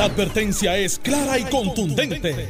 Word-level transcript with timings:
La 0.00 0.06
advertencia 0.06 0.78
es 0.78 0.98
clara 0.98 1.38
y 1.38 1.44
contundente. 1.44 2.48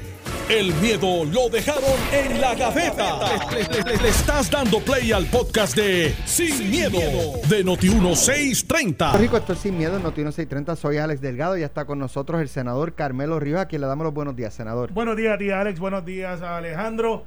El 0.49 0.73
miedo 0.75 1.25
lo 1.25 1.49
dejaron 1.49 1.83
en 2.13 2.41
la 2.41 2.55
gaveta. 2.55 3.19
Le, 3.51 3.65
le- 3.65 3.83
le- 3.91 4.03
le 4.05 4.09
estás 4.09 4.49
dando 4.49 4.79
play 4.79 5.11
al 5.11 5.27
podcast 5.27 5.75
de 5.75 6.15
Sin, 6.27 6.71
miedo, 6.71 7.01
de 7.49 7.65
Noti1630. 7.67 9.19
Rico, 9.19 9.37
esto 9.37 9.55
es 9.55 9.59
Sin 9.59 9.77
Miedo, 9.77 9.97
en 9.97 10.05
Noti 10.05 10.23
630. 10.23 10.77
Soy 10.77 10.99
Alex 10.99 11.21
Delgado 11.21 11.57
y 11.57 11.61
ya 11.63 11.67
está 11.67 11.87
con 11.87 11.99
nosotros 11.99 12.41
el 12.41 12.49
senador 12.49 12.95
Carmelo 12.95 13.41
Rivas, 13.41 13.63
a 13.63 13.67
quien 13.67 13.81
le 13.81 13.89
damos 13.89 14.05
los 14.05 14.15
buenos 14.15 14.37
días, 14.37 14.55
senador. 14.55 14.93
Buenos 14.93 15.17
días, 15.17 15.37
tía 15.37 15.61
Alex. 15.61 15.81
Buenos 15.81 16.05
días, 16.05 16.41
Alejandro. 16.43 17.25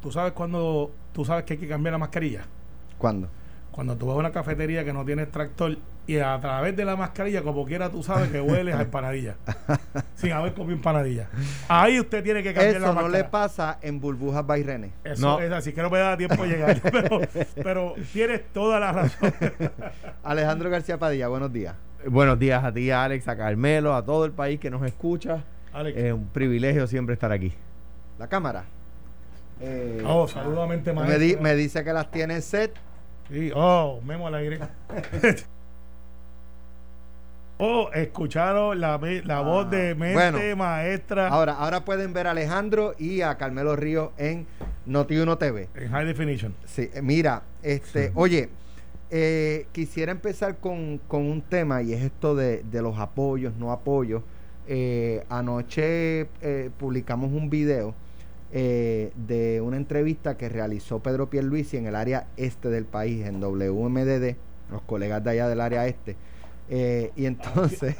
¿Tú 0.00 0.10
sabes 0.10 0.32
cuando 0.32 0.90
tú 1.12 1.22
sabes 1.26 1.44
que 1.44 1.52
hay 1.52 1.58
que 1.60 1.68
cambiar 1.68 1.92
la 1.92 1.98
mascarilla? 1.98 2.46
¿Cuándo? 2.96 3.28
Cuando 3.72 3.94
tú 3.94 4.06
vas 4.06 4.16
a 4.16 4.20
una 4.20 4.32
cafetería 4.32 4.86
que 4.86 4.94
no 4.94 5.04
tiene 5.04 5.24
extractor 5.24 5.76
y 6.06 6.18
a 6.18 6.38
través 6.40 6.76
de 6.76 6.84
la 6.84 6.94
mascarilla, 6.96 7.42
como 7.42 7.64
quiera, 7.64 7.90
tú 7.90 8.02
sabes 8.02 8.30
que 8.30 8.40
hueles 8.40 8.74
a 8.76 8.82
empanadilla. 8.82 9.34
sin 10.14 10.32
haber 10.32 10.54
comido 10.54 10.74
empanadilla. 10.76 11.28
Ahí 11.68 11.98
usted 11.98 12.22
tiene 12.22 12.42
que 12.42 12.54
cambiar 12.54 12.80
la 12.80 12.88
Eso 12.90 12.94
no 13.00 13.08
le 13.08 13.24
pasa 13.24 13.78
en 13.82 14.00
burbujas 14.00 14.46
Bairrenes. 14.46 14.92
Eso 15.04 15.20
No. 15.26 15.40
es 15.40 15.50
así, 15.52 15.72
que 15.72 15.82
no 15.82 15.90
me 15.90 15.98
da 15.98 16.16
tiempo 16.16 16.42
de 16.44 16.48
llegar. 16.48 16.80
pero, 16.92 17.20
pero 17.62 17.94
tienes 18.12 18.42
toda 18.52 18.78
la 18.78 18.92
razón. 18.92 19.32
Alejandro 20.22 20.70
García 20.70 20.98
Padilla, 20.98 21.28
buenos 21.28 21.52
días. 21.52 21.74
Buenos 22.06 22.38
días 22.38 22.62
a 22.62 22.72
ti, 22.72 22.90
Alex, 22.90 23.26
a 23.26 23.36
Carmelo, 23.36 23.94
a 23.94 24.04
todo 24.04 24.24
el 24.26 24.32
país 24.32 24.60
que 24.60 24.70
nos 24.70 24.82
escucha. 24.84 25.42
Alex. 25.72 25.98
Es 25.98 26.12
un 26.12 26.28
privilegio 26.28 26.86
siempre 26.86 27.14
estar 27.14 27.32
aquí. 27.32 27.52
La 28.18 28.28
cámara. 28.28 28.64
Eh, 29.60 30.02
Oh, 30.06 30.28
saludamente, 30.28 30.92
me, 30.92 31.00
maestro. 31.00 31.18
di- 31.18 31.36
me 31.36 31.54
dice 31.56 31.82
que 31.82 31.92
las 31.92 32.10
tiene 32.10 32.34
en 32.34 32.42
set. 32.42 32.74
Sí, 33.28 33.50
oh, 33.54 34.00
memo 34.04 34.28
al 34.28 34.34
aire. 34.36 34.60
Oh, 37.58 37.90
escucharon 37.94 38.80
la, 38.80 38.98
la 39.24 39.38
Ah, 39.38 39.42
voz 39.42 39.70
de 39.70 39.94
mente 39.94 40.14
bueno. 40.14 40.56
maestra 40.56 41.28
Ahora, 41.28 41.54
ahora 41.54 41.84
pueden 41.84 42.12
ver 42.12 42.26
a 42.26 42.32
Alejandro 42.32 42.94
y 42.98 43.20
a 43.22 43.36
Carmelo 43.36 43.76
Ríos 43.76 44.10
en 44.18 44.46
Noti1 44.86 45.38
TV. 45.38 45.68
en 45.74 45.88
high 45.90 46.06
definition. 46.06 46.54
Sí, 46.66 46.90
eh, 46.92 47.02
mira, 47.02 47.42
este, 47.62 48.12
oye, 48.14 48.48
eh, 49.10 49.66
quisiera 49.72 50.12
empezar 50.12 50.56
con, 50.58 50.98
con 51.08 51.22
un 51.22 51.42
tema 51.42 51.82
y 51.82 51.92
es 51.92 52.02
esto 52.02 52.34
de, 52.34 52.62
de 52.64 52.82
los 52.82 52.98
apoyos, 52.98 53.54
no 53.56 53.72
apoyos. 53.72 54.22
Eh, 54.68 55.24
anoche 55.28 56.26
eh, 56.42 56.70
publicamos 56.76 57.30
un 57.32 57.48
video 57.50 57.94
eh, 58.52 59.12
de 59.14 59.60
una 59.60 59.76
entrevista 59.76 60.36
que 60.36 60.48
realizó 60.48 60.98
Pedro 61.00 61.30
Pierluisi 61.30 61.76
en 61.76 61.86
el 61.86 61.94
área 61.94 62.26
este 62.36 62.68
del 62.68 62.84
país, 62.84 63.24
en 63.26 63.40
WMDD, 63.40 64.34
los 64.72 64.82
colegas 64.82 65.22
de 65.22 65.30
allá 65.30 65.48
del 65.48 65.60
área 65.60 65.86
este. 65.86 66.16
Eh, 66.68 67.12
y 67.16 67.26
entonces, 67.26 67.94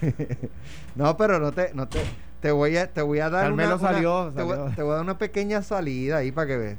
no, 0.97 1.17
pero 1.17 1.39
no 1.39 1.53
te, 1.53 1.73
no 1.75 1.89
te, 1.89 2.01
te 2.41 2.51
voy 2.51 2.77
a, 2.77 2.93
te 2.93 3.01
voy 3.03 3.21
a 3.21 3.31
dar 3.31 3.45
Carmelo 3.47 3.77
una, 3.77 3.83
una- 3.83 3.93
salió, 3.93 4.33
te, 4.35 4.43
voy, 4.43 4.57
salió. 4.57 4.75
te 4.75 4.83
voy 4.83 4.91
a 4.93 4.95
dar 4.97 5.05
una 5.05 5.19
pequeña 5.19 5.63
salida 5.63 6.17
ahí 6.19 6.33
para 6.33 6.47
que 6.49 6.57
veas. 6.57 6.79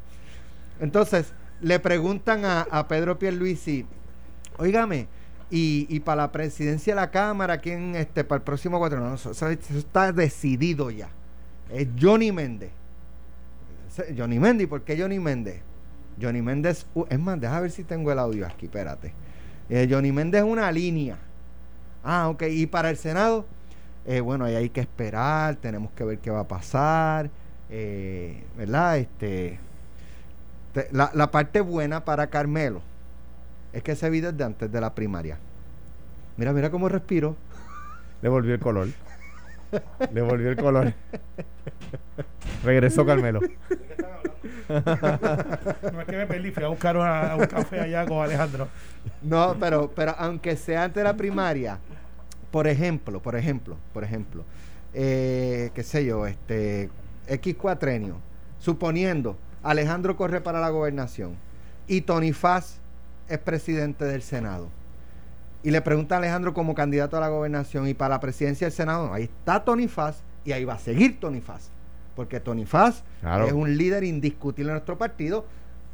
Entonces, 0.80 1.34
le 1.62 1.80
preguntan 1.80 2.46
a, 2.46 2.62
a 2.70 2.88
Pedro 2.88 3.18
Pierluisi, 3.18 3.86
oígame, 4.58 5.08
y, 5.50 5.88
y 5.90 6.02
para 6.02 6.24
la 6.24 6.32
presidencia 6.34 6.94
de 6.94 7.00
la 7.00 7.10
Cámara, 7.10 7.58
¿quién 7.60 7.96
este, 7.96 8.24
para 8.26 8.38
el 8.38 8.44
próximo 8.44 8.80
cuatro? 8.80 9.00
No, 9.00 9.16
eso, 9.16 9.32
eso- 9.32 9.48
está 9.50 10.12
decidido 10.12 10.92
ya. 10.92 11.10
Es 11.70 11.88
Johnny 12.00 12.32
Méndez. 12.34 12.72
Johnny 14.16 14.40
Méndez, 14.40 14.66
¿y 14.66 14.68
por 14.68 14.82
qué 14.84 15.00
Johnny 15.00 15.20
Méndez? 15.20 15.62
Johnny 16.22 16.42
Méndez, 16.42 16.86
uh, 16.94 17.06
es 17.10 17.20
más, 17.20 17.40
deja 17.40 17.60
ver 17.60 17.72
si 17.72 17.84
tengo 17.84 18.12
el 18.12 18.20
audio 18.20 18.46
aquí, 18.46 18.66
espérate. 18.66 19.14
Eh, 19.70 19.88
Johnny 19.90 20.12
Méndez 20.12 20.44
es 20.44 20.48
una 20.50 20.72
línea. 20.72 21.18
Ah, 22.04 22.30
ok, 22.30 22.44
y 22.50 22.68
para 22.68 22.90
el 22.90 22.98
Senado, 22.98 23.46
eh, 24.06 24.22
bueno, 24.22 24.46
ahí 24.46 24.56
hay 24.56 24.70
que 24.70 24.82
esperar, 24.82 25.56
tenemos 25.58 25.92
que 25.92 26.04
ver 26.04 26.20
qué 26.20 26.30
va 26.32 26.42
a 26.42 26.48
pasar, 26.48 27.30
eh, 27.70 28.44
¿verdad? 28.58 28.98
Este, 28.98 29.60
te- 30.74 30.88
la, 30.92 31.12
la 31.14 31.32
parte 31.32 31.60
buena 31.62 32.06
para 32.06 32.28
Carmelo 32.28 32.82
es 33.74 33.84
que 33.84 33.92
ese 33.94 34.10
video 34.10 34.30
es 34.30 34.38
de 34.38 34.44
antes 34.46 34.72
de 34.72 34.80
la 34.82 34.94
primaria. 34.96 35.38
Mira, 36.38 36.54
mira 36.54 36.70
cómo 36.70 36.88
respiro. 36.88 37.36
Le 38.22 38.30
volvió 38.30 38.54
el 38.54 38.60
color. 38.60 38.88
Le 40.14 40.22
volvió 40.22 40.50
el 40.50 40.56
color. 40.58 40.94
Regresó 42.64 43.06
Carmelo. 43.06 43.40
No 44.70 46.02
es 46.02 46.06
que 46.08 46.18
me 46.18 46.28
perdí, 46.28 46.52
fui 46.52 46.64
a 46.64 46.68
buscar 46.68 46.98
una- 46.98 47.36
un 47.38 47.46
café 47.46 47.80
allá 47.80 48.06
con 48.06 48.22
Alejandro. 48.22 48.68
No, 49.22 49.56
pero, 49.60 49.90
pero 49.96 50.14
aunque 50.18 50.58
sea 50.58 50.84
antes 50.84 50.98
de 50.98 51.04
la 51.06 51.16
primaria, 51.16 51.80
por 52.52 52.68
ejemplo, 52.68 53.22
por 53.22 53.36
ejemplo, 53.36 53.78
por 53.94 54.04
ejemplo, 54.04 54.44
eh, 54.94 55.72
qué 55.74 55.84
sé 55.84 56.04
yo, 56.06 56.28
este 56.28 56.90
X 57.28 57.56
cuatrenio, 57.56 58.18
suponiendo 58.60 59.38
Alejandro 59.64 60.18
corre 60.18 60.42
para 60.42 60.60
la 60.60 60.70
gobernación 60.70 61.36
y 61.88 62.02
Tony 62.02 62.34
Faz 62.34 62.80
es 63.30 63.38
presidente 63.40 64.04
del 64.06 64.22
Senado. 64.22 64.70
Y 65.68 65.72
le 65.72 65.82
pregunta 65.82 66.16
a 66.16 66.20
Alejandro 66.20 66.54
como 66.54 66.74
candidato 66.74 67.18
a 67.18 67.20
la 67.20 67.28
gobernación 67.28 67.90
y 67.90 67.94
para 67.94 68.16
la 68.16 68.20
presidencia 68.22 68.68
del 68.68 68.72
Senado, 68.72 69.14
ahí 69.14 69.24
está 69.24 69.66
Tony 69.66 69.90
Faz 69.90 70.24
y 70.46 70.54
ahí 70.54 70.64
va 70.64 70.76
a 70.76 70.80
seguir 70.80 71.20
Tony 71.20 71.42
Faz. 71.42 71.72
Porque 72.16 72.40
Tony 72.40 72.66
Faz 72.66 73.04
Claro. 73.20 73.48
es 73.48 73.52
un 73.52 73.76
líder 73.76 74.06
indiscutible 74.06 74.72
en 74.72 74.76
nuestro 74.76 74.98
partido, 74.98 75.46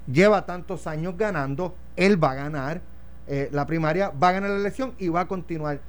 lleva 0.05 0.45
tantos 0.45 0.85
años 0.85 1.17
ganando, 1.17 1.75
él 1.95 2.23
va 2.23 2.33
a 2.33 2.35
ganar 2.35 2.81
eh, 3.25 3.49
la 3.51 3.65
primaria, 3.65 4.09
va 4.11 4.29
a 4.29 4.31
ganar 4.33 4.51
la 4.51 4.57
elección 4.57 4.93
y 4.99 5.07
va 5.07 5.21
a 5.21 5.27
continuar 5.27 5.79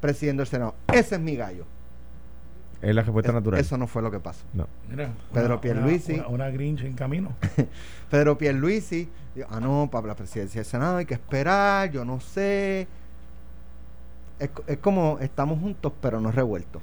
presidiendo 0.00 0.42
el 0.42 0.48
Senado. 0.48 0.74
Ese 0.90 1.16
es 1.16 1.20
mi 1.20 1.36
gallo. 1.36 1.66
Es 2.80 2.94
la 2.94 3.02
respuesta 3.02 3.28
Es- 3.30 3.34
natural. 3.34 3.60
Eso 3.60 3.76
no 3.76 3.86
fue 3.86 4.00
lo 4.00 4.10
que 4.10 4.20
pasó. 4.20 4.44
No. 4.54 4.66
Mira, 4.88 5.10
Pedro 5.34 5.54
una- 5.54 5.60
Pierluisi. 5.60 6.14
Una, 6.14 6.28
una, 6.28 6.48
Grinch 6.48 6.82
en 6.84 6.94
camino. 6.94 7.32
Pedro 8.10 8.38
Pierluisi, 8.38 9.06
dijo, 9.34 9.48
ah, 9.50 9.60
no, 9.60 9.90
para 9.92 10.06
la 10.06 10.14
presidencia 10.16 10.60
del 10.62 10.66
Senado 10.66 10.96
hay 10.96 11.04
que 11.04 11.12
esperar, 11.14 11.90
yo 11.90 12.06
no 12.06 12.20
sé. 12.20 12.86
Es, 14.38 14.50
es 14.66 14.78
como 14.78 15.18
estamos 15.20 15.60
juntos, 15.60 15.92
pero 16.00 16.20
no 16.20 16.30
revueltos. 16.30 16.82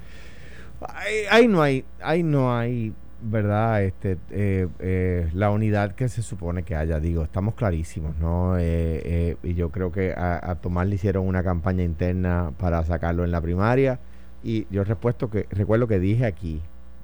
Ahí, 1.30 1.48
no 1.48 1.62
hay, 1.62 1.86
ahí 2.02 2.24
no 2.24 2.56
hay, 2.56 2.94
¿verdad? 3.22 3.84
Este, 3.84 4.18
eh, 4.32 4.68
eh, 4.80 5.30
la 5.34 5.52
unidad 5.52 5.94
que 5.94 6.10
se 6.10 6.24
supone 6.24 6.64
que 6.64 6.76
haya, 6.76 7.00
digo, 7.00 7.24
estamos 7.24 7.54
clarísimos, 7.54 8.18
¿no? 8.18 8.58
Eh, 8.58 9.02
eh, 9.06 9.38
y 9.44 9.54
yo 9.54 9.70
creo 9.70 9.92
que 9.92 10.14
a, 10.14 10.52
a 10.52 10.56
Tomás 10.56 10.88
le 10.88 10.96
hicieron 10.96 11.28
una 11.28 11.44
campaña 11.44 11.84
interna 11.84 12.52
para 12.58 12.84
sacarlo 12.84 13.24
en 13.24 13.32
la 13.32 13.42
primaria. 13.42 14.00
Y 14.44 14.66
yo 14.72 14.84
repuesto 14.84 15.30
que, 15.30 15.46
recuerdo 15.52 15.88
que 15.88 16.00
dije 16.00 16.26
aquí, 16.26 16.62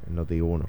en 0.09 0.15
Noti1, 0.17 0.65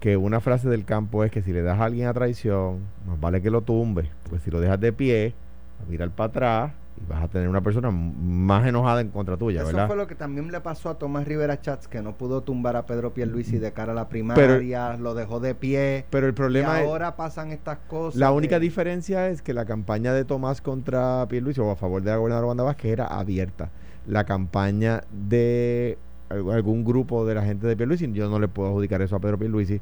que 0.00 0.16
una 0.16 0.40
frase 0.40 0.68
del 0.68 0.84
campo 0.84 1.22
es 1.22 1.30
que 1.30 1.42
si 1.42 1.52
le 1.52 1.62
das 1.62 1.78
a 1.78 1.84
alguien 1.84 2.08
a 2.08 2.14
traición, 2.14 2.80
más 3.06 3.20
vale 3.20 3.40
que 3.40 3.50
lo 3.50 3.62
tumbe, 3.62 4.10
porque 4.24 4.40
si 4.40 4.50
lo 4.50 4.60
dejas 4.60 4.80
de 4.80 4.92
pie, 4.92 5.34
a 5.80 5.88
mirar 5.88 6.10
para 6.10 6.28
atrás 6.28 6.72
y 7.00 7.08
vas 7.08 7.22
a 7.24 7.28
tener 7.28 7.48
una 7.48 7.60
persona 7.60 7.90
más 7.90 8.66
enojada 8.66 9.00
en 9.00 9.08
contra 9.10 9.36
tuya, 9.36 9.60
Eso 9.60 9.68
¿verdad? 9.68 9.86
fue 9.86 9.96
lo 9.96 10.06
que 10.06 10.14
también 10.14 10.50
le 10.50 10.60
pasó 10.60 10.90
a 10.90 10.98
Tomás 10.98 11.26
Rivera 11.26 11.60
Chats, 11.60 11.88
que 11.88 12.02
no 12.02 12.16
pudo 12.16 12.42
tumbar 12.42 12.76
a 12.76 12.86
Pedro 12.86 13.12
Pierluisi 13.14 13.58
de 13.58 13.72
cara 13.72 13.92
a 13.92 13.94
la 13.94 14.08
primaria, 14.08 14.96
lo 14.96 15.14
dejó 15.14 15.40
de 15.40 15.54
pie. 15.54 16.04
Pero 16.10 16.26
el 16.26 16.32
Y 16.32 16.36
problema 16.36 16.80
es, 16.80 16.86
ahora 16.86 17.16
pasan 17.16 17.52
estas 17.52 17.78
cosas. 17.88 18.18
la 18.18 18.32
única 18.32 18.56
de- 18.56 18.60
diferencia 18.60 19.28
es 19.28 19.42
que 19.42 19.54
la 19.54 19.64
campaña 19.64 20.12
de 20.12 20.24
Tomás 20.24 20.60
contra 20.60 21.26
Pierluisi 21.28 21.60
o 21.60 21.70
a 21.70 21.76
favor 21.76 22.02
de 22.02 22.10
la 22.10 22.16
gobernadora 22.16 22.46
Wanda 22.48 22.64
Vázquez 22.64 22.92
era 22.92 23.06
abierta. 23.06 23.70
La 24.06 24.24
campaña 24.24 25.02
de 25.12 25.98
al- 26.30 26.50
algún 26.50 26.84
grupo 26.84 27.24
de 27.26 27.34
la 27.34 27.42
gente 27.42 27.66
de 27.66 27.76
Pierluisi, 27.76 28.10
yo 28.12 28.28
no 28.28 28.38
le 28.38 28.48
puedo 28.48 28.68
adjudicar 28.70 29.00
eso 29.02 29.16
a 29.16 29.20
Pedro 29.20 29.38
Pierluisi, 29.38 29.80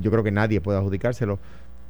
yo 0.00 0.10
creo 0.10 0.22
que 0.22 0.30
nadie 0.30 0.60
puede 0.60 0.78
adjudicárselo, 0.78 1.38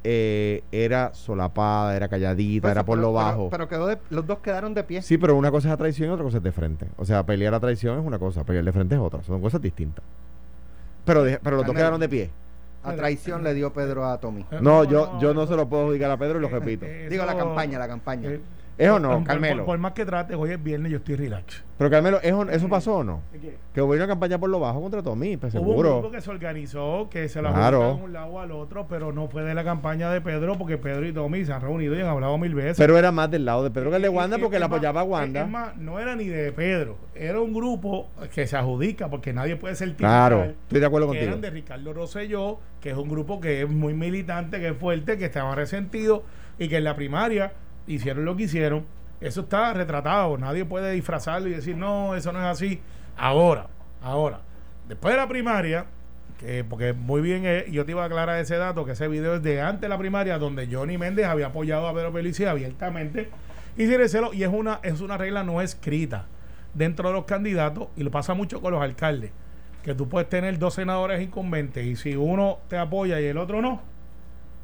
eh, 0.03 0.63
era 0.71 1.13
solapada, 1.13 1.95
era 1.95 2.07
calladita, 2.07 2.63
Pues, 2.63 2.71
era 2.71 2.83
por 2.85 2.97
pero- 2.97 3.07
lo 3.07 3.13
bajo. 3.13 3.49
Pero, 3.49 3.67
quedó 3.67 3.87
de- 3.87 3.97
los 4.09 4.25
dos 4.27 4.39
quedaron 4.39 4.73
de 4.73 4.83
pie. 4.83 5.01
sí, 5.01 5.17
pero 5.17 5.35
una 5.35 5.49
cosa 5.51 5.69
es 5.69 5.73
a 5.73 5.77
traición 5.77 6.09
y 6.09 6.11
otra 6.11 6.23
cosa 6.23 6.37
es 6.37 6.43
de 6.43 6.51
frente. 6.51 6.87
O 6.97 7.05
sea, 7.05 7.25
pelear 7.25 7.53
a 7.53 7.59
traición 7.59 7.99
es 7.99 8.05
una 8.05 8.19
cosa, 8.19 8.43
pelear 8.43 8.65
de 8.65 8.71
frente 8.71 8.95
es 8.95 9.01
otra, 9.01 9.23
son 9.23 9.41
cosas 9.41 9.61
distintas. 9.61 10.03
Pero, 11.05 11.23
de- 11.23 11.39
pero 11.41 11.57
los 11.57 11.65
dos 11.65 11.75
quedaron 11.75 11.99
de 11.99 12.09
pie. 12.09 12.29
A 12.83 12.93
traición 12.95 13.43
le 13.43 13.53
dio 13.53 13.71
Pedro 13.71 14.05
a 14.05 14.19
Tommy. 14.19 14.45
No, 14.61 14.83
yo, 14.83 15.17
yo 15.19 15.33
no 15.33 15.47
se 15.47 15.55
lo 15.55 15.69
puedo 15.69 15.83
adjudicar 15.83 16.11
a 16.11 16.17
Pedro 16.17 16.39
y 16.39 16.41
lo 16.41 16.49
repito. 16.49 16.85
Digo, 17.09 17.25
la 17.25 17.35
campaña, 17.37 17.79
la 17.79 17.87
campaña. 17.87 18.29
¿Es 18.77 18.89
o 18.89 18.99
no, 18.99 19.23
Carmelo? 19.23 19.57
Por, 19.57 19.73
por 19.73 19.77
más 19.79 19.91
que 19.93 20.03
trates, 20.05 20.35
hoy 20.35 20.51
es 20.51 20.63
viernes, 20.63 20.91
yo 20.91 20.97
estoy 20.97 21.15
relax. 21.15 21.63
Pero 21.77 21.89
Carmelo, 21.89 22.19
¿eso, 22.21 22.49
¿eso 22.49 22.69
pasó 22.69 22.97
o 22.97 23.03
no? 23.03 23.21
¿Qué? 23.31 23.57
Que 23.73 23.81
hubo 23.81 23.93
una 23.93 24.07
campaña 24.07 24.39
por 24.39 24.49
lo 24.49 24.59
bajo 24.59 24.81
contra 24.81 25.01
Tommy, 25.03 25.37
pues 25.37 25.53
Hubo 25.55 25.61
un 25.61 25.67
seguro. 25.69 25.89
grupo 25.99 26.11
que 26.11 26.21
se 26.21 26.29
organizó, 26.31 27.07
que 27.09 27.27
se 27.29 27.41
la 27.41 27.53
Claro. 27.53 27.97
de 27.97 28.03
un 28.03 28.13
lado 28.13 28.39
al 28.39 28.51
otro, 28.51 28.87
pero 28.87 29.11
no 29.11 29.27
fue 29.27 29.43
de 29.43 29.53
la 29.53 29.63
campaña 29.63 30.09
de 30.11 30.21
Pedro, 30.21 30.57
porque 30.57 30.77
Pedro 30.77 31.05
y 31.07 31.13
Tommy 31.13 31.45
se 31.45 31.53
han 31.53 31.61
reunido 31.61 31.95
y 31.95 32.01
han 32.01 32.07
hablado 32.07 32.37
mil 32.37 32.55
veces. 32.55 32.77
Pero 32.77 32.97
era 32.97 33.11
más 33.11 33.29
del 33.29 33.45
lado 33.45 33.63
de 33.63 33.71
Pedro 33.71 33.89
que 33.89 33.97
el 33.97 34.01
de 34.01 34.09
Wanda 34.09 34.37
porque 34.37 34.59
la 34.59 34.65
apoyaba 34.67 35.01
a 35.01 35.03
Wanda. 35.03 35.41
Es 35.43 35.49
más, 35.49 35.75
no 35.77 35.99
era 35.99 36.15
ni 36.15 36.25
de 36.27 36.51
Pedro, 36.51 36.97
era 37.15 37.41
un 37.41 37.53
grupo 37.53 38.09
que 38.33 38.47
se 38.47 38.55
adjudica, 38.57 39.09
porque 39.09 39.33
nadie 39.33 39.55
puede 39.55 39.75
ser 39.75 39.95
Claro, 39.95 40.37
titular, 40.37 40.55
estoy 40.63 40.79
de 40.79 40.85
acuerdo 40.85 41.07
que 41.07 41.17
contigo. 41.17 41.29
eran 41.29 41.41
de 41.41 41.49
Ricardo 41.49 41.93
Rosselló, 41.93 42.59
que 42.81 42.89
es 42.91 42.97
un 42.97 43.09
grupo 43.09 43.39
que 43.39 43.61
es 43.63 43.69
muy 43.69 43.93
militante, 43.93 44.59
que 44.59 44.69
es 44.69 44.77
fuerte, 44.77 45.17
que 45.17 45.25
estaba 45.25 45.53
resentido 45.55 46.23
y 46.59 46.69
que 46.69 46.77
en 46.77 46.83
la 46.83 46.95
primaria 46.95 47.53
hicieron 47.87 48.25
lo 48.25 48.35
que 48.35 48.43
hicieron. 48.43 48.85
Eso 49.21 49.41
está 49.41 49.73
retratado, 49.73 50.37
nadie 50.37 50.65
puede 50.65 50.91
disfrazarlo 50.91 51.47
y 51.47 51.51
decir, 51.51 51.77
no, 51.77 52.15
eso 52.15 52.31
no 52.33 52.39
es 52.39 52.45
así. 52.45 52.81
Ahora, 53.15 53.67
Ahora, 54.03 54.41
después 54.89 55.13
de 55.13 55.17
la 55.17 55.29
primaria, 55.29 55.85
que 56.37 56.65
porque 56.65 56.91
muy 56.91 57.21
bien, 57.21 57.43
eh, 57.45 57.65
yo 57.71 57.85
te 57.85 57.91
iba 57.91 58.03
a 58.03 58.07
aclarar 58.07 58.37
ese 58.39 58.57
dato, 58.57 58.83
que 58.83 58.91
ese 58.91 59.07
video 59.07 59.35
es 59.35 59.43
de 59.43 59.61
antes 59.61 59.81
de 59.81 59.89
la 59.89 59.97
primaria, 59.97 60.37
donde 60.37 60.67
Johnny 60.69 60.97
Méndez 60.97 61.25
había 61.25 61.47
apoyado 61.47 61.87
a 61.87 61.93
Pedro 61.93 62.11
Pelici 62.11 62.43
abiertamente 62.43 63.29
y 63.77 63.87
sin 63.87 63.97
recelo, 63.97 64.33
y 64.33 64.43
es 64.43 64.49
una, 64.49 64.81
es 64.83 64.99
una 64.99 65.17
regla 65.17 65.43
no 65.43 65.61
escrita 65.61 66.25
dentro 66.73 67.07
de 67.07 67.13
los 67.13 67.23
candidatos, 67.23 67.87
y 67.95 68.03
lo 68.03 68.11
pasa 68.11 68.33
mucho 68.33 68.61
con 68.61 68.73
los 68.73 68.81
alcaldes, 68.81 69.31
que 69.83 69.95
tú 69.95 70.09
puedes 70.09 70.27
tener 70.27 70.59
dos 70.59 70.73
senadores 70.73 71.21
incumbentes, 71.21 71.85
y 71.85 71.95
si 71.95 72.17
uno 72.17 72.59
te 72.67 72.77
apoya 72.77 73.21
y 73.21 73.25
el 73.25 73.37
otro 73.37 73.61
no, 73.61 73.81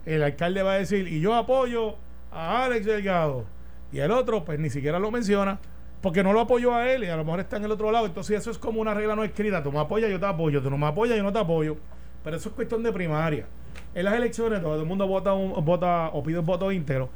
el 0.05 0.21
alcalde 0.21 0.63
va 0.63 0.73
a 0.73 0.77
decir, 0.79 1.07
y 1.07 1.21
yo 1.21 1.33
apoyo 1.33 1.95
a 2.31 2.65
Alex 2.65 2.85
Delgado, 2.85 3.45
y 3.91 3.99
el 3.99 4.11
otro, 4.11 4.45
pues 4.45 4.59
ni 4.59 4.69
siquiera 4.69 4.99
lo 4.99 5.11
menciona, 5.11 5.59
porque 6.01 6.23
no 6.23 6.31
lo 6.31 6.41
apoyó 6.41 6.73
a 6.75 6.91
él 6.91 7.03
y 7.03 7.07
a 7.07 7.17
lo 7.17 7.25
mejor 7.25 7.39
está 7.41 7.57
en 7.57 7.65
el 7.65 7.71
otro 7.71 7.91
lado. 7.91 8.05
Entonces, 8.05 8.39
eso 8.39 8.51
es 8.51 8.57
como 8.57 8.79
una 8.79 8.93
regla 8.93 9.15
no 9.15 9.23
escrita. 9.23 9.61
Tú 9.61 9.71
me 9.71 9.79
apoyas, 9.79 10.09
yo 10.09 10.19
te 10.19 10.25
apoyo. 10.25 10.61
Tú 10.61 10.69
no 10.69 10.77
me 10.77 10.87
apoyas, 10.87 11.17
yo 11.17 11.23
no 11.23 11.33
te 11.33 11.39
apoyo. 11.39 11.77
Pero 12.23 12.37
eso 12.37 12.49
es 12.49 12.55
cuestión 12.55 12.83
de 12.83 12.91
primaria. 12.91 13.45
En 13.93 14.05
las 14.05 14.13
elecciones, 14.13 14.61
todo 14.61 14.79
el 14.79 14.85
mundo 14.85 15.07
vota, 15.07 15.33
un, 15.33 15.63
vota 15.65 16.09
o 16.13 16.23
pide 16.23 16.39
un 16.39 16.45
voto 16.45 16.71
íntegro. 16.71 17.09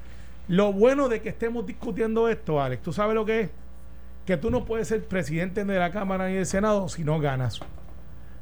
Lo 0.48 0.74
bueno 0.74 1.07
de 1.07 1.21
que 1.21 1.30
estemos 1.30 1.65
discutiendo 1.65 2.27
esto, 2.27 2.62
Alex, 2.62 2.81
¿tú 2.83 2.92
sabes 2.92 3.15
lo 3.15 3.25
que 3.25 3.42
es? 3.42 3.50
Que 4.25 4.36
tú 4.36 4.51
no 4.51 4.65
puedes 4.65 4.88
ser 4.89 5.06
presidente 5.06 5.63
de 5.63 5.80
la 5.80 5.92
Cámara 5.92 6.27
ni 6.27 6.36
del 6.36 6.45
Senado 6.45 6.89
si 6.89 7.04
no 7.04 7.19
ganas. 7.19 7.62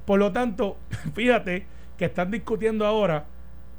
Por 0.06 0.20
lo 0.20 0.32
tanto, 0.32 0.78
fíjate 1.14 1.66
que 1.98 2.06
están 2.06 2.32
discutiendo 2.32 2.86
ahora, 2.88 3.26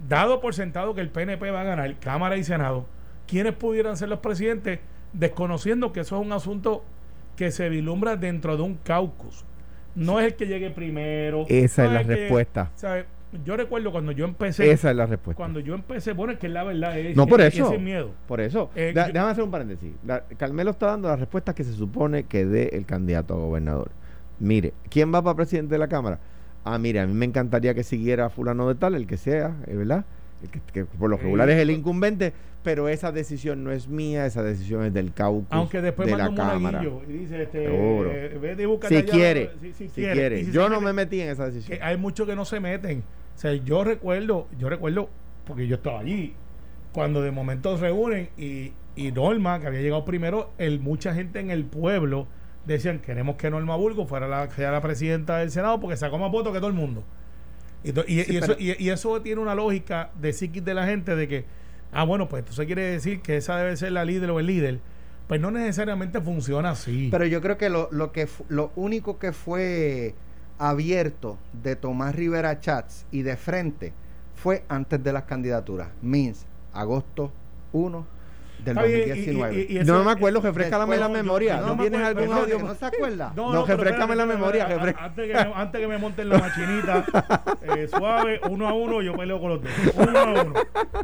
dado 0.08 0.40
por 0.40 0.54
sentado 0.54 0.94
que 0.94 1.00
el 1.00 1.10
PNP 1.10 1.50
va 1.50 1.62
a 1.62 1.64
ganar 1.64 1.98
Cámara 1.98 2.36
y 2.36 2.44
Senado, 2.44 2.86
quiénes 3.26 3.54
pudieran 3.54 3.96
ser 3.96 4.08
los 4.08 4.20
presidentes 4.20 4.80
desconociendo 5.12 5.92
que 5.92 6.00
eso 6.00 6.18
es 6.18 6.26
un 6.26 6.32
asunto 6.32 6.84
que 7.36 7.50
se 7.50 7.68
vislumbra 7.68 8.16
dentro 8.16 8.56
de 8.56 8.62
un 8.62 8.74
caucus. 8.76 9.44
No 9.94 10.20
es 10.20 10.26
el 10.26 10.34
que 10.36 10.46
llegue 10.46 10.70
primero. 10.70 11.44
Esa 11.48 11.84
es 11.84 11.92
la 11.92 12.02
respuesta. 12.02 12.70
Yo 13.44 13.56
recuerdo 13.56 13.92
cuando 13.92 14.12
yo 14.12 14.26
empecé. 14.26 14.70
Esa 14.70 14.90
es 14.90 14.96
la 14.96 15.06
respuesta. 15.06 15.36
Cuando 15.36 15.60
yo 15.60 15.74
empecé, 15.74 16.12
bueno, 16.12 16.34
es 16.34 16.38
que 16.38 16.50
la 16.50 16.64
verdad 16.64 16.98
es. 16.98 17.16
No, 17.16 17.26
por 17.26 17.40
eso. 17.40 17.78
miedo. 17.78 18.10
Por 18.26 18.40
eso. 18.40 18.70
Eh, 18.74 18.92
déjame 18.94 19.30
hacer 19.30 19.44
un 19.44 19.50
paréntesis. 19.50 19.92
Carmelo 20.36 20.72
está 20.72 20.86
dando 20.86 21.08
la 21.08 21.16
respuesta 21.16 21.54
que 21.54 21.64
se 21.64 21.72
supone 21.72 22.24
que 22.24 22.44
dé 22.44 22.70
el 22.72 22.84
candidato 22.84 23.34
a 23.34 23.38
gobernador. 23.38 23.90
Mire, 24.38 24.74
¿quién 24.90 25.14
va 25.14 25.22
para 25.22 25.36
presidente 25.36 25.74
de 25.74 25.78
la 25.78 25.88
Cámara? 25.88 26.18
Ah, 26.64 26.78
mire, 26.78 27.00
a 27.00 27.06
mí 27.06 27.14
me 27.14 27.26
encantaría 27.26 27.74
que 27.74 27.82
siguiera 27.82 28.30
fulano 28.30 28.68
de 28.68 28.74
tal, 28.74 28.94
el 28.94 29.06
que 29.06 29.16
sea, 29.16 29.56
¿verdad? 29.66 30.04
que, 30.72 30.84
por 30.84 31.10
lo 31.10 31.16
regular 31.16 31.48
es 31.50 31.58
el 31.58 31.70
incumbente, 31.70 32.32
pero 32.62 32.88
esa 32.88 33.12
decisión 33.12 33.62
no 33.64 33.72
es 33.72 33.88
mía, 33.88 34.26
esa 34.26 34.42
decisión 34.42 34.84
es 34.84 34.92
del 34.92 35.12
caucus 35.12 35.46
Aunque 35.50 35.80
después 35.80 36.08
de 36.08 36.16
la 36.16 36.34
Cámara. 36.34 36.82
Y 37.08 37.12
dice, 37.12 37.42
este, 37.42 37.64
eh, 37.66 38.68
si, 38.88 39.02
quiere, 39.04 39.50
si, 39.72 39.88
quiere, 39.88 40.44
yo 40.50 40.68
no 40.68 40.80
me 40.80 40.92
metí 40.92 41.20
en 41.20 41.30
esa 41.30 41.46
decisión. 41.46 41.78
hay 41.82 41.96
muchos 41.96 42.26
que 42.26 42.36
no 42.36 42.44
se 42.44 42.60
meten. 42.60 43.04
O 43.34 43.38
sea, 43.38 43.54
yo 43.54 43.84
recuerdo, 43.84 44.48
yo 44.58 44.68
recuerdo, 44.68 45.08
porque 45.46 45.66
yo 45.66 45.76
estaba 45.76 46.00
allí, 46.00 46.34
cuando 46.92 47.22
de 47.22 47.30
momento 47.30 47.76
se 47.76 47.82
reúnen 47.84 48.28
y, 48.36 48.72
y 48.94 49.10
Norma, 49.12 49.60
que 49.60 49.66
había 49.66 49.80
llegado 49.80 50.04
primero, 50.04 50.52
el, 50.58 50.80
mucha 50.80 51.14
gente 51.14 51.40
en 51.40 51.50
el 51.50 51.64
pueblo 51.64 52.26
decían, 52.66 53.00
queremos 53.00 53.36
que 53.36 53.50
Norma 53.50 53.76
Burgo 53.76 54.06
fuera 54.06 54.28
la, 54.28 54.50
sea 54.50 54.70
la 54.70 54.80
presidenta 54.80 55.38
del 55.38 55.50
Senado 55.50 55.80
porque 55.80 55.96
sacó 55.96 56.18
más 56.18 56.30
votos 56.30 56.52
que 56.52 56.58
todo 56.58 56.68
el 56.68 56.74
mundo. 56.74 57.04
Y, 57.84 58.36
eso, 58.36 58.54
y, 58.58 58.90
eso 58.90 59.20
tiene 59.22 59.40
una 59.40 59.56
lógica 59.56 60.10
de 60.20 60.32
psiquis 60.32 60.64
de 60.64 60.72
la 60.72 60.86
gente 60.86 61.16
de 61.16 61.26
que, 61.26 61.44
ah, 61.90 62.04
bueno, 62.04 62.28
pues 62.28 62.44
eso 62.48 62.64
quiere 62.64 62.82
decir 62.82 63.20
que 63.22 63.36
esa 63.36 63.56
debe 63.56 63.76
ser 63.76 63.90
la 63.90 64.04
líder 64.04 64.30
o 64.30 64.38
el 64.38 64.46
líder. 64.46 64.78
Pues 65.26 65.40
no 65.40 65.50
necesariamente 65.50 66.20
funciona 66.20 66.70
así. 66.70 67.08
Pero 67.10 67.26
yo 67.26 67.40
creo 67.40 67.58
que 67.58 67.68
lo, 67.68 67.88
lo, 67.90 68.12
que 68.12 68.28
lo 68.48 68.70
único 68.76 69.18
que 69.18 69.32
fue 69.32 70.14
abierto 70.58 71.38
de 71.52 71.74
Tomás 71.74 72.14
Rivera 72.14 72.60
Chats 72.60 73.06
y 73.10 73.22
de 73.22 73.36
frente 73.36 73.92
fue 74.36 74.64
antes 74.68 75.02
de 75.02 75.12
las 75.12 75.24
candidaturas. 75.24 75.88
Means, 76.02 76.46
agosto 76.72 77.32
1 77.72 78.06
del 78.64 78.74
2019. 78.74 79.84
no 79.84 80.04
me 80.04 80.12
acuerdo, 80.12 80.40
refrescame 80.40 80.96
la 80.96 81.08
memoria. 81.08 81.60
¿No, 81.60 81.76
tienes 81.76 82.00
algún 82.00 82.32
audio? 82.32 82.58
¿No 82.58 82.74
se 82.74 82.86
acuerda? 82.86 83.32
No, 83.34 83.52
no, 83.52 83.66
refrescame 83.66 84.16
la 84.16 84.26
memoria. 84.26 84.68
Antes 84.98 85.30
que, 85.30 85.36
antes 85.36 85.80
que 85.80 85.86
me 85.86 85.98
monten 85.98 86.28
la 86.28 86.38
machinita, 86.38 87.04
eh, 87.76 87.88
suave, 87.88 88.40
uno 88.48 88.68
a 88.68 88.72
uno, 88.72 89.02
yo 89.02 89.16
peleo 89.16 89.40
con 89.40 89.50
los 89.50 89.62
dos. 89.62 89.72
Uno 89.94 90.18
a 90.18 90.42
uno. 90.42 90.54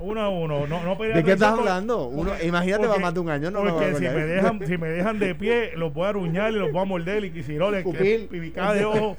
Uno 0.00 0.20
a 0.20 0.28
uno. 0.28 0.66
No, 0.66 0.82
no 0.82 0.96
¿De 0.96 1.24
qué 1.24 1.32
estás 1.32 1.58
hablando? 1.58 2.06
Uno, 2.06 2.32
imagínate, 2.42 2.86
va 2.86 2.98
más 2.98 3.14
de 3.14 3.20
un 3.20 3.30
año. 3.30 3.50
No 3.50 3.62
porque 3.62 3.94
si, 3.94 4.02
me 4.02 4.24
dejan, 4.24 4.66
si 4.66 4.78
me 4.78 4.88
dejan 4.88 5.18
de 5.18 5.34
pie, 5.34 5.72
los 5.76 5.92
voy 5.92 6.06
a 6.06 6.08
aruñar 6.10 6.52
y 6.52 6.56
los 6.56 6.72
voy 6.72 6.82
a 6.82 6.84
morder 6.84 7.24
y 7.24 7.42
si 7.42 7.54
no, 7.54 7.70
les 7.70 7.84
pibicada 8.28 8.74
de 8.74 8.84
ojo. 8.84 9.16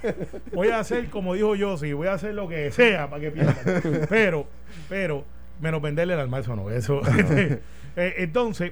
Voy 0.53 0.69
a 0.69 0.79
hacer, 0.79 1.09
como 1.09 1.33
dijo 1.33 1.55
yo, 1.55 1.77
sí, 1.77 1.93
voy 1.93 2.07
a 2.07 2.13
hacer 2.13 2.33
lo 2.33 2.47
que 2.47 2.71
sea 2.71 3.09
para 3.09 3.21
que 3.21 3.31
pierdan. 3.31 3.55
Pero, 4.09 4.47
pero, 4.87 5.23
menos 5.59 5.81
venderle 5.81 6.13
el 6.13 6.19
almuerzo, 6.19 6.55
no. 6.55 6.69
Eso. 6.69 7.01
Eh, 7.99 8.15
entonces, 8.17 8.71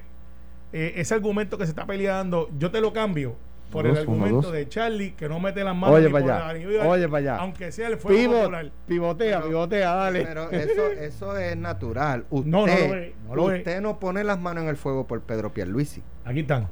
eh, 0.71 0.94
ese 0.95 1.13
argumento 1.13 1.57
que 1.57 1.65
se 1.65 1.71
está 1.71 1.85
peleando, 1.85 2.50
yo 2.57 2.71
te 2.71 2.81
lo 2.81 2.94
cambio 2.94 3.35
por 3.71 3.85
el 3.85 3.97
argumento 3.97 4.51
de 4.51 4.68
Charlie 4.69 5.12
que 5.12 5.27
no 5.27 5.41
mete 5.41 5.62
las 5.63 5.75
manos 5.75 5.97
oye 5.97 6.09
para 6.09 6.53
allá 6.53 6.88
oye 6.88 7.07
para 7.07 7.18
allá. 7.18 7.35
Aunque 7.38 7.71
sea 7.71 7.89
el 7.89 7.97
fuego 7.97 8.18
Pivot, 8.18 8.71
pivotea 8.88 9.41
pivotea 9.41 9.94
dale. 9.94 10.25
pero 10.25 10.50
eso 10.51 10.88
eso 10.91 11.38
es 11.38 11.57
natural. 11.57 12.25
Usted 12.29 12.50
no, 12.50 12.65
no, 12.65 13.35
lo 13.35 13.44
usted 13.45 13.81
no 13.81 14.00
pone 14.00 14.24
las 14.24 14.39
manos 14.39 14.63
en 14.63 14.69
el 14.69 14.77
fuego 14.77 15.06
por 15.06 15.21
Pedro 15.21 15.53
Pierluisi. 15.53 16.01
Aquí 16.25 16.41
están. 16.41 16.69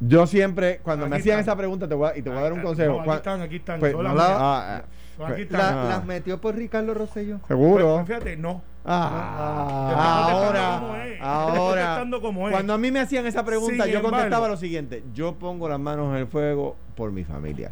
Yo 0.00 0.26
siempre 0.26 0.80
cuando 0.82 1.08
me 1.08 1.16
hacían 1.16 1.40
esa 1.40 1.56
pregunta 1.56 1.88
te 1.88 1.94
voy 1.94 2.10
a, 2.10 2.16
y 2.16 2.22
te 2.22 2.30
voy 2.30 2.38
a 2.38 2.42
dar 2.42 2.52
un 2.52 2.62
consejo. 2.62 3.00
aquí 3.00 3.10
están 3.10 3.42
aquí 3.42 3.56
están. 3.56 3.80
pues, 3.80 3.94
ah, 3.98 4.84
pues, 5.18 5.50
las 5.50 6.04
metió 6.04 6.40
por 6.40 6.54
Ricardo 6.54 6.94
Rosselló. 6.94 7.40
Seguro. 7.46 7.96
Pues, 7.96 8.06
fíjate 8.06 8.36
no. 8.36 8.62
Ah, 8.90 10.30
ahora, 10.30 11.20
ahora, 11.20 12.06
cuando 12.50 12.72
a 12.72 12.78
mí 12.78 12.90
me 12.90 13.00
hacían 13.00 13.26
esa 13.26 13.44
pregunta, 13.44 13.86
yo 13.86 14.00
contestaba 14.00 14.48
lo 14.48 14.56
siguiente: 14.56 15.02
yo 15.12 15.34
pongo 15.34 15.68
las 15.68 15.78
manos 15.78 16.10
en 16.14 16.20
el 16.20 16.26
fuego 16.26 16.74
por 16.94 17.12
mi 17.12 17.22
familia, 17.22 17.70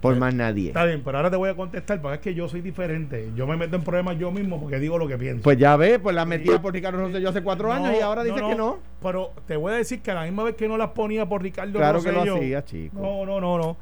por 0.00 0.16
más 0.16 0.34
nadie. 0.34 0.68
Está 0.68 0.84
bien, 0.84 1.02
pero 1.04 1.18
ahora 1.18 1.30
te 1.30 1.36
voy 1.36 1.48
a 1.50 1.54
contestar, 1.54 2.00
porque 2.00 2.16
es 2.16 2.20
que 2.20 2.34
yo 2.34 2.48
soy 2.48 2.60
diferente. 2.60 3.30
Yo 3.36 3.46
me 3.46 3.56
meto 3.56 3.76
en 3.76 3.84
problemas 3.84 4.18
yo 4.18 4.32
mismo 4.32 4.58
porque 4.58 4.80
digo 4.80 4.98
lo 4.98 5.06
que 5.06 5.16
pienso. 5.16 5.44
Pues 5.44 5.58
ya 5.58 5.76
ves, 5.76 6.00
pues 6.00 6.16
las 6.16 6.26
metí 6.26 6.50
por 6.58 6.72
Ricardo 6.72 6.98
Rosselló 6.98 7.28
hace 7.28 7.42
cuatro 7.42 7.72
años 7.72 7.94
y 7.96 8.00
ahora 8.00 8.24
dice 8.24 8.40
que 8.40 8.56
no. 8.56 8.78
Pero 9.00 9.30
te 9.46 9.56
voy 9.56 9.74
a 9.74 9.76
decir 9.76 10.02
que 10.02 10.10
a 10.10 10.14
la 10.14 10.22
misma 10.24 10.42
vez 10.42 10.56
que 10.56 10.66
no 10.66 10.76
las 10.76 10.88
ponía 10.88 11.28
por 11.28 11.40
Ricardo 11.40 11.78
claro 11.78 12.02
que 12.02 12.10
lo 12.10 12.22
hacía, 12.22 12.64
chico. 12.64 12.98
No, 13.00 13.24
no, 13.24 13.40
no, 13.40 13.58
no. 13.58 13.76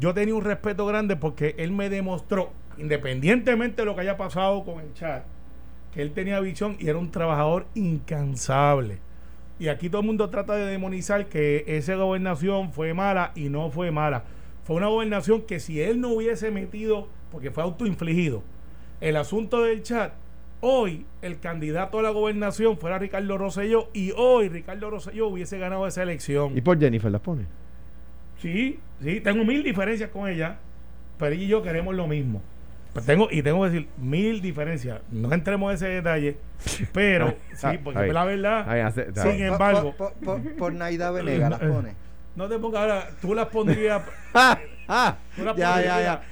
Yo 0.00 0.14
tenía 0.14 0.34
un 0.34 0.44
respeto 0.44 0.86
grande 0.86 1.16
porque 1.16 1.54
él 1.58 1.72
me 1.72 1.88
demostró, 1.88 2.50
independientemente 2.78 3.82
de 3.82 3.86
lo 3.86 3.94
que 3.94 4.02
haya 4.02 4.16
pasado 4.16 4.64
con 4.64 4.80
el 4.80 4.92
chat 4.94 5.24
él 5.96 6.12
tenía 6.12 6.40
visión 6.40 6.76
y 6.78 6.88
era 6.88 6.98
un 6.98 7.10
trabajador 7.10 7.66
incansable. 7.74 8.98
Y 9.58 9.68
aquí 9.68 9.88
todo 9.88 10.02
el 10.02 10.06
mundo 10.06 10.28
trata 10.28 10.54
de 10.54 10.66
demonizar 10.66 11.26
que 11.26 11.64
esa 11.66 11.94
gobernación 11.94 12.72
fue 12.72 12.92
mala 12.92 13.32
y 13.34 13.48
no 13.48 13.70
fue 13.70 13.90
mala. 13.90 14.24
Fue 14.64 14.76
una 14.76 14.88
gobernación 14.88 15.42
que 15.42 15.58
si 15.58 15.80
él 15.80 16.00
no 16.00 16.10
hubiese 16.10 16.50
metido, 16.50 17.08
porque 17.32 17.50
fue 17.50 17.62
autoinfligido, 17.62 18.42
el 19.00 19.16
asunto 19.16 19.62
del 19.62 19.82
chat, 19.82 20.12
hoy 20.60 21.06
el 21.22 21.38
candidato 21.38 21.98
a 21.98 22.02
la 22.02 22.10
gobernación 22.10 22.76
fuera 22.76 22.98
Ricardo 22.98 23.38
Rosselló 23.38 23.88
y 23.94 24.12
hoy 24.16 24.48
Ricardo 24.48 24.90
Rosselló 24.90 25.28
hubiese 25.28 25.58
ganado 25.58 25.86
esa 25.86 26.02
elección. 26.02 26.56
¿Y 26.56 26.60
por 26.60 26.78
Jennifer 26.78 27.10
las 27.10 27.22
pone? 27.22 27.46
Sí, 28.38 28.78
sí, 29.02 29.20
tengo 29.20 29.44
mil 29.44 29.62
diferencias 29.62 30.10
con 30.10 30.28
ella, 30.28 30.56
pero 31.18 31.34
ella 31.34 31.44
y 31.44 31.48
yo 31.48 31.62
queremos 31.62 31.94
lo 31.94 32.06
mismo. 32.06 32.42
Pues 32.92 33.04
tengo, 33.04 33.28
y 33.30 33.42
tengo 33.42 33.62
que 33.62 33.70
decir 33.70 33.88
mil 33.98 34.40
diferencias. 34.40 35.00
No 35.10 35.30
entremos 35.32 35.70
en 35.70 35.74
ese 35.74 35.88
detalle, 35.88 36.38
pero 36.92 37.34
sí, 37.54 37.78
porque 37.84 38.12
la 38.12 38.24
verdad, 38.24 38.94
sin 39.14 39.42
embargo. 39.42 39.94
Por, 40.56 40.72
Naida 40.72 41.10
Venega 41.10 41.50
las 41.50 41.60
pone. 41.72 41.94
No 42.36 42.48
te 42.48 42.58
pongas 42.58 42.80
ahora, 42.82 43.08
tú 43.20 43.34
las 43.34 43.46
pondrías. 43.46 44.02
Ah, 44.88 45.16
ya, 45.56 45.82
ya, 45.82 46.00
ya. 46.00 46.22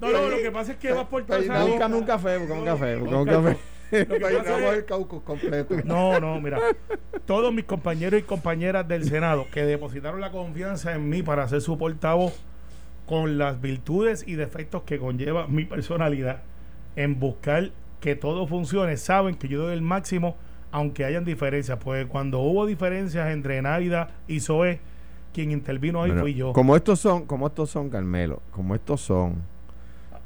No, 0.00 0.08
no, 0.08 0.28
lo 0.28 0.36
que 0.36 0.52
pasa 0.52 0.70
es 0.70 0.78
que 0.78 0.92
vas 0.92 1.06
por 1.06 1.24
todo 1.26 1.36
Búscame 1.36 1.96
un 1.96 2.04
café, 2.04 2.38
búscame 2.38 2.60
un 2.60 2.64
café, 2.64 2.96
búscame 2.96 3.22
un 3.22 3.26
café. 3.26 3.56
El 3.90 4.84
caucus 4.84 5.22
completo. 5.22 5.74
No, 5.84 6.18
no, 6.20 6.40
mira. 6.40 6.58
Todos 7.24 7.52
mis 7.52 7.64
compañeros 7.64 8.20
y 8.20 8.22
compañeras 8.22 8.86
del 8.86 9.04
Senado 9.04 9.46
que 9.52 9.64
depositaron 9.64 10.20
la 10.20 10.30
confianza 10.30 10.94
en 10.94 11.08
mí 11.08 11.22
para 11.22 11.46
ser 11.48 11.60
su 11.60 11.78
portavoz 11.78 12.34
con 13.06 13.38
las 13.38 13.60
virtudes 13.60 14.24
y 14.26 14.34
defectos 14.34 14.82
que 14.82 14.98
conlleva 14.98 15.46
mi 15.46 15.64
personalidad 15.64 16.42
en 16.96 17.20
buscar 17.20 17.70
que 18.00 18.16
todo 18.16 18.46
funcione, 18.46 18.96
saben 18.96 19.36
que 19.36 19.48
yo 19.48 19.62
doy 19.62 19.74
el 19.74 19.82
máximo 19.82 20.36
aunque 20.72 21.04
hayan 21.04 21.24
diferencias, 21.24 21.78
pues 21.82 22.06
cuando 22.06 22.40
hubo 22.40 22.66
diferencias 22.66 23.30
entre 23.30 23.62
Navidad 23.62 24.10
y 24.28 24.40
Zoe, 24.40 24.78
quien 25.32 25.50
intervino 25.50 26.02
ahí 26.02 26.12
fui 26.12 26.34
yo. 26.34 26.52
Como 26.52 26.76
estos 26.76 27.00
son, 27.00 27.24
como 27.24 27.46
estos 27.46 27.70
son, 27.70 27.88
Carmelo, 27.88 28.42
como 28.50 28.74
estos 28.74 29.00
son, 29.00 29.36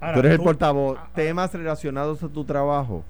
tú 0.00 0.18
eres 0.18 0.32
el 0.32 0.40
portavoz, 0.40 0.98
ah, 0.98 1.04
ah. 1.06 1.10
temas 1.14 1.54
relacionados 1.54 2.22
a 2.22 2.28
tu 2.28 2.44
trabajo, 2.44 3.04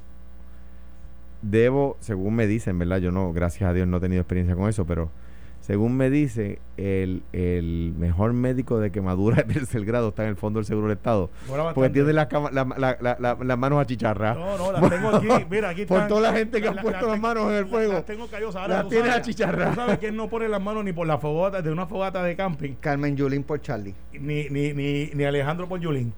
debo, 1.43 1.97
según 2.01 2.35
me 2.35 2.47
dicen, 2.47 2.79
¿verdad? 2.79 2.99
Yo 2.99 3.11
no, 3.11 3.33
gracias 3.33 3.69
a 3.69 3.73
Dios 3.73 3.87
no 3.89 3.99
he 3.99 4.01
tenido 4.01 4.21
experiencia 4.21 4.55
con 4.55 4.69
eso, 4.69 4.87
pero 4.87 5.11
según 5.61 5.97
me 5.97 6.11
dice, 6.11 6.59
el, 6.79 7.23
el 7.33 7.95
mejor 7.97 8.33
médico 8.33 8.81
de 8.81 8.91
quemadura 8.91 9.37
de 9.43 9.55
tercer 9.55 9.85
grado 9.85 10.09
está 10.09 10.25
en 10.25 10.31
el 10.31 10.37
fondo 10.37 10.59
del 10.59 10.65
Seguro 10.65 10.89
del 10.89 10.97
Estado. 10.97 11.31
Porque 11.75 11.91
tiene 11.91 12.13
las 12.13 12.29
la, 12.33 12.97
la, 13.01 13.37
la, 13.41 13.57
manos 13.57 13.81
achicharradas. 13.81 14.39
No, 14.39 14.57
no, 14.57 14.73
las 14.73 14.91
tengo 14.91 15.09
aquí. 15.11 15.47
Mira, 15.51 15.69
aquí 15.69 15.85
Por 15.85 16.09
toda 16.09 16.23
la 16.23 16.33
gente 16.33 16.61
que 16.61 16.69
ha 16.69 16.73
puesto 16.73 17.07
las 17.07 17.21
manos 17.21 17.51
en 17.51 17.59
el 17.59 17.67
fuego. 17.67 17.93
Las 17.93 18.07
tengo 18.07 18.27
callosas. 18.27 18.69
Las 18.69 18.89
tiene 18.89 19.11
achicharradas. 19.11 19.75
¿Tú 19.75 19.81
sabes 19.81 19.99
quién 19.99 20.17
no 20.17 20.29
pone 20.29 20.49
las 20.49 20.63
manos 20.63 20.83
ni 20.83 20.93
por 20.93 21.07
la 21.07 21.19
fogata, 21.19 21.61
de 21.61 21.71
una 21.71 21.87
fogata 21.87 22.23
de 22.25 22.35
camping? 22.35 22.75
Carmen 22.81 23.17
Yulín 23.17 23.45
por 23.45 23.61
Charlie. 23.61 23.95
Ni, 24.13 24.49
ni, 24.49 24.73
ni, 24.73 25.11
ni 25.13 25.25
Alejandro 25.25 25.69
por 25.69 25.79
Yulín. 25.79 26.13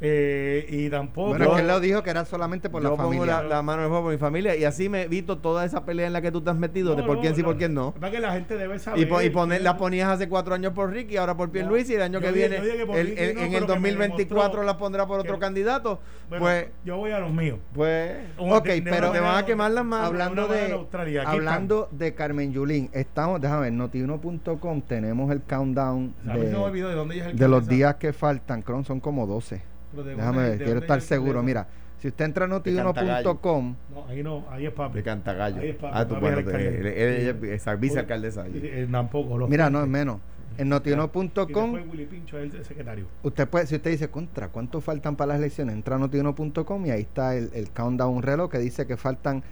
Eh, 0.00 0.66
y 0.68 0.90
tampoco. 0.90 1.28
Bueno, 1.30 1.54
que 1.54 1.60
él 1.60 1.68
lo 1.68 1.80
dijo 1.80 2.02
que 2.02 2.10
era 2.10 2.24
solamente 2.24 2.68
por 2.68 2.82
yo 2.82 2.90
la 2.90 2.96
pongo 2.96 3.10
familia. 3.10 3.42
la, 3.42 3.48
la 3.48 3.62
mano 3.62 3.78
en 3.80 3.84
el 3.84 3.88
fuego 3.90 4.04
por 4.04 4.12
mi 4.12 4.18
familia 4.18 4.56
y 4.56 4.64
así 4.64 4.88
me 4.88 5.02
evito 5.02 5.38
toda 5.38 5.64
esa 5.64 5.84
pelea 5.84 6.06
en 6.08 6.12
la 6.12 6.20
que 6.20 6.30
tú 6.32 6.40
te 6.42 6.50
has 6.50 6.56
metido 6.56 6.94
de 6.96 7.02
por 7.04 7.16
no, 7.16 7.20
quién 7.22 7.34
sí 7.36 7.42
no. 7.42 7.48
por 7.48 7.56
quién 7.56 7.72
no. 7.74 7.94
Es 8.02 8.10
que 8.10 8.20
la 8.20 8.32
gente 8.32 8.56
debe 8.58 8.78
saber. 8.78 9.00
Y, 9.00 9.06
po- 9.06 9.22
y 9.22 9.30
poner, 9.30 9.62
la 9.62 9.76
ponías 9.76 10.08
hace 10.10 10.28
cuatro 10.28 10.54
años 10.54 10.72
por 10.72 10.90
Ricky, 10.90 11.16
ahora 11.16 11.36
por 11.36 11.50
Pierluisi 11.50 11.92
y 11.92 11.96
el 11.96 12.02
año 12.02 12.20
yo 12.20 12.26
que 12.26 12.32
dije- 12.32 12.48
viene, 12.48 12.86
que 12.86 13.00
el- 13.00 13.18
el- 13.18 13.34
no, 13.36 13.40
en 13.42 13.46
el 13.46 13.52
que 13.52 13.60
me 13.60 13.66
2024 13.66 14.34
demostró 14.42 14.62
la 14.64 14.76
pondrá 14.76 15.06
por 15.06 15.20
otro 15.20 15.34
que- 15.34 15.40
candidato. 15.40 16.00
Bueno, 16.28 16.44
pues, 16.44 16.66
yo 16.84 16.96
voy 16.96 17.12
a 17.12 17.20
los 17.20 17.32
míos. 17.32 17.58
pues, 17.72 18.16
Ok, 18.36 18.64
De- 18.66 18.80
de 18.80 18.90
pero- 18.90 19.10
te 19.12 19.20
van 19.20 19.36
a 19.36 19.46
quemar 19.46 19.70
las 19.70 19.84
manos. 19.84 20.08
hablando 20.08 20.48
de 20.48 20.86
hablando 21.24 21.88
de 21.92 22.14
Carmen 22.14 22.52
Yulín, 22.52 22.90
estamos, 22.92 23.40
déjame 23.40 23.62
ver, 23.62 23.72
notiuno.com 23.72 24.82
tenemos 24.82 25.30
el 25.30 25.40
countdown 25.42 26.14
de, 26.24 27.30
el 27.30 27.50
los 27.50 27.66
días 27.68 27.94
que 27.96 28.12
faltan, 28.12 28.62
que 28.62 28.72
son 28.84 29.00
como 29.00 29.26
12. 29.26 29.62
De 30.02 30.14
Déjame 30.16 30.42
ver, 30.42 30.58
de 30.58 30.64
quiero 30.64 30.80
estar 30.80 31.00
seguro. 31.00 31.42
Mira, 31.42 31.66
si 32.00 32.08
usted 32.08 32.24
entra 32.24 32.44
a 32.44 32.48
notiuno.com, 32.48 33.74
No, 33.94 34.06
ahí 34.08 34.22
no, 34.22 34.44
ahí 34.50 34.66
es 34.66 34.72
papi. 34.72 34.96
de 34.96 35.02
Cantagallo. 35.02 35.60
Ahí 35.60 35.70
es 35.70 35.76
papi, 35.76 35.92
Ah, 35.96 36.04
tú, 36.06 36.14
papi 36.14 36.20
bueno, 36.26 36.38
es 36.40 36.46
alcalde. 36.46 36.78
él- 36.78 37.44
es 37.50 37.80
vicealcaldesa 37.80 38.42
allí. 38.42 38.86
Tampoco. 38.90 39.38
los 39.38 39.48
mira, 39.48 39.70
no 39.70 39.82
es 39.82 39.88
menos. 39.88 40.18
En 40.56 40.68
notiuno.com, 40.68 41.34
después 41.72 41.84
Willy 41.90 42.06
Pincho 42.06 42.38
es 42.38 42.54
el 42.54 42.64
secretario. 42.64 43.06
usted 43.24 43.48
puede, 43.48 43.66
si 43.66 43.74
usted 43.74 43.90
dice 43.90 44.08
contra, 44.08 44.48
¿cuánto 44.50 44.80
faltan 44.80 45.16
para 45.16 45.30
las 45.30 45.38
elecciones? 45.38 45.74
Entra 45.74 45.96
a 45.96 45.98
notiuno.com 45.98 46.86
y 46.86 46.90
ahí 46.90 47.00
está 47.00 47.34
el, 47.34 47.50
el 47.54 47.70
countdown 47.70 48.22
reloj 48.22 48.52
que 48.52 48.58
dice 48.58 48.86
que 48.86 48.96
faltan 48.96 49.42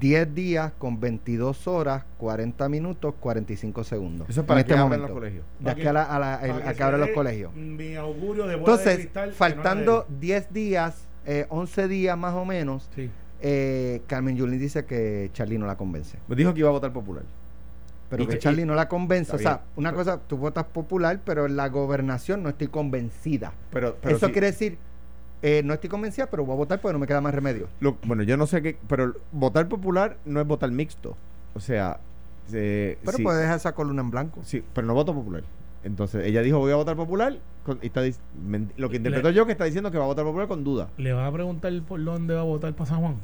10 0.00 0.34
días 0.34 0.72
con 0.78 0.98
22 1.00 1.66
horas, 1.68 2.04
40 2.18 2.68
minutos, 2.68 3.14
45 3.20 3.84
segundos. 3.84 4.28
Eso 4.28 4.40
es 4.40 4.44
En 4.44 4.46
para 4.46 4.60
este 4.60 4.74
que 4.74 4.80
abran 4.80 5.00
los 5.00 5.10
momento. 5.10 5.14
colegios. 5.14 5.44
De 5.60 5.70
aquí 5.70 5.86
a, 5.86 5.92
la, 5.92 6.02
a, 6.04 6.18
la- 6.18 6.40
el- 6.46 6.62
a 6.68 6.74
que 6.74 6.82
abran 6.82 7.00
los 7.00 7.10
colegios. 7.10 7.54
Mi 7.54 7.94
augurio 7.96 8.46
de 8.46 8.56
bola 8.56 8.72
de 8.76 8.82
Entonces, 8.82 8.96
cristal, 8.96 9.28
no 9.30 9.34
faltando 9.36 10.06
era 10.08 10.18
10 10.20 10.52
días, 10.52 11.06
eh, 11.26 11.46
11 11.50 11.88
días 11.88 12.16
más 12.18 12.34
o 12.34 12.44
menos. 12.44 12.88
Sí. 12.94 13.10
eh, 13.44 14.02
Carmen 14.06 14.36
Yulín 14.36 14.58
dice 14.60 14.84
que 14.84 15.28
Charlie 15.32 15.58
no 15.58 15.66
la 15.66 15.76
convence. 15.76 16.16
Me 16.28 16.36
dijo 16.36 16.54
que 16.54 16.60
iba 16.60 16.68
a 16.68 16.72
votar 16.72 16.92
popular. 16.92 17.24
Pero 18.08 18.22
Y 18.22 18.26
que 18.26 18.32
que- 18.34 18.38
Charlie 18.38 18.64
no 18.64 18.74
la 18.76 18.88
convence. 18.88 19.34
O 19.34 19.38
sea, 19.38 19.54
bien. 19.56 19.60
una 19.76 19.92
cosa, 19.92 20.20
tú 20.20 20.36
votas 20.36 20.64
popular, 20.64 21.20
pero 21.24 21.46
en 21.46 21.56
la 21.56 21.68
gobernación 21.68 22.42
no 22.42 22.50
estoy 22.50 22.68
convencida. 22.68 23.52
Pero, 23.72 23.96
pero 24.00 24.16
Eso 24.16 24.26
sí- 24.26 24.32
quiere 24.32 24.46
decir, 24.48 24.78
eh, 25.42 25.62
no 25.64 25.74
estoy 25.74 25.90
convencida, 25.90 26.26
pero 26.30 26.44
voy 26.44 26.54
a 26.54 26.56
votar 26.56 26.80
porque 26.80 26.92
no 26.92 26.98
me 26.98 27.06
queda 27.06 27.20
más 27.20 27.34
remedio. 27.34 27.68
lo- 27.80 27.98
bueno, 28.06 28.22
yo 28.22 28.36
no 28.36 28.46
sé 28.46 28.62
qué, 28.62 28.78
pero 28.88 29.14
votar 29.32 29.68
popular 29.68 30.16
no 30.24 30.40
es 30.40 30.46
votar 30.46 30.70
mixto. 30.70 31.16
O 31.54 31.60
sea, 31.60 31.98
eh, 32.52 32.98
Pero 33.04 33.16
sí, 33.16 33.22
puedes 33.22 33.40
dejar 33.40 33.56
esa 33.56 33.74
columna 33.74 34.02
en 34.02 34.10
blanco. 34.10 34.40
sí, 34.44 34.62
pero 34.74 34.86
no 34.86 34.94
voto 34.94 35.14
popular. 35.14 35.42
Entonces, 35.84 36.24
ella 36.26 36.42
dijo, 36.42 36.58
voy 36.58 36.70
a 36.72 36.76
votar 36.76 36.96
popular. 36.96 37.38
con- 37.64 37.78
y 37.82 37.86
está, 37.86 38.02
lo 38.76 38.88
que 38.90 38.96
interpreto 38.96 39.28
Le- 39.28 39.34
yo 39.34 39.46
que 39.46 39.52
está 39.52 39.64
diciendo 39.64 39.90
que 39.92 39.98
va 39.98 40.02
a 40.04 40.08
votar 40.08 40.24
popular 40.24 40.48
con 40.48 40.64
duda. 40.64 40.88
¿Le 40.96 41.12
va 41.12 41.26
a 41.28 41.32
preguntar 41.32 41.72
por 41.86 42.02
dónde 42.02 42.34
va 42.34 42.40
a 42.40 42.44
votar 42.44 42.72
para 42.74 42.86
San 42.90 43.00
Juan? 43.00 43.16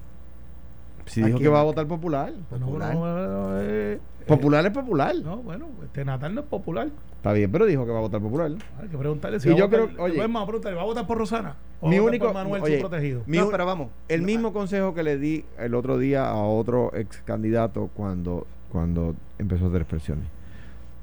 Si 1.09 1.23
¿A 1.23 1.27
dijo 1.27 1.39
que 1.39 1.49
va 1.49 1.61
a 1.61 1.65
votar 1.65 1.87
popular. 1.87 2.33
Popular. 2.51 2.95
no, 2.95 3.01
no, 3.07 3.27
no, 3.51 3.61
eh, 3.61 3.99
Popular 4.27 4.67
es 4.67 4.73
popular. 4.73 5.15
eh, 5.17 5.23
no, 5.25 5.39
bueno, 5.39 5.67
este 5.83 6.05
Natal 6.05 6.35
no 6.35 6.43
es 6.43 6.47
popular. 6.47 6.89
Está 7.17 7.33
bien, 7.33 7.51
pero 7.51 7.65
dijo 7.67 7.87
que 7.87 7.93
va 7.93 7.99
a 7.99 8.03
votar 8.03 8.21
popular. 8.21 8.51
Hay 8.81 8.89
que 8.89 8.99
preguntarle 8.99 9.41
si 9.41 9.49
Y 9.49 9.53
va 9.53 9.59
yo 9.59 9.65
a 9.65 9.67
votar, 9.69 9.89
creo- 9.89 10.05
oye, 10.05 10.15
preguntarle, 10.15 10.77
¿va 10.77 10.83
a 10.83 10.87
votar 10.87 11.07
por 11.07 11.19
Rosana? 11.19 11.57
¿O 11.81 11.89
mi 11.89 11.99
único- 11.99 12.27
por 12.27 12.35
Manuel, 12.35 12.63
oye, 12.63 12.77
su 12.77 12.89
protegido? 12.89 13.23
Mi 13.27 13.39
pero 13.51 13.65
vamos. 13.65 13.89
El 14.09 14.23
mismo 14.23 14.53
consejo 14.53 14.95
que 14.95 15.03
le 15.03 15.17
di 15.19 15.45
el 15.59 15.75
otro 15.75 15.97
día 15.99 16.29
a 16.29 16.37
otro 16.37 16.95
ex 16.95 17.19
candidato 17.25 17.89
cuando, 17.95 18.47
cuando 18.71 19.15
empezó 19.39 19.65
a 19.65 19.69
hacer 19.69 19.81
expresiones. 19.81 20.25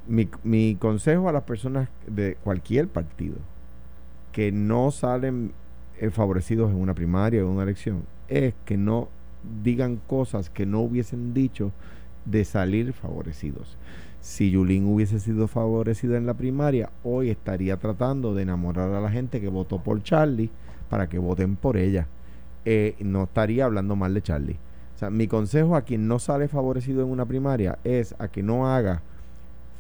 Mi, 0.07 0.29
mi 0.43 0.75
consejo 0.75 1.27
a 1.27 1.31
las 1.31 1.43
personas 1.43 1.89
de 2.05 2.37
cualquier 2.43 2.87
partido 2.87 3.37
que 4.31 4.51
no 4.51 4.91
salen 4.91 5.51
eh, 5.99 6.11
favorecidos 6.11 6.69
en 6.69 6.77
una 6.77 6.93
primaria 6.93 7.41
o 7.43 7.47
en 7.47 7.53
una 7.53 7.63
elección 7.63 8.03
es 8.27 8.53
que 8.65 8.77
no 8.77 9.07
digan 9.63 9.99
cosas 10.07 10.49
que 10.49 10.65
no 10.65 10.81
hubiesen 10.81 11.33
dicho 11.33 11.71
de 12.25 12.45
salir 12.45 12.93
favorecidos. 12.93 13.77
Si 14.21 14.49
Yulín 14.49 14.87
hubiese 14.87 15.19
sido 15.19 15.47
favorecida 15.47 16.17
en 16.17 16.25
la 16.25 16.33
primaria, 16.33 16.89
hoy 17.03 17.29
estaría 17.29 17.77
tratando 17.77 18.33
de 18.33 18.41
enamorar 18.41 18.91
a 18.93 19.01
la 19.01 19.11
gente 19.11 19.39
que 19.39 19.49
votó 19.49 19.83
por 19.83 20.01
Charlie 20.01 20.49
para 20.89 21.07
que 21.07 21.19
voten 21.19 21.55
por 21.55 21.77
ella. 21.77 22.07
Eh, 22.65 22.95
no 22.99 23.23
estaría 23.23 23.65
hablando 23.65 23.95
mal 23.95 24.13
de 24.13 24.23
Charlie. 24.23 24.57
O 24.95 24.97
sea, 24.97 25.09
mi 25.09 25.27
consejo 25.27 25.75
a 25.75 25.81
quien 25.81 26.07
no 26.07 26.19
sale 26.19 26.47
favorecido 26.47 27.03
en 27.03 27.09
una 27.09 27.25
primaria 27.25 27.77
es 27.83 28.15
a 28.17 28.27
que 28.29 28.41
no 28.41 28.67
haga 28.67 29.03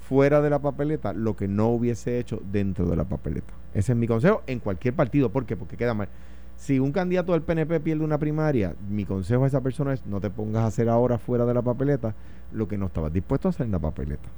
fuera 0.07 0.41
de 0.41 0.49
la 0.51 0.59
papeleta 0.59 1.13
lo 1.13 1.35
que 1.35 1.47
no 1.47 1.69
hubiese 1.69 2.19
hecho 2.19 2.39
dentro 2.51 2.85
de 2.85 2.95
la 2.95 3.05
papeleta. 3.05 3.53
Ese 3.73 3.93
es 3.93 3.97
mi 3.97 4.07
consejo 4.07 4.43
en 4.45 4.59
cualquier 4.59 4.93
partido. 4.93 5.31
¿Por 5.31 5.45
qué? 5.45 5.57
Porque 5.57 5.77
queda 5.77 5.93
mal. 5.93 6.09
Si 6.57 6.79
un 6.79 6.91
candidato 6.91 7.33
del 7.33 7.41
PNP 7.41 7.79
pierde 7.81 8.03
una 8.03 8.17
primaria, 8.17 8.73
mi 8.89 9.05
consejo 9.05 9.43
a 9.43 9.47
esa 9.47 9.61
persona 9.61 9.93
es 9.93 10.05
no 10.05 10.19
te 10.21 10.29
pongas 10.29 10.63
a 10.63 10.67
hacer 10.67 10.89
ahora 10.89 11.17
fuera 11.17 11.45
de 11.45 11.53
la 11.53 11.61
papeleta 11.61 12.15
lo 12.53 12.67
que 12.67 12.77
no 12.77 12.85
estabas 12.87 13.11
dispuesto 13.13 13.47
a 13.47 13.51
hacer 13.51 13.65
en 13.65 13.71
la 13.73 13.79
papeleta. 13.79 14.29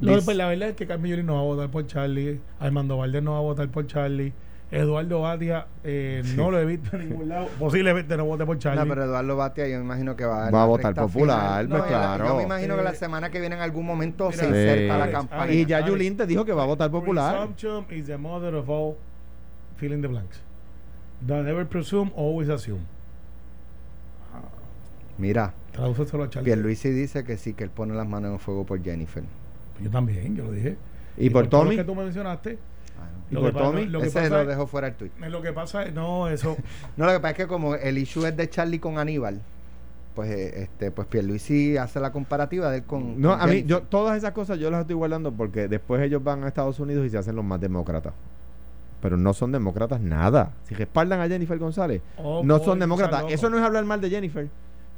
No, 0.00 0.12
pues 0.24 0.36
la 0.36 0.48
verdad 0.48 0.70
es 0.70 0.76
que 0.76 0.86
Carmen 0.86 1.10
Yulín 1.12 1.26
no 1.26 1.34
va 1.34 1.40
a 1.40 1.44
votar 1.44 1.68
por 1.70 1.86
Charlie, 1.86 2.40
Armando 2.58 2.96
Valdés 2.96 3.22
no 3.22 3.32
va 3.32 3.38
a 3.38 3.42
votar 3.42 3.68
por 3.68 3.86
Charlie, 3.86 4.32
Eduardo 4.70 5.20
Batia 5.20 5.66
eh, 5.84 6.22
no 6.34 6.50
lo 6.50 6.58
he 6.58 6.64
visto 6.64 6.96
en 6.96 7.08
ningún 7.10 7.28
lado, 7.28 7.46
posiblemente 7.58 8.16
no 8.16 8.24
vote 8.24 8.44
por 8.44 8.58
Charlie. 8.58 8.80
No, 8.82 8.88
pero 8.88 9.04
Eduardo 9.04 9.36
Batia 9.36 9.68
yo 9.68 9.78
me 9.78 9.84
imagino 9.84 10.16
que 10.16 10.24
va 10.24 10.48
a, 10.48 10.50
Va 10.50 10.62
a 10.64 10.66
votar 10.66 10.94
popular, 10.94 11.66
pues, 11.68 11.80
No, 11.80 11.86
claro. 11.86 12.26
Yo 12.26 12.36
me 12.36 12.42
imagino 12.42 12.76
que 12.76 12.82
la 12.82 12.90
Eh, 12.92 12.96
semana 12.96 13.30
que 13.30 13.38
viene 13.38 13.54
en 13.54 13.62
algún 13.62 13.86
momento 13.86 14.30
mira, 14.30 14.38
se 14.38 14.46
inserta 14.46 14.94
Sí. 14.94 14.98
la 15.00 15.10
campaña. 15.10 15.52
Y 15.52 15.66
ya. 15.66 15.86
Yulín 15.86 16.16
te 16.16 16.26
dijo 16.26 16.44
que 16.44 16.52
va 16.52 16.64
a 16.64 16.66
votar 16.66 16.90
popular. 16.90 17.36
Presumption 17.36 17.84
is 17.90 18.06
the 18.06 18.16
mother 18.16 18.54
of 18.54 18.68
all 18.68 18.96
fill 19.82 19.92
in 19.92 20.00
the 20.00 20.08
blanks. 20.08 20.38
Don't 21.26 21.48
ever 21.48 21.66
presume, 21.66 22.12
always 22.16 22.48
assume. 22.48 22.86
Mira, 25.18 25.52
Tradúceselo 25.72 26.24
a 26.24 26.30
Charlie. 26.30 26.46
Pierluisi 26.46 26.90
dice 26.90 27.24
que 27.24 27.36
sí, 27.36 27.54
que 27.54 27.64
él 27.64 27.70
pone 27.70 27.94
las 27.94 28.06
manos 28.06 28.28
en 28.28 28.34
el 28.34 28.40
fuego 28.40 28.64
por 28.64 28.82
Jennifer. 28.82 29.24
Yo 29.82 29.90
también, 29.90 30.36
yo 30.36 30.44
lo 30.44 30.52
dije. 30.52 30.76
Y 31.16 31.30
por 31.30 31.44
lo 31.44 31.50
Tommy. 31.50 31.76
que 31.76 31.84
tú 31.84 31.94
mencionaste. 31.94 32.58
Ah, 32.98 33.08
¿Y 33.30 33.34
por 33.34 33.52
Tommy? 33.52 33.86
Lo, 33.86 34.00
que 34.00 34.06
Ese 34.06 34.20
pasa 34.20 34.42
lo 34.44 34.46
dejo 34.46 34.66
fuera 34.66 34.86
el 34.88 34.94
tuit. 34.94 35.12
Lo 35.18 35.42
que 35.42 35.52
pasa 35.52 35.84
es, 35.84 35.92
no, 35.92 36.28
eso. 36.28 36.56
No, 36.96 37.06
lo 37.06 37.12
que 37.12 37.20
pasa 37.20 37.30
es 37.32 37.36
que 37.38 37.46
como 37.46 37.74
el 37.74 37.98
issue 37.98 38.26
es 38.26 38.36
de 38.36 38.48
Charlie 38.48 38.78
con 38.78 38.98
Aníbal, 38.98 39.40
pues 40.14 40.30
eh, 40.30 40.62
este 40.62 40.90
pues 40.92 41.08
Pierluisi 41.08 41.76
hace 41.76 41.98
la 41.98 42.12
comparativa 42.12 42.70
de 42.70 42.78
él 42.78 42.84
con 42.84 43.20
No, 43.20 43.30
con 43.30 43.40
a 43.40 43.46
mí, 43.46 43.64
yo 43.64 43.82
todas 43.82 44.16
esas 44.16 44.32
cosas 44.32 44.58
yo 44.58 44.70
las 44.70 44.82
estoy 44.82 44.96
guardando 44.96 45.32
porque 45.32 45.66
después 45.66 46.00
ellos 46.02 46.22
van 46.22 46.44
a 46.44 46.48
Estados 46.48 46.78
Unidos 46.78 47.06
y 47.06 47.10
se 47.10 47.18
hacen 47.18 47.34
los 47.34 47.44
más 47.44 47.60
demócratas. 47.60 48.12
Pero 49.02 49.18
no 49.18 49.34
son 49.34 49.52
demócratas 49.52 50.00
nada. 50.00 50.52
Si 50.62 50.74
respaldan 50.74 51.20
a 51.20 51.28
Jennifer 51.28 51.58
González, 51.58 52.00
Oh, 52.16 52.40
no 52.42 52.58
son 52.60 52.78
demócratas. 52.78 53.24
Eso 53.28 53.50
no 53.50 53.58
es 53.58 53.64
hablar 53.64 53.84
mal 53.84 54.00
de 54.00 54.08
Jennifer. 54.08 54.48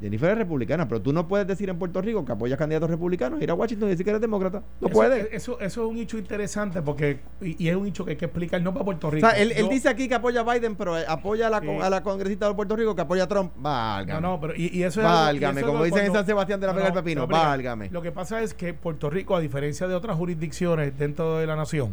Jennifer 0.01 0.33
es 0.33 0.37
republicana, 0.39 0.87
pero 0.89 1.01
tú 1.01 1.13
no 1.13 1.27
puedes 1.29 1.47
decir 1.47 1.71
en 1.71 1.79
Puerto 1.79 2.03
Rico 2.03 2.25
que 2.25 2.33
apoyas 2.33 2.59
candidatos 2.59 2.91
republicanos, 2.91 3.41
ir 3.41 3.49
a 3.51 3.55
Washington 3.55 3.89
y 3.89 3.91
decir 3.93 4.05
que 4.05 4.11
eres 4.11 4.21
demócrata. 4.21 4.59
No 4.81 4.89
eso, 4.89 4.93
puedes. 4.95 5.33
Eso, 5.33 5.59
eso 5.61 5.85
es 5.85 5.91
un 5.91 5.97
hecho 5.99 6.19
interesante 6.19 6.83
porque. 6.83 7.21
Y, 7.41 7.65
y 7.65 7.69
es 7.69 7.77
un 7.77 7.87
hecho 7.87 8.05
que 8.05 8.11
hay 8.11 8.17
que 8.17 8.25
explicar, 8.27 8.61
no 8.61 8.73
para 8.75 8.85
Puerto 8.85 9.07
O 9.07 9.11
Rico. 9.13 9.27
sea, 9.31 9.39
él, 9.41 9.53
él 9.53 9.69
dice 9.71 9.89
aquí 9.89 10.09
que 10.09 10.17
apoya 10.17 10.41
a 10.41 10.53
Biden, 10.53 10.75
pero 10.75 10.99
eh, 10.99 11.05
apoya 11.09 11.47
a 11.47 11.51
la, 11.51 11.61
con- 11.61 11.81
a 11.81 11.89
la 11.89 12.03
congresista 12.03 12.49
de 12.49 12.55
Puerto 12.55 12.77
Rico 12.77 12.95
que 12.95 13.03
apoya 13.03 13.23
a 13.23 13.29
Trump. 13.29 13.53
No, 13.57 13.63
Válgame. 13.63 14.21
no, 14.21 14.39
pero 14.41 14.55
y, 14.57 14.69
y 14.77 14.83
eso 14.83 15.01
es 15.01 15.07
Válgame, 15.07 15.61
eso 15.61 15.71
como 15.71 15.85
dicen 15.85 16.05
en 16.07 16.13
San 16.13 16.27
Sebastián 16.27 16.61
de 16.61 16.67
la 16.67 16.73
No, 16.73 16.77
Vega 16.79 16.89
no, 16.91 16.95
del 16.97 17.05
Pepino. 17.05 17.21
no. 17.23 17.29
Válgame. 17.29 17.89
Lo 17.91 18.03
que 18.03 18.13
pasa 18.13 18.43
es 18.43 18.53
que 18.53 18.75
Puerto 18.75 19.09
Rico, 19.09 19.37
a 19.37 19.41
diferencia 19.41 19.87
de 19.89 19.95
otras 19.95 20.17
jurisdicciones 20.17 20.99
dentro 20.99 21.39
de 21.39 21.47
la 21.47 21.55
nación, 21.57 21.93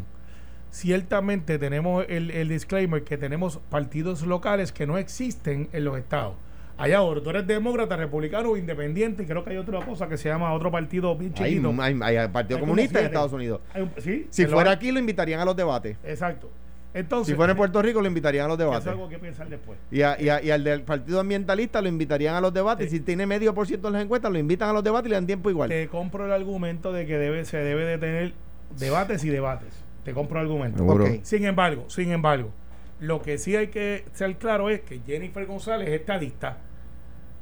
ciertamente 0.71 1.59
tenemos 1.59 2.05
el, 2.09 2.31
el 2.31 2.47
disclaimer 2.49 3.03
que 3.03 3.17
tenemos 3.17 3.59
partidos 3.69 4.23
locales 4.23 4.71
que 4.71 4.87
no 4.87 4.97
existen 4.97 5.69
en 5.73 5.83
los 5.85 5.97
estados. 5.97 6.33
Allá 6.77 6.97
ahora, 6.97 7.21
tú 7.21 7.29
eres 7.29 7.45
demócrata, 7.45 7.95
republicano 7.95 8.57
independiente, 8.57 9.21
y 9.21 9.25
creo 9.27 9.43
que 9.43 9.51
hay 9.51 9.57
otra 9.57 9.85
cosa 9.85 10.07
que 10.09 10.17
se 10.17 10.29
llama 10.29 10.51
otro 10.53 10.71
partido 10.71 11.15
bien 11.15 11.31
Hay, 11.37 11.51
chiquito. 11.51 11.75
hay- 11.79 11.99
hay 12.01 12.27
Partido 12.29 12.57
Hay 12.57 12.61
Comunista 12.61 12.99
en. 12.99 13.05
Estados 13.05 13.33
Unidos. 13.33 13.61
Hay 13.73 13.83
un- 13.83 13.91
sí, 13.99 14.25
Si 14.31 14.43
lo 14.45 14.49
fuera 14.51 14.71
aquí, 14.71 14.91
lo 14.91 14.97
invitarían 14.97 15.39
a 15.41 15.45
los 15.45 15.55
debates. 15.55 15.97
Exacto. 16.03 16.49
Entonces, 16.93 17.27
Si 17.27 17.35
fuera 17.35 17.51
en 17.51 17.57
Puerto 17.57 17.81
Rico, 17.81 18.01
lo 18.01 18.07
invitarían 18.07 18.45
a 18.45 18.47
los 18.47 18.55
eso 18.57 18.63
es 18.63 18.69
debates. 18.71 18.87
algo 18.87 19.07
que 19.09 19.19
pensar 19.19 19.47
después. 19.47 19.77
Y, 19.91 20.01
a- 20.01 20.19
y, 20.19 20.27
a- 20.29 20.41
y 20.41 20.49
al 20.49 20.63
del 20.63 20.81
Partido 20.81 21.19
Ambientalista 21.19 21.81
lo 21.81 21.87
invitarían 21.87 22.35
a 22.35 22.41
los 22.41 22.53
debates. 22.53 22.89
Sí. 22.89 22.97
Si 22.97 23.03
tiene 23.03 23.27
medio 23.27 23.53
por 23.53 23.67
ciento 23.67 23.87
en 23.89 23.93
las 23.93 24.03
encuestas, 24.03 24.31
lo 24.31 24.39
invitan 24.39 24.69
a 24.69 24.73
los 24.73 24.83
debates 24.83 25.05
y 25.05 25.09
le 25.09 25.15
dan 25.15 25.27
tiempo 25.27 25.49
igual. 25.51 25.69
Te 25.69 25.87
compro 25.87 26.25
el 26.25 26.31
argumento 26.31 26.91
de 26.91 27.05
que 27.05 27.17
debe, 27.17 27.45
se 27.45 27.57
debe 27.57 27.85
de 27.85 27.97
tener 27.99 28.33
debates 28.77 29.23
y 29.23 29.29
debates. 29.29 29.80
Te 30.03 30.13
compro 30.13 30.39
el 30.39 30.45
argumento. 30.47 30.83
Sin 31.23 31.45
embargo, 31.45 31.85
sin 31.89 32.11
embargo, 32.11 32.51
lo 32.99 33.21
que 33.21 33.37
sí 33.37 33.55
hay 33.55 33.67
que 33.67 34.05
ser 34.13 34.35
claro 34.37 34.69
es 34.69 34.81
que 34.81 35.01
Jennifer 35.05 35.45
González 35.45 35.87
es 35.89 35.99
estadista 35.99 36.57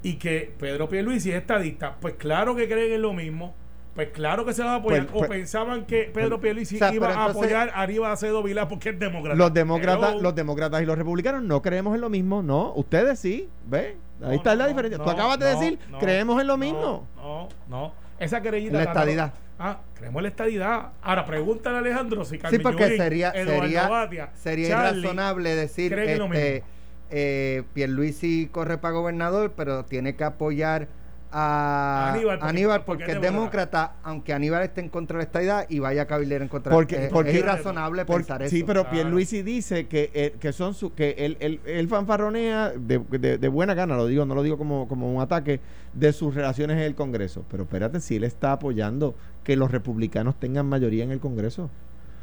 y 0.03 0.15
que 0.15 0.53
Pedro 0.57 0.87
Pierluisi 0.89 1.31
es 1.31 1.37
estadista. 1.37 1.95
Pues 1.99 2.15
claro 2.15 2.55
que 2.55 2.67
creen 2.67 2.93
en 2.93 3.01
lo 3.01 3.13
mismo, 3.13 3.53
Pues 3.95 4.09
claro 4.11 4.45
que 4.45 4.53
se 4.53 4.61
van 4.61 4.71
a 4.71 4.75
apoyar. 4.75 5.07
Pues- 5.07 5.15
o 5.15 5.17
pues- 5.17 5.29
pensaban 5.29 5.85
que 5.85 6.09
Pedro 6.13 6.39
Pierluisi 6.39 6.75
O 6.75 6.79
sea, 6.79 6.93
iba 6.93 7.09
a 7.09 7.25
apoyar 7.25 7.69
a 7.73 7.81
Aníbal 7.81 8.11
Acevedo 8.11 8.41
Vilá 8.43 8.65
porque 8.69 8.89
es 8.89 8.99
demócrata. 8.99 9.35
Los 9.35 9.53
demócratas, 9.53 10.21
los 10.21 10.33
demócratas 10.33 10.81
y 10.81 10.85
los 10.85 10.97
republicanos 10.97 11.43
no 11.43 11.61
creemos 11.61 11.95
en 11.95 12.01
lo 12.01 12.09
mismo, 12.09 12.41
no. 12.41 12.71
Ustedes 12.75 13.19
sí, 13.19 13.49
¿ve? 13.65 13.97
Ahí 14.21 14.27
No, 14.27 14.31
está 14.31 14.55
la 14.55 14.67
diferencia. 14.67 14.99
no, 14.99 15.03
Tú 15.03 15.09
acabas 15.09 15.37
de 15.39 15.47
decir, 15.47 15.79
no, 15.89 15.99
creemos 15.99 16.39
en 16.39 16.47
lo 16.47 16.53
no, 16.53 16.57
mismo. 16.57 17.07
No, 17.17 17.49
no. 17.67 17.91
Esa 18.19 18.41
querellita. 18.41 18.77
La 18.77 18.83
estadidad. 18.83 19.33
Ah, 19.57 19.79
creemos 19.93 20.19
en 20.19 20.23
la 20.23 20.29
estadidad. 20.29 20.89
Ahora, 21.01 21.25
pregúntale 21.25 21.77
a 21.77 21.79
Alejandro 21.79 22.23
si 22.23 22.35
Sí, 22.35 22.37
Carmen 22.39 22.61
porque 22.61 22.83
Yulín, 22.83 22.97
sería, 22.97 23.31
Eduardo 23.31 23.61
sería, 23.61 23.87
Batia, 23.89 24.29
sería 24.33 24.69
Charlie, 24.69 24.99
irrazonable 24.99 25.55
decir 25.55 25.95
que 25.95 26.13
este, 26.13 26.63
eh, 27.09 27.63
Pierluisi 27.73 28.47
corre 28.51 28.77
para 28.77 28.93
gobernador, 28.93 29.53
pero 29.57 29.83
tiene 29.83 30.15
que 30.15 30.23
apoyar 30.23 30.87
a 31.31 32.13
Aníbal, 32.13 32.39
Aníbal, 32.41 32.83
porque- 32.85 33.11
es 33.11 33.21
demócrata, 33.21 33.95
aunque 34.03 34.33
Aníbal 34.33 34.63
esté 34.63 34.81
en 34.81 34.89
contra 34.89 35.17
de 35.19 35.23
esta 35.25 35.43
idea 35.43 35.65
y 35.69 35.79
vaya 35.79 36.03
a 36.03 36.05
cabildear 36.05 36.41
en 36.41 36.47
contra 36.47 36.71
Porque- 36.73 36.97
de 36.99 37.09
porque- 37.09 37.31
es 37.31 37.37
irrazonable 37.37 38.05
Porque- 38.05 38.19
pensar 38.23 38.41
eso. 38.41 38.49
sí, 38.49 38.63
pero 38.63 38.81
Claro. 38.81 38.95
Pierluisi 38.95 39.41
dice 39.43 39.87
que, 39.87 40.09
eh, 40.13 40.35
que 40.39 40.51
son 40.53 40.73
su, 40.73 40.93
que 40.93 41.15
él, 41.19 41.37
él, 41.39 41.59
él 41.65 41.87
fanfarronea 41.87 42.69
de, 42.75 42.99
de- 43.19 43.37
de 43.37 43.47
buena 43.47 43.73
gana, 43.73 43.95
lo 43.95 44.07
digo, 44.07 44.25
no 44.25 44.33
lo 44.35 44.43
digo 44.43 44.57
como, 44.57 44.87
como 44.87 45.13
un 45.13 45.21
ataque, 45.21 45.59
de 45.93 46.13
sus 46.13 46.33
relaciones 46.35 46.77
en 46.77 46.83
el 46.83 46.95
Congreso. 46.95 47.45
Pero 47.49 47.63
espérate, 47.63 47.99
si 47.99 48.15
él 48.15 48.23
está 48.23 48.51
apoyando 48.53 49.15
que 49.43 49.55
los 49.55 49.71
republicanos 49.71 50.39
tengan 50.39 50.65
mayoría 50.67 51.03
en 51.03 51.11
el 51.11 51.19
Congreso. 51.19 51.69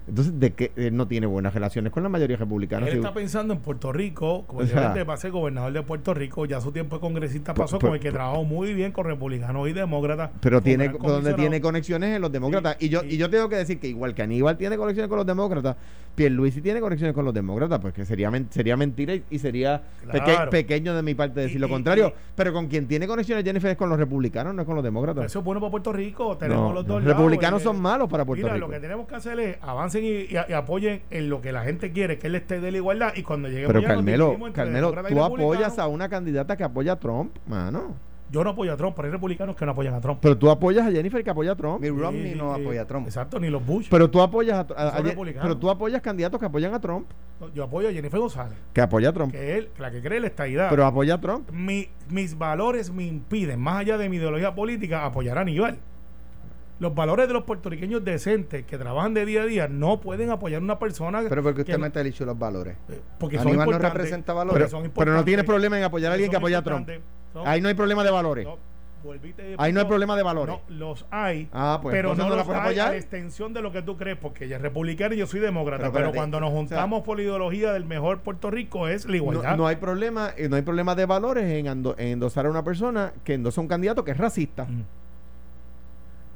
Entonces, 0.08 0.38
¿de 0.38 0.52
qué? 0.52 0.70
Él 0.76 0.96
no 0.96 1.08
tiene 1.08 1.26
buenas 1.26 1.52
relaciones 1.52 1.92
con 1.92 2.02
la 2.02 2.08
mayoría 2.08 2.36
republicana. 2.36 2.86
Él 2.86 2.92
si- 2.92 2.98
está 2.98 3.12
pensando 3.12 3.54
en 3.54 3.60
Puerto 3.60 3.92
Rico, 3.92 4.44
como 4.46 4.60
O 4.60 4.66
sea, 4.66 4.94
va 5.04 5.14
a 5.14 5.16
ser 5.16 5.32
gobernador 5.32 5.72
de 5.72 5.82
Puerto 5.82 6.14
Rico, 6.14 6.44
ya 6.46 6.60
su 6.60 6.70
tiempo 6.72 6.96
de 6.96 7.00
congresista 7.00 7.54
pasó 7.54 7.78
por- 7.78 7.90
con 7.90 7.96
el 7.96 8.00
que 8.00 8.12
trabajó 8.12 8.44
muy 8.44 8.72
bien 8.74 8.92
con 8.92 9.04
republicanos 9.06 9.68
y 9.68 9.72
demócratas. 9.72 10.30
pero 10.40 10.60
tiene 10.60 10.88
donde 10.88 11.34
tiene 11.34 11.60
conexiones 11.60 12.14
en 12.14 12.22
los 12.22 12.30
demócratas 12.30 12.76
Sí, 12.78 12.86
y 12.86 12.88
yo 12.88 13.00
sí. 13.00 13.08
y 13.10 13.16
yo 13.16 13.28
tengo 13.30 13.48
que 13.48 13.56
decir 13.56 13.78
que 13.80 13.88
igual 13.88 14.14
que 14.14 14.22
Aníbal 14.22 14.56
tiene 14.56 14.76
conexiones 14.76 15.08
con 15.08 15.18
los 15.18 15.26
demócratas 15.26 15.76
Pierluisi 16.14 16.62
tiene 16.62 16.80
conexiones 16.80 17.14
con 17.14 17.24
los 17.26 17.34
demócratas 17.34 17.78
pues 17.78 17.92
que 17.92 18.04
sería 18.06 18.30
men- 18.30 18.46
sería 18.50 18.74
mentira 18.76 19.14
y, 19.14 19.22
y 19.30 19.38
sería 19.38 19.82
peque- 20.10 20.36
pequeño 20.50 20.94
de 20.94 21.02
mi 21.02 21.14
parte 21.14 21.40
decir 21.40 21.60
lo 21.60 21.66
Y- 21.66 21.70
contrario 21.70 22.12
pero 22.34 22.52
con 22.52 22.68
quien 22.68 22.86
tiene 22.86 23.06
conexiones 23.06 23.44
Jennifer 23.44 23.70
es 23.72 23.76
con 23.76 23.88
los 23.90 23.98
republicanos 23.98 24.54
no 24.54 24.62
es 24.62 24.66
con 24.66 24.74
los 24.76 24.84
demócratas 24.84 25.26
Eso 25.26 25.40
es 25.40 25.44
bueno 25.44 25.60
para 25.60 25.70
Puerto 25.72 25.92
Rico. 25.92 26.36
Tenemos 26.38 26.72
No, 26.72 26.82
los 26.82 27.04
republicanos 27.04 27.62
lados, 27.62 27.74
son 27.74 27.82
malos 27.82 28.08
para 28.08 28.24
Puerto 28.24 28.44
Mira, 28.44 28.54
Rico 28.54 28.66
lo 28.66 28.72
que 28.72 28.80
tenemos 28.80 29.06
que 29.06 29.14
hacer 29.14 29.38
es 29.40 29.58
avancen 29.96 30.04
y, 30.04 30.34
y- 30.34 30.50
y 30.50 30.52
apoyen 30.52 31.02
en 31.10 31.28
lo 31.28 31.40
que 31.40 31.52
la 31.52 31.62
gente 31.62 31.92
quiere, 31.92 32.18
que 32.18 32.26
él 32.28 32.34
esté 32.34 32.60
de 32.60 32.70
la 32.70 32.76
igualdad. 32.78 33.12
Y 33.16 33.22
cuando 33.22 33.48
lleguemos 33.48 33.68
pero 33.68 33.80
ya 33.80 33.88
Carmelo 33.88 34.36
Carmelo 34.52 34.92
tú 35.08 35.22
apoyas 35.24 35.78
a 35.78 35.86
una 35.88 36.08
candidata 36.08 36.56
que 36.56 36.64
apoya 36.64 36.92
a 36.92 36.96
Trump 36.98 37.36
mano 37.46 37.94
Yo 38.30 38.42
no 38.42 38.50
apoyo 38.50 38.72
a 38.72 38.76
Trump, 38.76 38.94
pero 38.96 39.06
hay 39.06 39.12
republicanos 39.12 39.54
que 39.54 39.64
no 39.64 39.72
apoyan 39.72 39.94
a 39.94 40.00
Trump. 40.00 40.18
pero 40.20 40.36
tú 40.36 40.50
apoyas 40.50 40.86
a 40.86 40.90
Jennifer 40.90 41.22
que 41.22 41.30
apoya 41.30 41.52
a 41.52 41.56
Trump 41.56 41.80
Mitt 41.80 41.92
Romney 41.96 42.32
Sí, 42.32 42.38
no 42.38 42.52
apoya 42.52 42.82
a 42.82 42.86
Trump. 42.86 43.06
Exacto, 43.06 43.38
ni 43.38 43.48
los 43.50 43.64
Bush. 43.64 43.86
pero 43.90 44.10
tú 44.10 44.20
apoyas 44.20 44.58
a, 44.58 44.74
a- 44.76 44.88
a- 44.98 45.02
pero 45.02 45.56
tú 45.56 45.70
apoyas 45.70 46.02
candidatos 46.02 46.40
que 46.40 46.46
apoyan 46.46 46.74
a 46.74 46.80
Trump 46.80 47.06
Yo 47.54 47.64
apoyo 47.64 47.88
a 47.88 47.92
Jennifer 47.92 48.18
González, 48.18 48.58
que 48.72 48.80
apoya 48.80 49.10
a 49.10 49.12
Trump 49.12 49.32
que 49.32 49.56
él, 49.58 49.68
la 49.78 49.90
que 49.90 50.00
cree 50.02 50.18
la 50.20 50.26
estadidad. 50.26 50.70
pero 50.70 50.84
apoya 50.86 51.14
a 51.14 51.20
Trump 51.20 51.50
Mi- 51.52 51.88
mis 52.10 52.36
valores 52.36 52.90
me 52.90 53.04
impiden, 53.04 53.60
más 53.60 53.76
allá 53.80 53.96
de 53.98 54.08
mi 54.08 54.16
ideología 54.16 54.54
política, 54.54 55.04
apoyar 55.04 55.38
a 55.38 55.42
Aníbal. 55.42 55.78
Los 56.78 56.94
valores 56.94 57.26
de 57.26 57.32
los 57.32 57.44
puertorriqueños 57.44 58.04
decentes 58.04 58.64
que 58.66 58.76
trabajan 58.76 59.14
de 59.14 59.24
día 59.24 59.42
a 59.42 59.46
día 59.46 59.66
no 59.68 60.00
pueden 60.00 60.30
apoyar 60.30 60.60
a 60.60 60.64
una 60.64 60.78
persona. 60.78 61.22
Pero 61.26 61.42
porque 61.42 61.62
usted 61.62 61.74
que- 61.80 62.00
el 62.00 62.06
issue 62.08 62.24
de 62.24 62.26
los 62.26 62.38
valores. 62.38 62.76
eh, 62.90 63.00
porque 63.18 63.36
son 63.38 63.46
Aníbal 63.48 63.64
no 63.66 63.70
importantes, 63.72 63.92
representa 63.94 64.32
porque 64.34 64.46
valores. 64.48 64.70
son 64.70 64.80
pero 64.80 64.82
no 64.82 64.86
importantes, 64.88 65.24
tienes 65.24 65.44
problema 65.46 65.78
en 65.78 65.84
apoyar 65.84 66.10
a 66.10 66.14
alguien 66.14 66.30
que 66.30 66.36
apoya 66.36 66.58
a 66.58 66.62
Trump 66.62 66.80
importantes, 66.80 67.08
son- 67.32 67.48
Ahí 67.48 67.60
no 67.62 67.68
hay 67.68 67.74
problema 67.74 68.04
de 68.04 68.10
valores. 68.10 68.44
no, 68.44 68.58
Ahí 69.58 69.72
no 69.72 69.80
hay 69.80 69.86
problema 69.86 70.16
de 70.16 70.22
valores. 70.24 70.56
No, 70.68 70.76
los 70.76 71.06
hay. 71.12 71.48
Ah, 71.52 71.78
pues, 71.80 71.94
pero 71.94 72.14
no 72.16 72.24
no 72.24 72.30
la 72.30 72.36
los 72.36 72.46
puedes 72.46 72.60
hay 72.60 72.66
apoyar. 72.68 72.88
a 72.88 72.90
la 72.90 72.96
extensión 72.96 73.52
de 73.54 73.62
lo 73.62 73.70
que 73.70 73.80
tú 73.82 73.96
crees, 73.96 74.18
porque 74.18 74.46
ella 74.46 74.56
es 74.56 74.62
republicana 74.62 75.14
y 75.14 75.18
yo 75.18 75.26
soy 75.28 75.38
demócrata. 75.40 75.84
Pero 75.92 76.06
Pero, 76.06 76.12
cuando 76.12 76.40
nos 76.40 76.48
o 76.50 76.52
sea, 76.52 76.58
juntamos 76.60 77.02
por 77.04 77.16
la 77.18 77.22
ideología 77.22 77.72
del 77.72 77.84
mejor 77.84 78.20
Puerto 78.22 78.50
Rico 78.50 78.88
es 78.88 79.06
la 79.06 79.16
igualdad. 79.16 79.50
No, 79.52 79.56
no 79.58 79.66
hay 79.68 79.76
problema, 79.76 80.30
eh, 80.36 80.48
no 80.48 80.56
hay 80.56 80.62
problema 80.62 80.94
de 80.96 81.06
valores 81.06 81.44
en, 81.44 81.66
ando- 81.66 81.94
en 81.98 82.08
endosar 82.08 82.46
a 82.46 82.50
una 82.50 82.64
persona 82.64 83.12
que 83.22 83.34
endosa 83.34 83.60
a 83.60 83.62
un 83.62 83.68
candidato 83.68 84.02
que 84.04 84.10
es 84.10 84.16
racista. 84.18 84.64
Mm. 84.64 84.82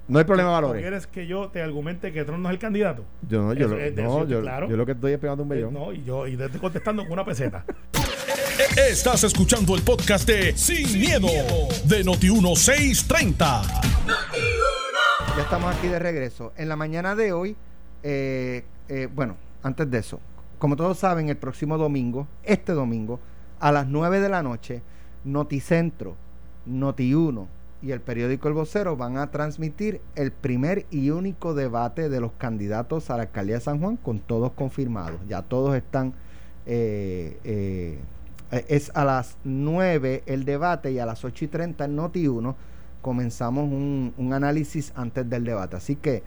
No 0.08 0.18
hay 0.18 0.24
problema 0.24 0.50
de 0.50 0.56
¿Tú 0.56 0.62
valores. 0.62 0.82
¿Quieres 0.82 1.06
que 1.06 1.26
yo 1.26 1.48
te 1.50 1.62
argumente 1.62 2.12
que 2.12 2.24
Trump 2.24 2.40
no 2.40 2.48
es 2.48 2.54
el 2.54 2.58
candidato? 2.58 3.04
Yo 3.28 3.42
no, 3.42 3.52
yo, 3.54 3.68
lo, 3.68 3.78
es 3.78 3.94
no, 3.94 4.26
yo, 4.26 4.40
claro. 4.40 4.68
yo 4.68 4.76
lo 4.76 4.84
que 4.84 4.92
estoy 4.92 5.12
es 5.12 5.18
pegando 5.18 5.44
un 5.44 5.52
Eh, 5.52 5.54
bellón. 5.54 5.72
No, 5.74 5.92
y 5.92 6.02
yo 6.02 6.26
y 6.26 6.36
te 6.36 6.46
estoy 6.46 6.60
contestando 6.60 7.02
con 7.04 7.12
una 7.12 7.24
peseta. 7.24 7.64
Estás 8.90 9.24
escuchando 9.24 9.74
el 9.76 9.82
podcast 9.82 10.26
de 10.28 10.56
Sin, 10.56 10.98
miedo, 11.00 11.28
de 11.84 12.04
Noti1630. 12.04 13.62
Ya 15.36 15.42
estamos 15.42 15.74
aquí 15.76 15.86
de 15.88 15.98
regreso. 15.98 16.52
En 16.56 16.68
la 16.68 16.76
mañana 16.76 17.14
de 17.14 17.32
hoy, 17.32 17.56
eh, 18.02 18.64
eh, 18.88 19.08
bueno, 19.14 19.36
antes 19.62 19.90
de 19.90 19.98
eso, 19.98 20.20
como 20.58 20.76
todos 20.76 20.98
saben, 20.98 21.28
el 21.28 21.36
próximo 21.36 21.78
domingo, 21.78 22.26
este 22.42 22.72
domingo, 22.72 23.20
a 23.60 23.72
las 23.72 23.86
9 23.86 24.20
de 24.20 24.28
la 24.28 24.42
noche, 24.42 24.82
Noticentro, 25.24 26.16
Noti1 26.68 27.46
y 27.82 27.92
el 27.92 28.00
periódico 28.00 28.48
El 28.48 28.54
Vocero 28.54 28.96
van 28.96 29.16
a 29.16 29.30
transmitir 29.30 30.00
el 30.14 30.32
primer 30.32 30.86
y 30.90 31.10
único 31.10 31.54
debate 31.54 32.08
de 32.08 32.20
los 32.20 32.32
candidatos 32.32 33.10
a 33.10 33.16
la 33.16 33.22
alcaldía 33.24 33.56
de 33.56 33.60
San 33.60 33.80
Juan, 33.80 33.96
con 33.96 34.18
todos 34.18 34.52
confirmados. 34.52 35.20
Ya 35.28 35.42
todos 35.42 35.76
están. 35.76 36.14
eh, 36.66 37.38
eh, 37.44 37.98
eh, 38.52 38.64
es 38.68 38.90
a 38.94 39.04
las 39.04 39.36
9 39.44 40.24
el 40.26 40.44
debate 40.44 40.90
y 40.92 40.98
a 40.98 41.06
las 41.06 41.24
8 41.24 41.44
y 41.44 41.48
30 41.48 41.84
en 41.84 41.96
Noti1 41.96 42.54
comenzamos 43.00 43.64
un, 43.64 44.32
análisis 44.32 44.92
antes 44.94 45.28
del 45.28 45.44
debate. 45.44 45.76
Así 45.76 45.96
que 45.96 46.22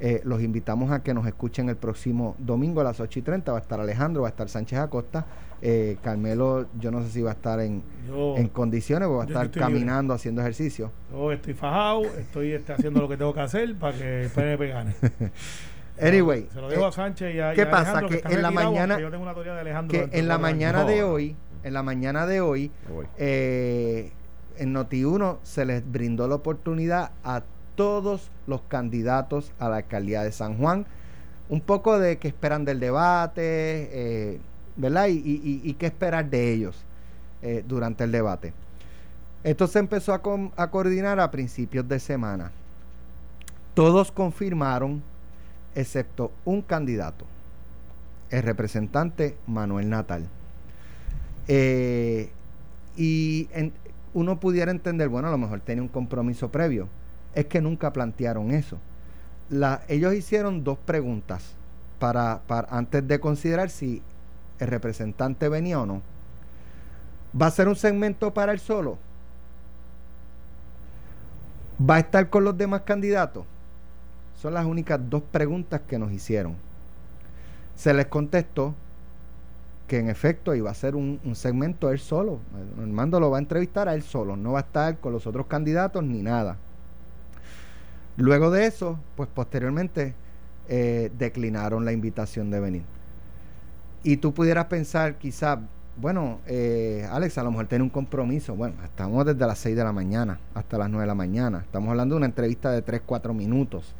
eh, 0.00 0.20
los 0.24 0.42
invitamos 0.42 0.90
a 0.92 1.02
que 1.02 1.14
nos 1.14 1.26
escuchen 1.26 1.68
el 1.68 1.76
próximo 1.76 2.36
domingo 2.38 2.80
a 2.80 2.84
las 2.84 3.00
8 3.00 3.18
y 3.18 3.22
30. 3.22 3.52
Va 3.52 3.58
a 3.58 3.60
estar 3.60 3.80
Alejandro, 3.80 4.22
va 4.22 4.28
a 4.28 4.30
estar 4.30 4.48
Sánchez 4.48 4.78
Acosta. 4.78 5.26
Eh, 5.60 5.96
Carmelo, 6.02 6.66
yo 6.78 6.90
no 6.92 7.02
sé 7.02 7.10
si 7.10 7.20
va 7.20 7.30
a 7.30 7.34
estar 7.34 7.58
en, 7.60 7.82
Yo, 8.06 8.36
en 8.36 8.48
condiciones, 8.48 9.08
o 9.08 9.16
va 9.16 9.24
a 9.24 9.26
estar 9.26 9.46
libre. 9.46 9.60
caminando, 9.60 10.14
haciendo 10.14 10.40
ejercicio. 10.40 10.92
yo 11.10 11.32
estoy 11.32 11.54
fajado, 11.54 12.02
estoy 12.16 12.52
este, 12.52 12.72
haciendo 12.72 13.00
lo 13.00 13.08
que 13.08 13.16
tengo 13.16 13.34
que 13.34 13.40
hacer 13.40 13.74
para 13.76 13.96
que 13.98 14.22
el 14.24 14.30
PNP 14.30 14.68
gane. 14.68 14.94
Anyway, 16.00 16.46
Se 16.52 16.60
lo 16.60 16.70
eh, 16.70 16.84
a 16.84 16.92
Sánchez 16.92 17.34
y 17.34 17.40
a, 17.40 17.52
¿qué 17.54 17.62
y 17.62 17.64
a 17.64 17.70
pasa? 17.72 18.02
Que 18.06 18.22
en 18.32 18.40
la 18.40 18.52
mañana- 18.52 18.94
aunque 18.94 19.02
Yo 19.02 19.10
tengo 19.10 19.24
una 19.24 19.34
teoría 19.34 19.54
de 19.54 19.60
Alejandro. 19.62 20.08
que 20.10 20.16
en 20.18 20.28
la 20.28 20.38
mañana 20.38 20.82
años. 20.82 20.90
de 20.92 21.02
hoy, 21.02 21.36
en 21.64 21.74
la 21.74 21.82
mañana 21.82 22.24
de 22.26 22.40
hoy, 22.40 22.70
eh, 23.16 24.12
en 24.58 24.74
Noti1 24.74 25.38
se 25.42 25.64
les 25.64 25.90
brindó 25.90 26.28
la 26.28 26.36
oportunidad 26.36 27.10
a 27.24 27.42
todos 27.74 28.30
los 28.46 28.62
candidatos 28.62 29.52
a 29.58 29.68
la 29.68 29.76
alcaldía 29.78 30.22
de 30.22 30.30
San 30.30 30.56
Juan, 30.58 30.86
un 31.48 31.60
poco 31.60 31.98
de 31.98 32.18
qué 32.18 32.28
esperan 32.28 32.64
del 32.64 32.78
debate, 32.78 33.40
eh, 33.42 34.40
¿verdad? 34.78 35.08
Y, 35.10 35.74
qué 35.74 35.86
esperar 35.86 36.30
de 36.30 36.52
ellos 36.52 36.76
eh, 37.42 37.62
durante 37.66 38.04
el 38.04 38.12
debate. 38.12 38.54
Esto 39.44 39.66
se 39.66 39.80
empezó 39.80 40.14
a, 40.14 40.70
coordinar 40.70 41.20
a 41.20 41.30
principios 41.30 41.86
de 41.86 41.98
semana. 41.98 42.50
Todos 43.74 44.10
confirmaron, 44.10 45.02
excepto 45.74 46.32
un 46.44 46.62
candidato, 46.62 47.26
el 48.30 48.42
representante 48.42 49.36
Manuel 49.46 49.88
Natal. 49.88 50.26
Eh, 51.48 52.30
y 52.96 53.48
uno 54.14 54.40
pudiera 54.40 54.70
entender, 54.70 55.08
bueno, 55.08 55.28
a 55.28 55.30
lo 55.30 55.38
mejor 55.38 55.60
tenía 55.60 55.82
un 55.82 55.88
compromiso 55.88 56.50
previo. 56.50 56.88
Es 57.34 57.46
que 57.46 57.60
nunca 57.60 57.92
plantearon 57.92 58.50
eso. 58.50 58.78
La- 59.50 59.82
ellos 59.88 60.14
hicieron 60.14 60.64
dos 60.64 60.78
preguntas 60.78 61.54
para, 61.98 62.42
para 62.46 62.68
antes 62.76 63.06
de 63.06 63.20
considerar 63.20 63.70
si 63.70 64.02
el 64.58 64.68
representante 64.68 65.48
venía 65.48 65.80
o 65.80 65.86
no. 65.86 66.02
¿Va 67.40 67.46
a 67.46 67.50
ser 67.50 67.68
un 67.68 67.76
segmento 67.76 68.32
para 68.32 68.52
él 68.52 68.58
solo? 68.58 68.98
¿Va 71.78 71.96
a 71.96 71.98
estar 72.00 72.28
con 72.30 72.44
los 72.44 72.56
demás 72.56 72.82
candidatos? 72.82 73.44
Son 74.40 74.54
las 74.54 74.66
únicas 74.66 75.00
dos 75.08 75.22
preguntas 75.22 75.80
que 75.86 75.98
nos 75.98 76.12
hicieron. 76.12 76.56
Se 77.76 77.92
les 77.94 78.06
contestó 78.06 78.74
que 79.86 79.98
en 79.98 80.10
efecto 80.10 80.54
iba 80.54 80.70
a 80.70 80.74
ser 80.74 80.96
un, 80.96 81.20
segmento 81.34 81.90
él 81.90 81.98
solo. 81.98 82.40
Armando 82.80 83.20
lo 83.20 83.30
va 83.30 83.38
a 83.38 83.40
entrevistar 83.40 83.88
a 83.88 83.94
él 83.94 84.02
solo, 84.02 84.36
no 84.36 84.52
va 84.52 84.60
a 84.60 84.62
estar 84.62 84.98
con 84.98 85.12
los 85.12 85.26
otros 85.26 85.46
candidatos 85.46 86.04
ni 86.04 86.22
nada. 86.22 86.56
Luego 88.16 88.50
de 88.50 88.66
eso, 88.66 88.98
pues 89.16 89.28
posteriormente 89.32 90.14
eh, 90.68 91.10
declinaron 91.16 91.84
la 91.84 91.92
invitación 91.92 92.50
de 92.50 92.60
venir. 92.60 92.97
Y 94.08 94.16
tú 94.16 94.32
pudieras 94.32 94.64
pensar 94.64 95.18
quizás, 95.18 95.58
bueno, 95.98 96.40
eh, 96.46 97.06
Alex, 97.10 97.36
a 97.36 97.42
lo 97.42 97.50
mejor 97.50 97.66
tiene 97.66 97.84
un 97.84 97.90
compromiso. 97.90 98.56
Bueno, 98.56 98.82
estamos 98.82 99.26
desde 99.26 99.46
las 99.46 99.58
6 99.58 99.76
de 99.76 99.84
la 99.84 99.92
mañana 99.92 100.40
hasta 100.54 100.78
las 100.78 100.88
9 100.88 101.02
de 101.02 101.06
la 101.08 101.14
mañana. 101.14 101.58
Estamos 101.58 101.90
hablando 101.90 102.14
de 102.14 102.16
una 102.16 102.24
entrevista 102.24 102.70
de 102.72 102.80
3, 102.80 103.02
4 103.04 103.34
minutos. 103.34 103.94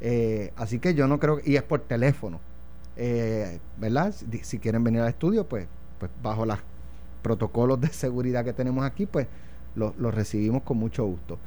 Eh, 0.00 0.52
así 0.56 0.80
que 0.80 0.94
yo 0.94 1.06
no 1.06 1.20
creo, 1.20 1.38
y 1.44 1.54
es 1.54 1.62
por 1.62 1.82
teléfono. 1.82 2.40
Eh, 2.96 3.60
¿Verdad? 3.78 4.12
Si, 4.12 4.26
si 4.38 4.58
quieren 4.58 4.82
venir 4.82 5.02
al 5.02 5.08
estudio, 5.10 5.46
pues, 5.46 5.68
pues 6.00 6.10
bajo 6.20 6.44
los 6.46 6.58
protocolos 7.22 7.80
de 7.80 7.90
seguridad 7.90 8.44
que 8.44 8.54
tenemos 8.54 8.84
aquí, 8.84 9.06
pues 9.06 9.28
los 9.76 9.96
lo 9.98 10.10
recibimos 10.10 10.64
con 10.64 10.78
mucho 10.78 11.04
gusto. 11.04 11.38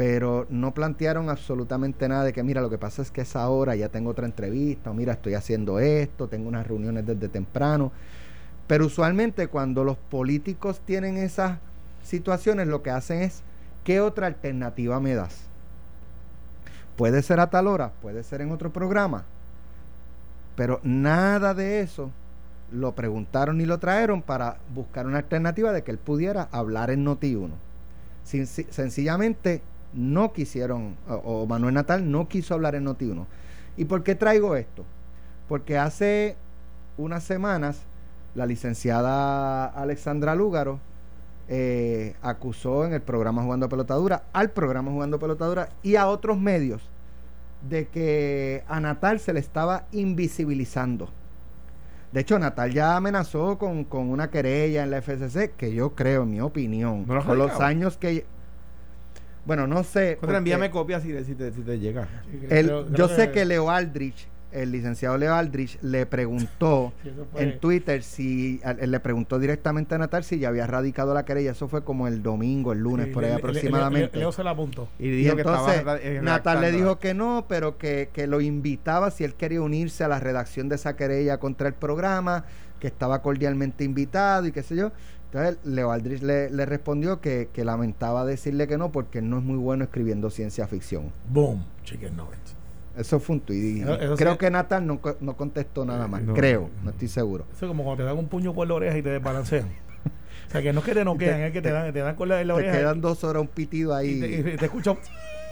Pero 0.00 0.46
no 0.48 0.72
plantearon 0.72 1.28
absolutamente 1.28 2.08
nada 2.08 2.24
de 2.24 2.32
que, 2.32 2.42
mira, 2.42 2.62
lo 2.62 2.70
que 2.70 2.78
pasa 2.78 3.02
es 3.02 3.10
que 3.10 3.20
es 3.20 3.36
ahora, 3.36 3.76
ya 3.76 3.90
tengo 3.90 4.08
otra 4.08 4.24
entrevista, 4.24 4.90
o 4.90 4.94
mira, 4.94 5.12
estoy 5.12 5.34
haciendo 5.34 5.78
esto, 5.78 6.26
tengo 6.26 6.48
unas 6.48 6.66
reuniones 6.66 7.04
desde 7.04 7.28
temprano. 7.28 7.92
Pero 8.66 8.86
usualmente 8.86 9.48
cuando 9.48 9.84
los 9.84 9.98
políticos 9.98 10.80
tienen 10.86 11.18
esas 11.18 11.58
situaciones, 12.02 12.66
lo 12.66 12.82
que 12.82 12.88
hacen 12.88 13.20
es, 13.20 13.42
¿qué 13.84 14.00
otra 14.00 14.26
alternativa 14.26 14.98
me 15.00 15.14
das? 15.14 15.36
Puede 16.96 17.20
ser 17.20 17.38
a 17.38 17.50
tal 17.50 17.66
hora, 17.66 17.92
puede 18.00 18.22
ser 18.22 18.40
en 18.40 18.52
otro 18.52 18.72
programa, 18.72 19.26
pero 20.56 20.80
nada 20.82 21.52
de 21.52 21.82
eso 21.82 22.10
lo 22.72 22.94
preguntaron 22.94 23.58
ni 23.58 23.66
lo 23.66 23.78
trajeron 23.78 24.22
para 24.22 24.56
buscar 24.74 25.06
una 25.06 25.18
alternativa 25.18 25.72
de 25.72 25.82
que 25.82 25.90
él 25.90 25.98
pudiera 25.98 26.48
hablar 26.52 26.90
en 26.90 27.04
Noti1. 27.04 27.50
sencillamente 28.24 29.60
no 29.92 30.32
quisieron, 30.32 30.96
o, 31.08 31.46
Manuel 31.46 31.74
Natal 31.74 32.10
no 32.10 32.28
quiso 32.28 32.54
hablar 32.54 32.74
en 32.74 32.86
Noti1. 32.86 33.26
¿Y 33.76 33.84
por 33.84 34.02
qué 34.02 34.14
traigo 34.14 34.56
esto? 34.56 34.84
Porque 35.48 35.78
hace 35.78 36.36
unas 36.96 37.24
semanas 37.24 37.82
la 38.34 38.46
licenciada 38.46 39.66
Alexandra 39.66 40.34
Lúgaro 40.34 40.78
eh, 41.48 42.14
acusó 42.22 42.84
en 42.84 42.92
el 42.92 43.02
programa 43.02 43.42
Jugando 43.42 43.68
Pelotadura, 43.68 44.24
al 44.32 44.50
programa 44.50 44.90
Jugando 44.92 45.18
Pelotadura 45.18 45.70
y 45.82 45.96
a 45.96 46.06
otros 46.08 46.38
medios 46.38 46.82
de 47.68 47.88
que 47.88 48.64
a 48.68 48.80
Natal 48.80 49.20
se 49.20 49.32
le 49.32 49.40
estaba 49.40 49.86
invisibilizando 49.92 51.10
de 52.12 52.20
hecho, 52.20 52.38
Natal 52.38 52.72
ya 52.72 52.96
amenazó 52.96 53.56
con, 53.56 53.86
una 53.92 54.30
querella 54.30 54.82
en 54.82 54.90
la 54.90 55.00
FCC, 55.00 55.52
que 55.56 55.72
yo 55.72 55.94
creo, 55.94 56.24
en 56.24 56.30
mi 56.30 56.40
opinión, 56.40 57.04
por 57.04 57.36
los 57.36 57.60
años 57.60 57.96
que... 57.96 58.26
Bueno, 59.44 59.66
no 59.66 59.82
sé. 59.84 60.18
envíame 60.22 60.70
copias 60.70 61.02
si, 61.02 61.24
si, 61.24 61.34
te, 61.34 61.52
si 61.52 61.62
te 61.62 61.78
llega. 61.78 62.08
yo 62.92 63.08
sé 63.08 63.30
que 63.30 63.44
Leo 63.44 63.70
Aldrich 63.70 64.28
el 64.52 64.72
licenciado 64.72 65.16
Leo 65.16 65.34
Aldrich 65.34 65.78
le 65.82 66.06
preguntó 66.06 66.92
en 67.36 67.58
Twitter 67.60 68.02
si 68.02 68.60
le 68.84 69.00
preguntó 69.00 69.38
directamente 69.38 69.94
a 69.94 69.98
Natal 69.98 70.24
si 70.24 70.38
ya 70.38 70.48
había 70.48 70.66
radicado 70.66 71.14
la 71.14 71.24
querella. 71.24 71.52
Eso 71.52 71.68
fue 71.68 71.84
como 71.84 72.08
el 72.08 72.22
domingo, 72.22 72.72
el 72.72 72.80
lunes, 72.80 73.08
por 73.08 73.24
ahí 73.24 73.32
aproximadamente. 73.32 74.18
Leo 74.18 74.32
se 74.32 74.44
la 74.44 74.50
apuntó. 74.50 74.88
Y, 74.98 75.26
entonces 75.26 75.84
Natal 76.22 76.60
le 76.60 76.72
dijo 76.72 76.98
que 76.98 77.14
no, 77.14 77.46
pero 77.48 77.78
que, 77.78 78.08
lo 78.28 78.40
invitaba 78.40 79.10
si 79.10 79.24
él 79.24 79.34
quería 79.34 79.62
unirse 79.62 80.04
a 80.04 80.08
la 80.08 80.20
redacción 80.20 80.68
de 80.68 80.76
esa 80.76 80.94
querella 80.94 81.38
contra 81.38 81.68
el 81.68 81.74
programa, 81.74 82.44
que 82.78 82.86
estaba 82.86 83.22
cordialmente 83.22 83.84
invitado 83.84 84.46
y 84.46 84.52
qué 84.52 84.62
sé 84.62 84.76
yo. 84.76 84.92
Entonces 85.32 85.58
Leo 85.64 85.92
Aldrich 85.92 86.22
le, 86.22 86.50
le 86.50 86.66
respondió 86.66 87.20
que, 87.20 87.48
lamentaba 87.56 88.24
decirle 88.24 88.66
que 88.66 88.76
no 88.76 88.90
porque 88.90 89.22
no 89.22 89.38
es 89.38 89.44
muy 89.44 89.56
bueno 89.56 89.84
escribiendo 89.84 90.28
ciencia 90.28 90.66
ficción. 90.66 91.12
Boom, 91.28 91.64
chicken 91.84 92.16
nuggets. 92.16 92.56
Eso 92.96 93.20
fue 93.20 93.36
un 93.36 93.40
tuit. 93.40 93.86
creo 94.16 94.36
que 94.36 94.50
Natal 94.50 94.84
no, 94.84 95.00
no, 95.20 95.36
contestó 95.36 95.84
nada 95.84 96.08
más. 96.08 96.22
creo, 96.34 96.68
no 96.82 96.90
estoy 96.90 97.06
seguro. 97.06 97.46
Eso 97.52 97.66
es 97.66 97.68
como 97.68 97.84
cuando 97.84 98.02
te 98.02 98.08
dan 98.08 98.18
un 98.18 98.26
puño 98.26 98.52
por 98.52 98.66
la 98.66 98.74
oreja 98.74 98.98
y 98.98 99.02
te 99.02 99.10
desbalancean. 99.10 99.68
o 100.48 100.50
sea, 100.50 100.62
que 100.62 100.72
no 100.72 100.80
es 100.80 100.86
que 100.86 100.94
te 100.94 101.04
noquean, 101.04 101.40
es 101.42 101.52
que 101.52 101.62
te, 101.62 101.70
dan, 101.70 101.92
te 101.92 102.00
dan 102.00 102.16
con 102.16 102.28
la, 102.28 102.42
la 102.42 102.54
oreja. 102.54 102.72
Te 102.72 102.78
quedan 102.78 103.00
dos 103.00 103.22
horas 103.22 103.40
un 103.40 103.48
pitido 103.48 103.94
ahí. 103.94 104.10
Y 104.24 104.56
te, 104.56 104.64
escucho. 104.64 104.98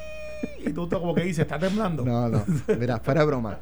y 0.67 0.73
tú 0.73 0.89
como 0.89 1.15
que 1.15 1.23
dices, 1.23 1.43
está 1.43 1.57
temblando. 1.57 2.05
No, 2.05 2.29
no. 2.29 2.45
Mira, 2.77 2.99
fuera 2.99 3.21
de 3.21 3.27
broma. 3.27 3.59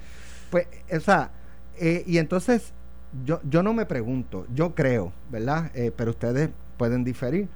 Pues, 0.51 0.67
o 0.91 1.01
sea, 1.01 1.31
eh, 1.79 2.03
y 2.07 2.17
entonces 2.17 2.73
yo, 3.25 3.41
yo 3.49 3.63
no 3.63 3.73
me 3.73 3.87
pregunto, 3.87 4.47
yo 4.55 4.75
creo, 4.75 5.13
¿verdad? 5.31 5.71
Eh, 5.75 5.93
pero 5.97 6.11
ustedes 6.11 6.51
pueden 6.77 7.05
diferir 7.05 7.49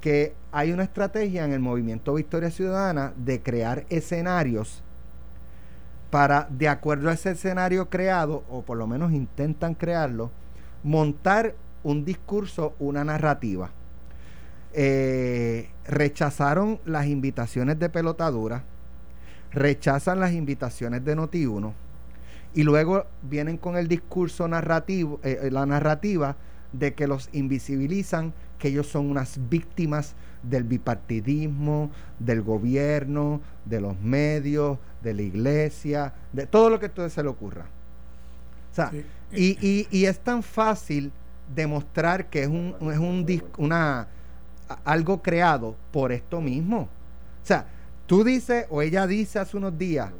que 0.00 0.34
hay 0.52 0.72
una 0.72 0.84
estrategia 0.84 1.44
en 1.44 1.52
el 1.52 1.60
movimiento 1.60 2.14
Victoria 2.14 2.50
Ciudadana 2.50 3.12
de 3.16 3.42
crear 3.42 3.84
escenarios 3.90 4.82
para, 6.10 6.48
de 6.50 6.68
acuerdo 6.68 7.10
a 7.10 7.12
ese 7.12 7.32
escenario 7.32 7.88
creado, 7.88 8.42
o 8.48 8.62
por 8.62 8.78
lo 8.78 8.86
menos 8.86 9.12
intentan 9.12 9.74
crearlo, 9.74 10.30
montar 10.82 11.54
un 11.82 12.04
discurso, 12.04 12.74
una 12.78 13.04
narrativa. 13.04 13.70
Eh, 14.72 15.68
rechazaron 15.84 16.80
las 16.84 17.06
invitaciones 17.06 17.78
de 17.78 17.88
pelotadura, 17.88 18.64
rechazan 19.52 20.20
las 20.20 20.32
invitaciones 20.32 21.04
de 21.04 21.16
Noti1 21.16 21.72
y 22.54 22.62
luego 22.62 23.06
vienen 23.22 23.56
con 23.56 23.76
el 23.76 23.88
discurso 23.88 24.48
narrativo, 24.48 25.20
eh, 25.22 25.38
eh, 25.42 25.50
la 25.50 25.66
narrativa 25.66 26.36
de 26.72 26.94
que 26.94 27.06
los 27.06 27.28
invisibilizan, 27.32 28.32
que 28.58 28.68
ellos 28.68 28.86
son 28.86 29.10
unas 29.10 29.38
víctimas 29.48 30.14
del 30.42 30.64
bipartidismo, 30.64 31.90
del 32.18 32.42
gobierno, 32.42 33.40
de 33.64 33.80
los 33.80 34.00
medios, 34.00 34.78
de 35.02 35.14
la 35.14 35.22
iglesia, 35.22 36.12
de 36.32 36.46
todo 36.46 36.70
lo 36.70 36.78
que 36.78 36.86
a 36.86 36.88
ustedes 36.88 37.12
se 37.12 37.22
le 37.22 37.28
ocurra. 37.28 37.66
O 38.70 38.74
sea, 38.74 38.92
y, 39.32 39.86
y, 39.90 40.04
es 40.04 40.20
tan 40.20 40.42
fácil 40.42 41.10
demostrar 41.54 42.26
que 42.30 42.42
es 42.42 42.48
un, 42.48 42.76
es 42.92 42.98
un 42.98 43.26
una 43.58 44.06
algo 44.84 45.20
creado 45.22 45.74
por 45.90 46.12
esto 46.12 46.40
mismo. 46.40 46.82
O 46.82 47.46
sea, 47.46 47.66
tú 48.06 48.22
dices, 48.22 48.66
o 48.70 48.82
ella 48.82 49.06
dice 49.06 49.38
hace 49.38 49.56
unos 49.56 49.76
días, 49.76 50.12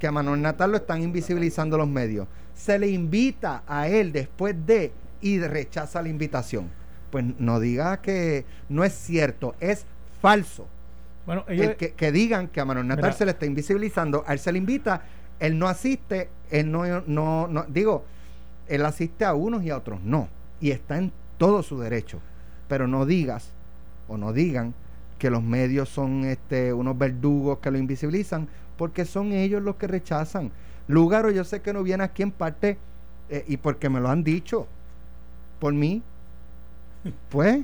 que 0.00 0.08
a 0.08 0.12
Manuel 0.12 0.42
Natal 0.42 0.72
lo 0.72 0.78
están 0.78 1.02
invisibilizando 1.02 1.78
los 1.78 1.86
medios. 1.86 2.26
Se 2.54 2.78
le 2.78 2.88
invita 2.88 3.62
a 3.68 3.86
él 3.86 4.10
después 4.10 4.56
de 4.66 4.92
y 5.20 5.38
rechaza 5.38 6.02
la 6.02 6.08
invitación. 6.08 6.68
Pues 7.10 7.24
no 7.38 7.60
diga 7.60 8.00
que 8.00 8.44
no 8.68 8.82
es 8.82 8.94
cierto, 8.94 9.54
es 9.60 9.84
falso. 10.20 10.66
Bueno, 11.26 11.44
que, 11.46 12.12
digan 12.12 12.48
que 12.48 12.60
a 12.60 12.64
Manuel 12.64 12.88
Natal 12.88 13.14
se 13.14 13.24
le 13.24 13.32
está 13.32 13.46
invisibilizando, 13.46 14.24
a 14.26 14.32
él 14.32 14.38
se 14.38 14.50
le 14.50 14.58
invita, 14.58 15.02
él 15.38 15.58
no 15.58 15.68
asiste, 15.68 16.28
él 16.50 16.72
no, 16.72 17.02
no, 17.06 17.46
no, 17.46 17.64
digo, 17.68 18.04
él 18.66 18.84
asiste 18.84 19.24
a 19.24 19.34
unos 19.34 19.62
y 19.62 19.70
a 19.70 19.76
otros 19.76 20.00
no, 20.02 20.28
y 20.60 20.70
está 20.70 20.98
en 20.98 21.12
todo 21.38 21.62
su 21.62 21.78
derecho, 21.78 22.20
pero 22.68 22.88
no 22.88 23.06
digas 23.06 23.50
o 24.08 24.16
no 24.16 24.32
digan 24.32 24.74
que 25.18 25.30
los 25.30 25.42
medios 25.42 25.88
son 25.88 26.24
este, 26.24 26.72
unos 26.72 26.96
verdugos 26.98 27.58
que 27.58 27.70
lo 27.70 27.78
invisibilizan, 27.78 28.48
porque 28.80 29.04
son 29.04 29.32
ellos 29.32 29.62
los 29.62 29.76
que 29.76 29.86
rechazan. 29.86 30.50
Lugaro 30.88 31.30
yo 31.30 31.44
sé 31.44 31.60
que 31.60 31.74
no 31.74 31.82
viene 31.82 32.02
aquí 32.02 32.22
en 32.22 32.30
parte, 32.30 32.78
eh, 33.28 33.44
y 33.46 33.58
porque 33.58 33.90
me 33.90 34.00
lo 34.00 34.08
han 34.08 34.24
dicho, 34.24 34.66
por 35.58 35.74
mí, 35.74 36.02
pues. 37.28 37.60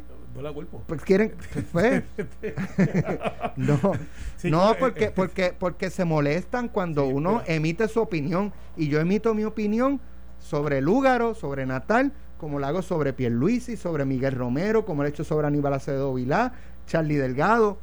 Pues 0.86 1.00
quieren, 1.00 1.32
pues. 1.72 2.02
no, 3.56 3.80
no 4.44 4.72
eh, 4.72 4.76
porque, 4.78 5.04
eh, 5.04 5.12
porque, 5.14 5.54
porque 5.58 5.88
se 5.88 6.04
molestan 6.04 6.68
cuando 6.68 7.06
uno 7.06 7.40
emite 7.46 7.88
su 7.88 8.02
opinión 8.02 8.52
y 8.76 8.88
yo 8.88 9.00
emito 9.00 9.32
mi 9.32 9.44
opinión 9.44 9.98
sobre 10.38 10.82
Lúgaro, 10.82 11.32
sobre 11.34 11.64
Natal, 11.64 12.12
como 12.36 12.58
lo 12.58 12.66
hago 12.66 12.82
sobre 12.82 13.14
Pierluisi, 13.14 13.78
sobre 13.78 14.04
Miguel 14.04 14.34
Romero, 14.34 14.84
como 14.84 15.02
lo 15.02 15.08
he 15.08 15.12
hecho 15.12 15.24
sobre 15.24 15.46
Aníbal 15.46 15.72
Acevedo 15.72 16.12
Vilá, 16.12 16.52
Charlie 16.86 17.16
Delgado, 17.16 17.78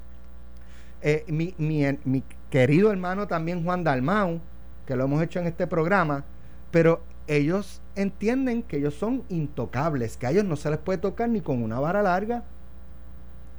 eh, 1.06 1.26
mi, 1.28 1.54
mi, 1.58 1.84
mi 2.06 2.24
querido 2.54 2.92
hermano 2.92 3.26
también 3.26 3.64
Juan 3.64 3.84
Dalmau, 3.84 4.40
que 4.86 4.96
lo 4.96 5.06
hemos 5.06 5.24
hecho 5.24 5.40
en 5.40 5.48
este 5.48 5.66
programa, 5.66 6.24
pero 6.70 7.02
ellos 7.26 7.82
entienden 7.96 8.62
que 8.62 8.78
ellos 8.78 8.94
son 8.94 9.24
intocables, 9.30 10.18
que 10.18 10.28
a 10.28 10.30
ellos 10.30 10.46
no 10.46 10.56
se 10.56 10.70
les 10.70 10.78
puede 10.78 11.00
tocar 11.00 11.30
ni 11.30 11.42
con 11.42 11.64
una 11.64 11.80
vara 11.80 12.04
larga. 12.04 12.44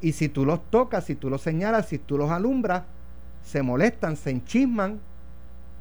Y 0.01 0.13
si 0.13 0.29
tú 0.29 0.45
los 0.47 0.71
tocas, 0.71 1.07
si 1.07 1.17
tú 1.17 1.29
los 1.29 1.43
señalas, 1.43 1.89
si 1.89 1.99
tú 1.99 2.17
los 2.17 2.31
alumbras, 2.31 2.85
se 3.43 3.63
molestan, 3.63 4.15
se 4.15 4.31
enchisman, 4.31 5.01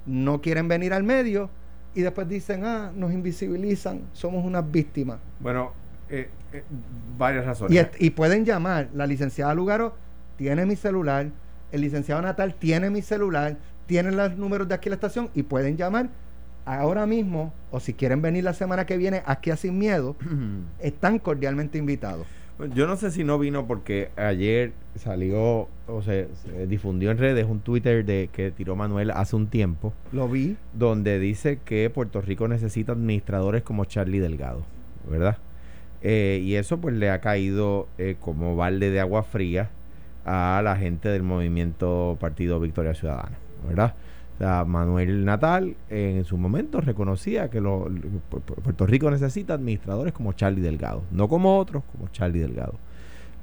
no 0.07 0.41
quieren 0.41 0.67
venir 0.67 0.91
al 0.91 1.03
medio 1.03 1.51
y 1.93 2.01
después 2.01 2.27
dicen, 2.27 2.65
ah, 2.65 2.91
nos 2.95 3.13
invisibilizan, 3.13 4.01
somos 4.13 4.43
unas 4.43 4.71
víctimas. 4.71 5.19
Bueno, 5.39 5.73
eh, 6.09 6.31
eh, 6.51 6.63
varias 7.15 7.45
razones. 7.45 7.89
Y, 7.99 8.07
y, 8.07 8.09
pueden 8.09 8.43
llamar, 8.43 8.89
la 8.91 9.05
licenciada 9.05 9.53
Lugaro 9.53 9.93
tiene 10.35 10.65
mi 10.65 10.75
celular, 10.75 11.27
el 11.73 11.81
licenciado 11.81 12.21
Natal 12.21 12.53
tiene 12.53 12.89
mi 12.89 13.01
celular, 13.01 13.57
tienen 13.87 14.15
los 14.15 14.37
números 14.37 14.69
de 14.69 14.75
aquí 14.75 14.89
a 14.89 14.91
la 14.91 14.95
estación 14.95 15.29
y 15.33 15.43
pueden 15.43 15.75
llamar 15.75 16.07
ahora 16.65 17.05
mismo, 17.05 17.51
o 17.71 17.79
si 17.79 17.93
quieren 17.93 18.21
venir 18.21 18.43
la 18.43 18.53
semana 18.53 18.85
que 18.85 18.95
viene 18.95 19.23
aquí 19.25 19.49
a 19.49 19.57
Sin 19.57 19.77
Miedo, 19.77 20.15
están 20.79 21.19
cordialmente 21.19 21.79
invitados. 21.79 22.27
Yo 22.75 22.85
no 22.85 22.95
sé 22.95 23.09
si 23.09 23.23
no 23.23 23.39
vino 23.39 23.65
porque 23.65 24.11
ayer 24.15 24.73
salió, 24.95 25.67
o 25.87 26.01
se 26.03 26.27
difundió 26.67 27.09
en 27.09 27.17
redes 27.17 27.47
un 27.49 27.59
Twitter 27.59 28.05
de 28.05 28.29
que 28.31 28.51
tiró 28.51 28.75
Manuel 28.75 29.09
hace 29.09 29.35
un 29.35 29.47
tiempo. 29.47 29.91
Lo 30.11 30.29
vi. 30.29 30.55
Donde 30.73 31.17
dice 31.19 31.57
que 31.65 31.89
Puerto 31.89 32.21
Rico 32.21 32.47
necesita 32.47 32.91
administradores 32.91 33.63
como 33.63 33.85
Charlie 33.85 34.19
Delgado, 34.19 34.63
¿verdad? 35.09 35.39
Eh, 36.03 36.41
y 36.43 36.53
eso 36.55 36.77
pues 36.79 36.93
le 36.95 37.09
ha 37.09 37.19
caído 37.21 37.87
eh, 37.97 38.17
como 38.19 38.55
balde 38.55 38.91
de 38.91 38.99
agua 38.99 39.23
fría 39.23 39.71
a 40.25 40.61
la 40.63 40.75
gente 40.75 41.09
del 41.09 41.23
movimiento 41.23 42.17
Partido 42.19 42.59
Victoria 42.59 42.93
Ciudadana, 42.93 43.37
¿verdad? 43.67 43.93
Manuel 44.65 45.23
Natal 45.23 45.75
en 45.89 46.25
su 46.25 46.37
momento 46.37 46.81
reconocía 46.81 47.49
que 47.49 47.61
lo, 47.61 47.87
Puerto 48.63 48.85
Rico 48.85 49.09
necesita 49.09 49.53
administradores 49.53 50.11
como 50.13 50.33
Charlie 50.33 50.61
Delgado, 50.61 51.03
no 51.11 51.29
como 51.29 51.57
otros, 51.57 51.83
como 51.91 52.09
Charlie 52.09 52.39
Delgado. 52.39 52.73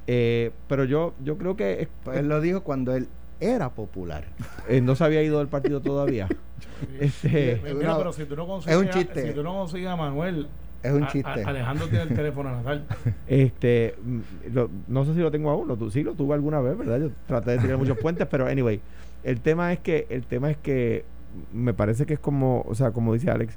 Eh, 0.07 0.51
pero 0.69 0.85
yo, 0.85 1.15
yo 1.25 1.39
creo 1.39 1.57
que... 1.57 1.89
Pues 2.05 2.19
él 2.19 2.29
lo 2.29 2.41
dijo 2.41 2.63
cuando 2.63 2.95
él 2.95 3.09
era 3.39 3.71
popular. 3.71 4.25
Eh, 4.69 4.81
no 4.81 4.95
se 4.95 5.05
había 5.05 5.23
ido 5.23 5.39
del 5.39 5.49
partido 5.49 5.81
todavía. 5.81 6.29
este, 7.01 7.61
Mira, 7.63 7.77
una- 7.77 7.99
pero 7.99 8.13
si 8.13 8.25
tú 8.25 8.37
no 8.37 8.47
consigues, 8.47 8.77
es 8.77 8.83
un 8.83 8.91
chiste. 8.91 9.29
si 9.29 9.33
tú 9.35 9.43
no 9.43 9.53
consigues 9.55 9.89
a 9.89 9.97
Manuel, 9.97 10.49
Es 10.83 10.93
un 10.93 11.05
a- 11.05 11.09
chiste. 11.09 11.29
a- 11.45 11.49
Alejandro 11.49 11.87
tiene 11.89 12.05
el 12.05 12.09
teléfono 12.15 12.51
natal. 12.51 12.87
Este, 13.27 13.95
mm, 14.03 14.19
lo- 14.55 14.71
no 14.89 15.05
sé 15.05 15.15
si 15.15 15.21
lo 15.21 15.31
tengo 15.31 15.51
aún, 15.51 15.69
lo, 15.69 15.77
tu- 15.77 15.91
sí 15.91 16.03
lo 16.03 16.15
tuve 16.15 16.35
alguna 16.35 16.61
vez, 16.61 16.77
¿verdad? 16.79 16.99
Yo 17.01 17.11
traté 17.27 17.53
de 17.53 17.59
tirar 17.59 17.77
muchos 17.79 17.99
puentes, 18.03 18.27
pero 18.29 18.47
anyway, 18.47 18.81
el 19.25 19.41
tema 19.41 19.73
es 19.73 19.79
que, 19.81 20.07
el 20.11 20.25
tema 20.25 20.51
es 20.51 20.57
que 20.57 21.05
me 21.53 21.75
parece 21.75 22.07
que 22.07 22.15
es 22.15 22.21
como, 22.21 22.63
o 22.67 22.75
sea, 22.75 22.91
como 22.93 23.13
dice 23.15 23.31
Alex, 23.31 23.55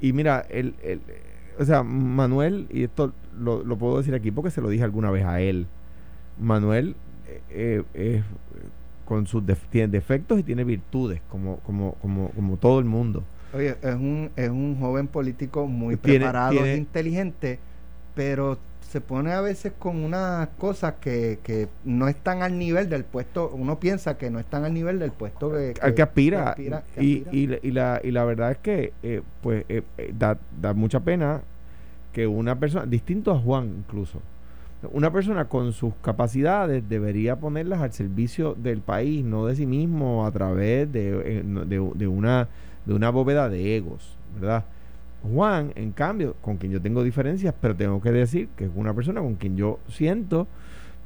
y 0.00 0.12
mira, 0.12 0.44
el, 0.50 0.74
el- 0.82 1.00
o 1.58 1.64
sea, 1.64 1.82
Manuel, 1.82 2.66
y 2.70 2.84
esto 2.84 3.12
lo, 3.38 3.62
lo 3.62 3.76
puedo 3.76 3.98
decir 3.98 4.14
aquí 4.14 4.30
porque 4.30 4.50
se 4.50 4.60
lo 4.60 4.68
dije 4.68 4.82
alguna 4.84 5.10
vez 5.10 5.24
a 5.24 5.40
él, 5.40 5.66
Manuel 6.40 6.96
eh, 7.28 7.40
eh, 7.50 7.82
es, 7.94 8.24
con 9.04 9.26
sus 9.26 9.44
def- 9.44 9.66
tiene 9.70 9.88
defectos 9.88 10.38
y 10.38 10.42
tiene 10.42 10.64
virtudes, 10.64 11.20
como, 11.28 11.58
como, 11.58 11.92
como, 12.02 12.30
como 12.30 12.56
todo 12.56 12.78
el 12.78 12.84
mundo. 12.86 13.24
Oye, 13.52 13.76
es 13.82 13.94
un, 13.94 14.30
es 14.36 14.48
un 14.48 14.78
joven 14.78 15.06
político 15.08 15.66
muy 15.66 15.96
Tiene- 15.96 16.18
preparado, 16.20 16.52
tiene- 16.52 16.76
inteligente, 16.76 17.58
pero 18.14 18.58
se 18.88 19.00
pone 19.00 19.32
a 19.32 19.40
veces 19.40 19.72
con 19.78 20.02
unas 20.02 20.48
cosas 20.58 20.94
que, 21.00 21.38
que 21.44 21.68
no 21.84 22.08
están 22.08 22.42
al 22.42 22.58
nivel 22.58 22.88
del 22.88 23.04
puesto, 23.04 23.50
uno 23.54 23.78
piensa 23.78 24.18
que 24.18 24.30
no 24.30 24.40
están 24.40 24.64
al 24.64 24.74
nivel 24.74 24.98
del 24.98 25.12
puesto 25.12 25.50
que, 25.52 25.74
al 25.80 25.94
que 25.94 26.02
aspira. 26.02 26.54
que 26.56 26.62
aspira- 26.62 26.82
que 26.94 27.04
y, 27.04 27.18
aspira. 27.24 27.30
y, 27.36 27.46
la- 27.46 27.58
y 27.62 27.70
la, 27.70 28.00
y 28.04 28.10
la 28.10 28.24
verdad 28.24 28.50
es 28.52 28.58
que 28.58 28.92
eh, 29.02 29.22
pues 29.42 29.64
eh, 29.68 29.82
eh, 29.98 30.12
da, 30.16 30.38
da 30.60 30.74
mucha 30.74 31.00
pena 31.00 31.42
que 32.12 32.26
una 32.26 32.58
persona, 32.58 32.84
distinto 32.86 33.30
a 33.32 33.38
Juan 33.38 33.72
incluso, 33.78 34.20
una 34.92 35.12
persona 35.12 35.44
con 35.44 35.72
sus 35.72 35.92
capacidades 36.02 36.88
debería 36.88 37.36
ponerlas 37.36 37.82
al 37.82 37.92
servicio 37.92 38.54
del 38.54 38.80
país, 38.80 39.24
no 39.24 39.46
de 39.46 39.54
sí 39.54 39.66
mismo 39.66 40.26
a 40.26 40.30
través 40.32 40.90
de, 40.92 41.38
eh, 41.38 41.42
de 41.44 42.08
una, 42.08 42.48
de 42.86 42.94
una 42.94 43.10
bóveda 43.10 43.48
de 43.48 43.76
egos, 43.76 44.16
¿verdad? 44.34 44.64
Juan, 45.22 45.72
en 45.76 45.92
cambio, 45.92 46.34
con 46.40 46.56
quien 46.56 46.72
yo 46.72 46.80
tengo 46.80 47.02
diferencias, 47.04 47.54
pero 47.60 47.74
tengo 47.76 48.00
que 48.00 48.10
decir 48.10 48.48
que 48.56 48.64
es 48.64 48.70
una 48.74 48.94
persona 48.94 49.20
con 49.20 49.34
quien 49.34 49.56
yo 49.56 49.78
siento 49.88 50.46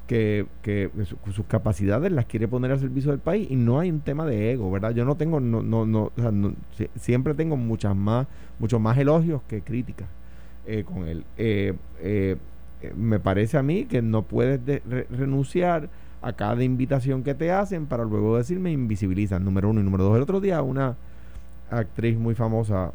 que, 0.07 0.47
que 0.63 0.91
su- 1.05 1.17
sus 1.33 1.47
capacidades 1.47 2.13
las 2.13 2.27
quiere 2.27 2.47
poner 2.47 2.71
al 2.71 2.79
servicio 2.79 3.11
del 3.11 3.21
país 3.21 3.51
y 3.51 3.57
no 3.57 3.81
hay 3.81 3.91
un 3.91 4.01
tema 4.01 4.27
de 4.27 4.53
ego, 4.53 4.71
¿verdad? 4.71 4.93
Yo 4.93 5.05
no 5.05 5.17
tengo, 5.17 5.41
no, 5.41 5.63
no, 5.63 5.87
no, 5.87 6.13
o 6.17 6.21
sea, 6.21 6.31
no- 6.31 6.55
si- 6.77 6.89
siempre 6.97 7.35
tengo 7.35 7.57
muchas 7.57 7.97
más, 7.97 8.27
muchos 8.59 8.81
más 8.81 8.97
elogios 8.99 9.41
que 9.49 9.63
críticas 9.63 10.07
eh, 10.67 10.85
con 10.85 11.09
él. 11.09 11.25
Eh, 11.39 11.75
eh, 12.01 12.37
me 12.97 13.19
parece 13.19 13.57
a 13.59 13.63
mí 13.63 13.87
que 13.87 14.01
no 14.03 14.23
puedes 14.23 14.65
de- 14.65 14.83
re- 14.89 15.07
renunciar 15.11 15.89
a 16.23 16.33
cada 16.35 16.63
invitación 16.65 17.23
que 17.23 17.35
te 17.35 17.51
hacen 17.51 17.87
para 17.87 18.05
luego 18.05 18.37
decirme 18.37 18.71
invisibilizan, 18.73 19.45
número 19.45 19.71
uno 19.71 19.81
y 19.81 19.85
número 19.85 20.05
dos. 20.05 20.17
El 20.17 20.23
otro 20.23 20.41
día 20.41 20.61
una 20.63 20.97
actriz 21.71 22.17
muy 22.19 22.35
famosa 22.35 22.93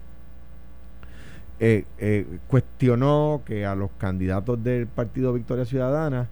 eh, 1.59 1.85
eh, 1.97 2.25
cuestionó 2.47 3.41
que 3.45 3.65
a 3.65 3.75
los 3.75 3.89
candidatos 3.97 4.63
del 4.63 4.87
Partido 4.87 5.33
Victoria 5.33 5.65
Ciudadana 5.65 6.27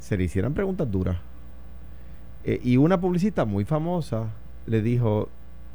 se 0.00 0.16
le 0.16 0.24
hicieran 0.24 0.54
preguntas 0.54 0.90
duras. 0.90 1.16
Eh, 2.44 2.60
y 2.64 2.76
una 2.76 3.00
publicista 3.00 3.44
muy 3.44 3.64
famosa 3.64 4.24
le 4.66 4.82
dijo 4.82 5.28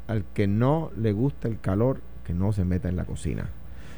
al 0.06 0.24
que 0.34 0.46
no 0.46 0.90
le 0.98 1.12
gusta 1.12 1.48
el 1.48 1.58
calor, 1.60 2.00
que 2.26 2.34
no 2.34 2.52
se 2.52 2.64
meta 2.64 2.88
en 2.90 2.96
la 2.96 3.04
cocina. 3.04 3.48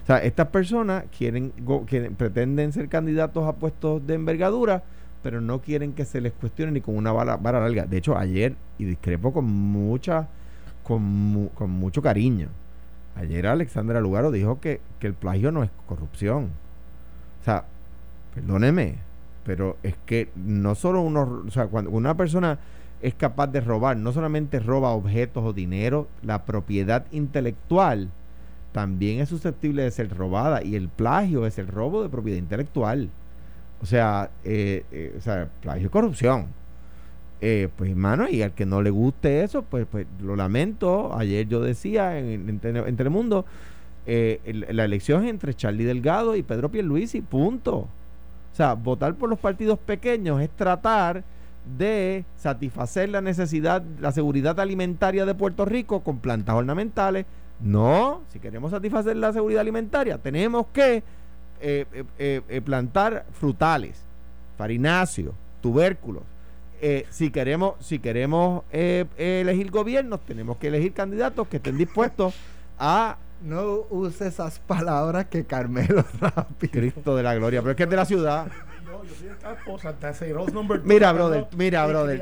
O 0.04 0.06
sea, 0.06 0.18
estas 0.18 0.48
personas 0.48 1.04
quieren, 1.16 1.52
quieren- 1.86 2.14
pretenden 2.14 2.72
ser 2.72 2.88
candidatos 2.88 3.46
a 3.46 3.54
puestos 3.54 4.06
de 4.06 4.14
envergadura, 4.14 4.82
pero 5.22 5.40
no 5.40 5.60
quieren 5.60 5.92
que 5.92 6.04
se 6.04 6.20
les 6.20 6.32
cuestione 6.32 6.72
ni 6.72 6.80
con 6.80 6.96
una 6.96 7.12
vara, 7.12 7.36
vara 7.36 7.60
larga. 7.60 7.84
De 7.84 7.96
hecho, 7.96 8.16
ayer, 8.16 8.54
y 8.78 8.84
discrepo 8.84 9.32
con 9.32 9.44
mucha, 9.44 10.28
con, 10.82 11.02
mu- 11.02 11.50
con 11.50 11.70
mucho 11.70 12.02
cariño, 12.02 12.48
ayer 13.16 13.46
Alexandra 13.46 14.00
Lugaro 14.00 14.30
dijo 14.30 14.60
que, 14.60 14.80
que 14.98 15.06
el 15.06 15.14
plagio 15.14 15.52
no 15.52 15.62
es 15.62 15.70
corrupción. 15.86 16.50
O 17.40 17.44
sea, 17.44 17.64
perdóneme, 18.34 18.96
pero 19.44 19.76
es 19.82 19.94
que 20.06 20.28
no 20.36 20.74
solo 20.74 21.00
uno, 21.02 21.42
o 21.46 21.50
sea, 21.50 21.66
cuando 21.66 21.90
una 21.90 22.16
persona 22.16 22.58
es 23.02 23.14
capaz 23.14 23.46
de 23.48 23.60
robar, 23.60 23.96
no 23.96 24.12
solamente 24.12 24.60
roba 24.60 24.90
objetos 24.90 25.42
o 25.44 25.52
dinero, 25.52 26.06
la 26.22 26.44
propiedad 26.44 27.06
intelectual 27.12 28.10
también 28.72 29.20
es 29.20 29.28
susceptible 29.30 29.82
de 29.82 29.90
ser 29.90 30.14
robada 30.16 30.62
y 30.62 30.76
el 30.76 30.88
plagio 30.88 31.46
es 31.46 31.58
el 31.58 31.66
robo 31.66 32.02
de 32.02 32.08
propiedad 32.08 32.38
intelectual. 32.38 33.08
O 33.82 33.86
sea, 33.86 34.30
eh, 34.44 34.84
eh, 34.92 35.14
o 35.18 35.20
sea, 35.22 35.48
plagio 35.62 35.86
es 35.86 35.90
corrupción. 35.90 36.46
Eh, 37.42 37.68
pues 37.76 37.90
hermano, 37.90 38.28
y 38.28 38.42
al 38.42 38.52
que 38.52 38.66
no 38.66 38.82
le 38.82 38.90
guste 38.90 39.42
eso, 39.42 39.62
pues, 39.62 39.86
pues 39.90 40.06
lo 40.20 40.36
lamento. 40.36 41.16
Ayer 41.16 41.48
yo 41.48 41.60
decía 41.60 42.18
en, 42.18 42.60
en, 42.62 42.76
en 42.76 42.96
Telemundo, 42.96 43.46
eh, 44.06 44.40
la 44.70 44.84
elección 44.84 45.24
es 45.24 45.30
entre 45.30 45.54
Charlie 45.54 45.84
Delgado 45.84 46.36
y 46.36 46.42
Pedro 46.42 46.70
Pierluisi, 46.70 47.22
punto. 47.22 47.76
O 48.52 48.56
sea, 48.56 48.74
votar 48.74 49.14
por 49.14 49.30
los 49.30 49.38
partidos 49.38 49.78
pequeños 49.78 50.40
es 50.40 50.50
tratar 50.50 51.22
de 51.78 52.24
satisfacer 52.36 53.08
la 53.08 53.20
necesidad, 53.20 53.82
la 54.00 54.12
seguridad 54.12 54.58
alimentaria 54.60 55.24
de 55.24 55.34
Puerto 55.34 55.64
Rico 55.64 56.00
con 56.00 56.18
plantas 56.18 56.54
ornamentales. 56.54 57.26
No, 57.60 58.22
si 58.32 58.38
queremos 58.38 58.70
satisfacer 58.70 59.16
la 59.16 59.32
seguridad 59.32 59.60
alimentaria, 59.60 60.18
tenemos 60.18 60.66
que 60.72 61.02
eh, 61.60 61.84
eh, 62.18 62.40
eh, 62.48 62.60
plantar 62.62 63.26
frutales, 63.32 64.02
farináceos, 64.56 65.34
tubérculos. 65.60 66.22
Eh, 66.82 67.06
si 67.10 67.30
queremos, 67.30 67.74
si 67.80 67.98
queremos 67.98 68.64
eh, 68.72 69.04
elegir 69.18 69.70
gobiernos, 69.70 70.20
tenemos 70.20 70.56
que 70.56 70.68
elegir 70.68 70.92
candidatos 70.94 71.46
que 71.48 71.58
estén 71.58 71.76
dispuestos 71.76 72.34
a 72.78 73.18
No 73.42 73.86
use 73.90 74.26
esas 74.26 74.58
palabras 74.60 75.26
que 75.26 75.44
Carmelo 75.44 76.04
rápido. 76.20 76.72
Cristo 76.72 77.16
de 77.16 77.22
la 77.22 77.34
gloria, 77.34 77.60
pero 77.60 77.70
es 77.72 77.76
que 77.76 77.82
es 77.84 77.90
de 77.90 77.96
la 77.96 78.04
ciudad. 78.04 78.46
Yo, 78.86 79.02
yo 79.04 79.14
soy 79.14 79.28
el 79.28 79.36
capo, 79.38 79.78
Santa 79.78 80.12
Fe, 80.12 80.32
Rose 80.32 80.52
number 80.52 80.80
two, 80.80 80.86
Mira, 80.88 81.12
brother, 81.12 81.46
mira, 81.56 81.86
brother. 81.86 82.20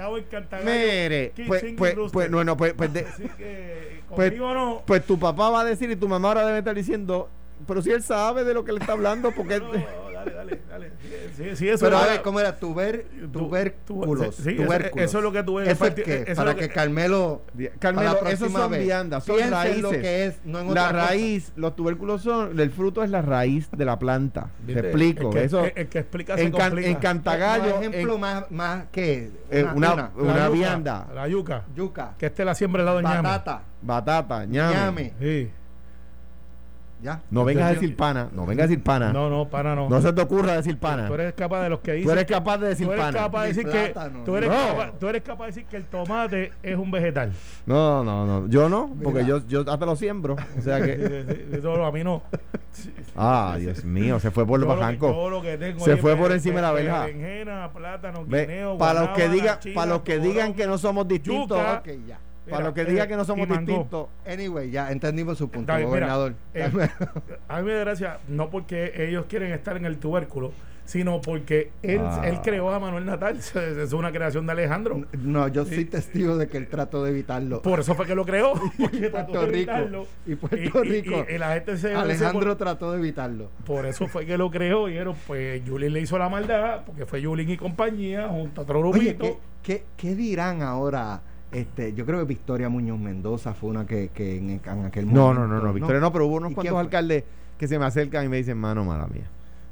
Mire, 0.64 1.32
pues, 1.46 1.64
pues, 1.76 1.94
Rooster. 1.94 2.12
pues, 2.12 2.30
no, 2.30 2.44
no, 2.44 2.56
pues, 2.56 2.74
pues, 2.74 2.92
de- 2.92 3.06
Así 3.06 3.28
que, 3.36 4.02
pues, 4.14 4.36
no. 4.36 4.82
pues 4.86 5.04
tu 5.04 5.18
papá 5.18 5.50
va 5.50 5.60
a 5.60 5.64
decir 5.64 5.90
y 5.90 5.96
tu 5.96 6.08
mamá 6.08 6.28
ahora 6.28 6.46
debe 6.46 6.58
estar 6.58 6.74
diciendo, 6.74 7.28
pero 7.66 7.82
si 7.82 7.90
él 7.90 8.02
sabe 8.02 8.44
de 8.44 8.54
lo 8.54 8.64
que 8.64 8.72
le 8.72 8.78
está 8.80 8.92
hablando, 8.92 9.30
porque... 9.32 9.58
No, 9.60 9.72
no, 9.72 10.07
dale, 10.18 10.32
dale, 10.32 10.60
dale. 10.68 10.92
Sí, 11.36 11.56
sí, 11.56 11.68
eso 11.68 11.84
Pero 11.84 11.98
a 11.98 12.06
ver, 12.06 12.22
¿cómo 12.22 12.40
era? 12.40 12.58
Tuber, 12.58 13.04
Tu- 13.20 13.28
tubérculos. 13.30 14.36
tu- 14.36 14.42
sí, 14.42 14.50
eso- 14.50 14.64
tubérculos. 14.64 15.04
eso 15.04 15.18
es 15.18 15.24
lo 15.24 15.32
que 15.32 15.38
el 15.38 15.68
¿Eso 15.68 15.84
es 15.86 15.94
qué? 15.94 16.24
eso 16.26 16.34
Para 16.36 16.54
que, 16.54 16.60
que- 16.62 16.68
Carmelo... 16.74 17.42
Carmelo, 17.78 18.10
para 18.12 18.22
la 18.24 18.30
esos 18.30 18.38
próxima 18.40 18.60
son 18.60 18.70
vez, 18.70 18.84
viandas, 18.84 19.24
son 19.24 19.36
piensen 19.36 19.54
raíces. 19.54 19.82
lo 19.82 19.90
que 19.90 20.26
es, 20.26 20.40
no 20.44 20.58
en 20.60 20.74
la 20.74 20.88
cosa. 20.88 20.92
raíz, 20.92 21.52
los 21.56 21.76
tubérculos 21.76 22.22
son, 22.22 22.58
el 22.58 22.70
fruto 22.70 23.02
es 23.02 23.10
la 23.10 23.22
raíz 23.22 23.68
de 23.70 23.84
la 23.84 23.98
planta. 23.98 24.50
Te 24.66 24.72
¿Viste? 24.72 24.80
explico. 24.88 25.28
El 25.28 25.34
que, 25.34 25.44
eso, 25.44 25.64
el, 25.64 25.72
el 25.76 25.88
que 25.88 25.98
explica 25.98 26.36
se 26.36 26.42
en, 26.44 26.52
can- 26.52 26.60
complica. 26.70 26.88
en 26.88 26.94
Cantagallo, 26.96 27.76
Un 27.76 27.84
ejemplo 27.84 28.14
en- 28.14 28.20
más, 28.20 28.50
más 28.50 28.84
que 28.92 29.30
eh, 29.50 29.64
una, 29.74 30.10
una 30.16 30.34
yuca, 30.34 30.48
vianda, 30.50 31.06
La 31.14 31.28
yuca. 31.28 31.64
yuca, 31.74 32.14
Que 32.18 32.26
este 32.26 32.44
la 32.44 32.54
siembra 32.54 32.82
al 32.82 32.86
lado 32.86 32.98
de 32.98 33.04
ñame. 33.04 33.16
batata, 33.22 33.62
batata, 33.82 34.44
ñame. 34.46 34.74
ñame. 34.74 35.12
Sí. 35.20 35.50
Ya. 37.00 37.20
No 37.30 37.44
vengas 37.44 37.64
a 37.64 37.74
Yo- 37.74 37.80
decir 37.80 37.96
pana, 37.96 38.28
no 38.32 38.44
vengas 38.44 38.64
a 38.64 38.68
decir 38.68 38.82
pana. 38.82 39.12
No, 39.12 39.30
No, 39.30 39.44
no, 39.44 39.48
para 39.48 39.74
no. 39.76 40.00
se 40.00 40.12
te 40.12 40.20
ocurra 40.20 40.54
decir 40.56 40.78
pana. 40.78 41.06
Tú 41.06 41.14
eres 41.14 41.32
capaz 41.34 41.62
de 41.62 41.68
los 41.70 41.78
que 41.80 41.92
dicen. 41.92 42.06
Tú 42.06 42.12
eres 42.12 42.24
capaz 42.24 42.58
de 42.58 42.68
decir 42.68 42.86
tú 42.86 42.92
eres 42.92 43.04
pana. 43.04 43.18
capaz 43.18 43.42
de 43.42 43.48
decir 43.48 43.62
plátano, 43.64 44.18
que 44.18 44.24
tú 44.24 44.36
eres, 44.36 44.50
no. 44.50 44.56
capaz, 44.56 44.92
tú 44.98 45.08
eres 45.08 45.22
capaz 45.22 45.44
de 45.44 45.50
decir 45.50 45.64
que 45.66 45.76
el 45.76 45.84
tomate 45.84 46.52
es 46.62 46.76
un 46.76 46.90
vegetal. 46.90 47.32
No, 47.66 48.02
no, 48.02 48.26
no. 48.26 48.48
Yo 48.48 48.68
no, 48.68 48.90
porque 49.02 49.22
Mira. 49.22 49.38
yo, 49.38 49.46
yo 49.64 49.70
hasta 49.72 49.86
lo 49.86 49.94
siembro. 49.96 50.36
O 50.58 50.60
sea 50.62 50.80
que. 50.80 51.48
Eso 51.52 51.84
a 51.84 51.92
mí 51.92 52.02
no. 52.02 52.22
Ah, 53.16 53.56
Dios 53.58 53.84
mío, 53.84 54.20
se 54.20 54.30
fue 54.30 54.46
por 54.46 54.60
los 54.60 54.68
bajancos. 54.68 55.12
Se 55.78 55.96
fue 55.96 56.14
por 56.16 56.30
encima 56.30 56.56
de 56.56 56.62
la 56.62 56.72
verja. 56.72 57.06
Para 58.78 59.00
los 59.00 59.08
que 59.10 59.28
digan, 59.28 59.58
para 59.74 59.86
los 59.92 60.02
que 60.02 60.18
digan 60.20 60.54
que 60.54 60.66
no 60.66 60.78
somos 60.78 61.08
distintos, 61.08 61.58
yuca. 61.58 61.78
Ok, 61.80 61.88
ya. 62.06 62.18
Para 62.50 62.64
los 62.64 62.74
que 62.74 62.82
eh, 62.82 63.08
que 63.08 63.16
no 63.16 63.24
somos 63.24 63.48
y 63.48 63.52
distintos. 63.52 64.08
Anyway, 64.26 64.70
ya 64.70 64.90
entendimos 64.92 65.38
su 65.38 65.48
punto, 65.50 65.72
mira, 65.74 65.86
gobernador. 65.86 66.34
eh, 66.54 66.70
a 67.48 67.58
mí 67.60 67.66
me 67.66 67.72
da 67.74 67.80
gracia, 67.80 68.18
no 68.28 68.50
porque 68.50 68.92
ellos 68.96 69.26
quieren 69.28 69.52
estar 69.52 69.76
en 69.76 69.84
el 69.84 69.98
tubérculo, 69.98 70.52
sino 70.84 71.20
porque 71.20 71.70
él, 71.82 72.00
Ah. 72.02 72.22
él 72.24 72.40
creó 72.42 72.70
a 72.72 72.78
Manuel 72.80 73.04
Natal. 73.04 73.36
Es 73.78 73.92
una 73.92 74.10
creación 74.10 74.46
de 74.46 74.52
Alejandro. 74.52 75.04
no, 75.20 75.46
yo 75.48 75.66
soy 75.66 75.84
testigo 75.84 76.38
de 76.38 76.48
que 76.48 76.56
él 76.56 76.66
trató 76.68 77.04
de 77.04 77.10
evitarlo. 77.10 77.60
Por 77.60 77.80
eso 77.80 77.94
fue 77.94 78.06
que 78.06 78.14
lo 78.14 78.24
creó. 78.24 78.54
porque 78.78 79.10
trató 79.10 79.32
Puerto 79.32 79.40
de 79.46 79.46
Rico. 79.52 79.70
evitarlo. 79.72 80.06
Y 80.26 80.34
Puerto 80.36 80.84
y- 80.84 80.88
y- 80.88 81.00
Rico. 81.02 81.26
y 81.28 81.36
la 81.38 81.52
gente 81.54 81.76
se 81.76 81.94
Alejandro 81.94 82.52
se- 82.52 82.56
trató 82.58 82.92
de 82.92 82.98
evitarlo. 83.00 83.50
por 83.66 83.84
eso 83.84 84.06
fue 84.08 84.24
que 84.24 84.38
lo 84.38 84.50
creó. 84.50 84.88
Y 84.88 84.92
dijeron, 84.92 85.14
pues 85.26 85.62
Julín 85.68 85.92
le 85.92 86.00
hizo 86.00 86.16
la 86.18 86.30
maldad, 86.30 86.84
porque 86.86 87.04
fue 87.04 87.22
Julín 87.22 87.50
y 87.50 87.58
compañía, 87.58 88.26
junto 88.28 88.62
a 88.62 88.64
otro 88.64 88.80
Oye, 88.80 89.12
grupito. 89.12 89.40
¿qué, 89.62 89.78
qué, 89.80 89.84
qué 89.96 90.14
dirán 90.14 90.62
ahora? 90.62 91.20
Este, 91.52 91.94
yo 91.94 92.04
creo 92.04 92.18
que 92.18 92.24
Victoria 92.26 92.68
Muñoz 92.68 92.98
Mendoza 92.98 93.54
fue 93.54 93.70
una 93.70 93.86
que, 93.86 94.08
que 94.08 94.36
en, 94.36 94.50
en 94.64 94.84
aquel 94.84 95.06
No, 95.06 95.28
momento. 95.28 95.46
no, 95.46 95.54
no, 95.58 95.62
no, 95.62 95.72
Victoria 95.72 96.00
no, 96.00 96.12
pero 96.12 96.26
hubo 96.26 96.36
unos 96.36 96.52
¿Y 96.52 96.54
cuantos 96.54 96.76
alcaldes 96.76 97.24
que 97.56 97.66
se 97.66 97.78
me 97.78 97.86
acercan 97.86 98.24
y 98.26 98.28
me 98.28 98.36
dicen, 98.36 98.58
mano, 98.58 98.84
mala 98.84 99.06
mía. 99.06 99.24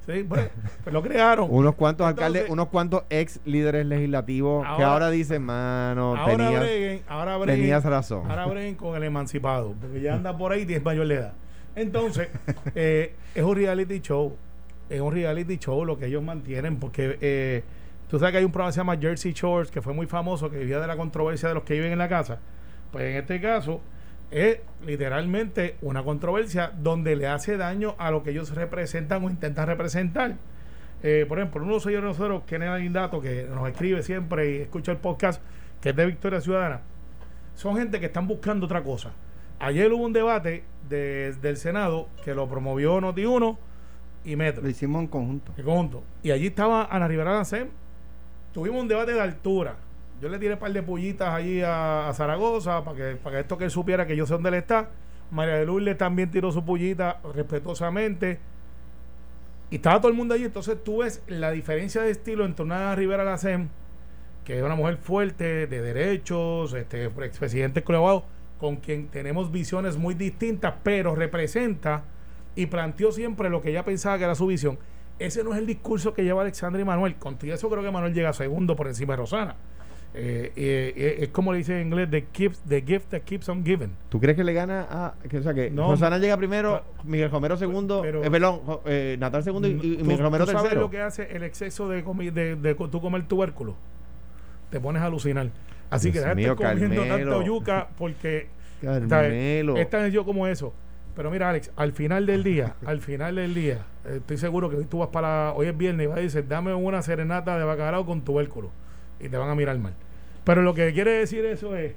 Sí, 0.06 0.24
pues, 0.26 0.48
pues 0.84 0.92
lo 0.94 1.02
crearon. 1.02 1.48
Unos 1.50 1.74
cuantos 1.74 2.08
Entonces- 2.08 2.26
alcaldes, 2.26 2.50
unos 2.50 2.68
cuantos 2.68 3.02
ex 3.10 3.40
líderes 3.44 3.84
legislativos 3.86 4.62
que 4.62 4.68
Ahora- 4.70 4.92
ahora 4.92 5.10
dicen, 5.10 5.42
mano, 5.42 6.16
ahora 6.16 6.36
tenías, 6.36 6.60
breguen, 6.60 7.02
ahora 7.08 7.36
breguen, 7.36 7.60
tenías 7.60 7.84
razón. 7.84 8.30
Ahora 8.30 8.46
breguen 8.46 8.76
con 8.76 8.96
el 8.96 9.02
emancipado, 9.02 9.74
porque 9.80 10.00
ya 10.00 10.14
anda 10.14 10.36
por 10.38 10.52
ahí 10.52 10.64
y 10.68 10.74
es 10.74 10.84
mayor 10.84 11.08
de 11.08 11.14
edad. 11.16 11.32
Entonces, 11.74 12.28
eh, 12.74 13.14
es 13.34 13.42
un 13.42 13.54
reality 13.56 14.00
show. 14.00 14.36
Es 14.88 15.00
un 15.00 15.12
reality 15.12 15.58
show 15.58 15.84
lo 15.84 15.98
que 15.98 16.06
ellos 16.06 16.22
mantienen, 16.22 16.76
porque 16.76 17.18
eh, 17.20 17.64
tú 18.08 18.18
sabes 18.18 18.32
que 18.32 18.38
hay 18.38 18.44
un 18.44 18.52
programa 18.52 18.70
que 18.70 18.74
se 18.74 18.80
llama 18.80 18.96
Jersey 18.96 19.32
Shores, 19.32 19.70
que 19.70 19.80
fue 19.82 19.92
muy 19.92 20.06
famoso, 20.06 20.50
que 20.50 20.58
vivía 20.58 20.80
de 20.80 20.86
la 20.86 20.96
controversia 20.96 21.48
de 21.48 21.54
los 21.54 21.64
que 21.64 21.74
viven 21.74 21.92
en 21.92 21.98
la 21.98 22.08
casa. 22.08 22.38
Pues 22.92 23.04
en 23.04 23.16
este 23.16 23.40
caso, 23.40 23.80
es 24.30 24.58
literalmente 24.84 25.76
una 25.82 26.02
controversia 26.02 26.72
donde 26.76 27.14
le 27.16 27.26
hace 27.28 27.56
daño 27.56 27.94
a 27.98 28.10
lo 28.10 28.22
que 28.22 28.30
ellos 28.30 28.54
representan 28.54 29.24
o 29.24 29.30
intentan 29.30 29.66
representar. 29.66 30.34
Eh, 31.02 31.26
por 31.28 31.38
ejemplo, 31.38 31.60
uno 31.62 31.72
de 31.72 31.76
los 31.76 31.82
señores 31.82 32.02
de 32.04 32.08
nosotros, 32.08 32.42
Kenneth 32.46 32.68
Alindato, 32.70 33.20
que 33.20 33.44
nos 33.44 33.68
escribe 33.68 34.02
siempre 34.02 34.50
y 34.52 34.56
escucha 34.62 34.92
el 34.92 34.98
podcast, 34.98 35.42
que 35.80 35.90
es 35.90 35.96
de 35.96 36.06
Victoria 36.06 36.40
Ciudadana, 36.40 36.80
son 37.54 37.76
gente 37.76 38.00
que 38.00 38.06
están 38.06 38.26
buscando 38.26 38.66
otra 38.66 38.82
cosa. 38.82 39.12
Ayer 39.58 39.92
hubo 39.92 40.04
un 40.04 40.12
debate 40.12 40.64
de- 40.88 41.34
del 41.40 41.56
Senado 41.56 42.08
que 42.24 42.34
lo 42.34 42.48
promovió 42.48 43.00
Noti1 43.00 43.56
y 44.24 44.36
Metro, 44.36 44.62
Lo 44.62 44.68
hicimos 44.68 45.00
en 45.02 45.06
conjunto. 45.08 45.52
en 45.56 45.64
conjunto. 45.64 46.02
Y 46.22 46.30
allí 46.32 46.48
estaba 46.48 46.86
Ana 46.90 47.06
Rivera 47.08 47.32
Lancem. 47.34 47.68
Tuvimos 48.56 48.80
un 48.80 48.88
debate 48.88 49.12
de 49.12 49.20
altura. 49.20 49.76
Yo 50.18 50.30
le 50.30 50.38
tiré 50.38 50.54
un 50.54 50.58
par 50.58 50.72
de 50.72 50.82
pullitas 50.82 51.28
allí 51.28 51.60
a, 51.62 52.10
Zaragoza 52.14 52.82
para 52.82 52.96
que, 52.96 53.16
para 53.16 53.36
que 53.36 53.40
esto 53.42 53.58
que 53.58 53.64
él 53.64 53.70
supiera 53.70 54.06
que 54.06 54.16
yo 54.16 54.24
sé 54.24 54.32
dónde 54.32 54.48
él 54.48 54.54
está. 54.54 54.88
María 55.30 55.56
de 55.56 55.66
Lourdes 55.66 55.98
también 55.98 56.30
tiró 56.30 56.50
su 56.50 56.64
pullita 56.64 57.20
respetuosamente. 57.34 58.38
Y 59.68 59.76
estaba 59.76 59.98
todo 59.98 60.08
el 60.08 60.16
mundo 60.16 60.32
allí. 60.32 60.44
Entonces 60.44 60.82
tú 60.82 61.00
ves 61.02 61.22
la 61.26 61.50
diferencia 61.50 62.00
de 62.00 62.10
estilo 62.10 62.46
entre 62.46 62.64
una 62.64 62.94
Rivera 62.94 63.24
Lacem, 63.24 63.68
que 64.42 64.56
es 64.56 64.62
una 64.62 64.74
mujer 64.74 64.96
fuerte, 64.96 65.66
de 65.66 65.82
derechos, 65.82 66.72
este 66.72 67.04
expresidente 67.04 67.84
Colorado, 67.84 68.24
con 68.58 68.76
quien 68.76 69.08
tenemos 69.08 69.52
visiones 69.52 69.98
muy 69.98 70.14
distintas, 70.14 70.76
pero 70.82 71.14
representa 71.14 72.04
y 72.54 72.64
planteó 72.64 73.12
siempre 73.12 73.50
lo 73.50 73.60
que 73.60 73.68
ella 73.68 73.84
pensaba 73.84 74.16
que 74.16 74.24
era 74.24 74.34
su 74.34 74.46
visión. 74.46 74.78
Ese 75.18 75.42
no 75.44 75.52
es 75.52 75.58
el 75.58 75.66
discurso 75.66 76.12
que 76.12 76.22
lleva 76.24 76.42
Alexandra 76.42 76.80
y 76.80 76.84
Manuel. 76.84 77.16
Con 77.16 77.36
todo 77.36 77.52
eso 77.52 77.68
creo 77.70 77.82
que 77.82 77.90
Manuel 77.90 78.12
llega 78.14 78.32
segundo 78.32 78.76
por 78.76 78.86
encima 78.86 79.14
de 79.14 79.16
Rosana. 79.18 79.54
Eh, 80.18 80.52
eh, 80.56 80.92
eh, 80.96 81.16
es 81.24 81.28
como 81.28 81.52
le 81.52 81.58
dice 81.58 81.78
en 81.78 81.88
inglés, 81.88 82.08
the, 82.10 82.24
keeps, 82.26 82.60
the 82.66 82.80
gift 82.80 83.10
that 83.10 83.20
keeps 83.22 83.48
on 83.50 83.62
giving. 83.64 83.90
¿Tú 84.08 84.18
crees 84.18 84.34
que 84.36 84.44
le 84.44 84.54
gana 84.54 84.86
a.? 84.90 85.14
Que, 85.28 85.38
o 85.38 85.42
sea, 85.42 85.52
que 85.52 85.70
No. 85.70 85.90
Rosana 85.90 86.16
llega 86.18 86.36
primero, 86.38 86.82
Miguel 87.04 87.30
Romero 87.30 87.56
segundo, 87.58 88.00
pero- 88.02 88.24
eh, 88.24 88.30
perdón, 88.30 88.60
eh, 88.86 89.16
Natal 89.18 89.42
segundo 89.42 89.68
y, 89.68 89.72
y 89.72 89.74
¿Tú- 89.98 90.04
Miguel 90.04 90.18
Romero 90.20 90.44
tú 90.46 90.52
sabes 90.52 90.62
tercero. 90.64 90.80
lo 90.82 90.90
que 90.90 91.00
hace 91.02 91.36
el 91.36 91.42
exceso 91.42 91.88
de, 91.88 92.02
comi- 92.04 92.32
de, 92.32 92.56
de 92.56 92.76
co- 92.76 92.88
tú 92.88 93.00
comer 93.02 93.26
tubérculo? 93.28 93.74
Te 94.70 94.80
pones 94.80 95.02
a 95.02 95.06
alucinar. 95.06 95.50
Así 95.90 96.10
Dios 96.10 96.24
que 96.24 96.34
déjate 96.34 96.64
comiendo 96.64 97.04
tanto 97.04 97.42
yuca 97.42 97.88
porque 97.98 98.48
Carmelo. 98.80 99.76
es 99.76 99.90
tan 99.90 100.10
yo 100.10 100.24
como 100.24 100.46
eso. 100.46 100.72
Pero 101.16 101.30
mira, 101.30 101.48
Alex, 101.48 101.70
al 101.76 101.92
final 101.92 102.26
del 102.26 102.44
día, 102.44 102.74
al 102.84 103.00
final 103.00 103.36
del 103.36 103.54
día, 103.54 103.78
estoy 104.04 104.36
seguro 104.36 104.68
que 104.68 104.76
hoy 104.76 104.84
tú 104.84 104.98
vas 104.98 105.08
para. 105.08 105.52
Hoy 105.54 105.66
es 105.66 105.76
viernes 105.76 106.04
y 106.04 106.06
vas 106.08 106.18
a 106.18 106.20
decir, 106.20 106.46
dame 106.46 106.74
una 106.74 107.00
serenata 107.02 107.58
de 107.58 107.64
bacalao 107.64 108.04
con 108.04 108.20
tubérculo. 108.20 108.70
Y 109.18 109.28
te 109.30 109.36
van 109.38 109.48
a 109.48 109.54
mirar 109.54 109.78
mal. 109.78 109.94
Pero 110.44 110.60
lo 110.62 110.74
que 110.74 110.92
quiere 110.92 111.12
decir 111.12 111.44
eso 111.46 111.74
es 111.74 111.94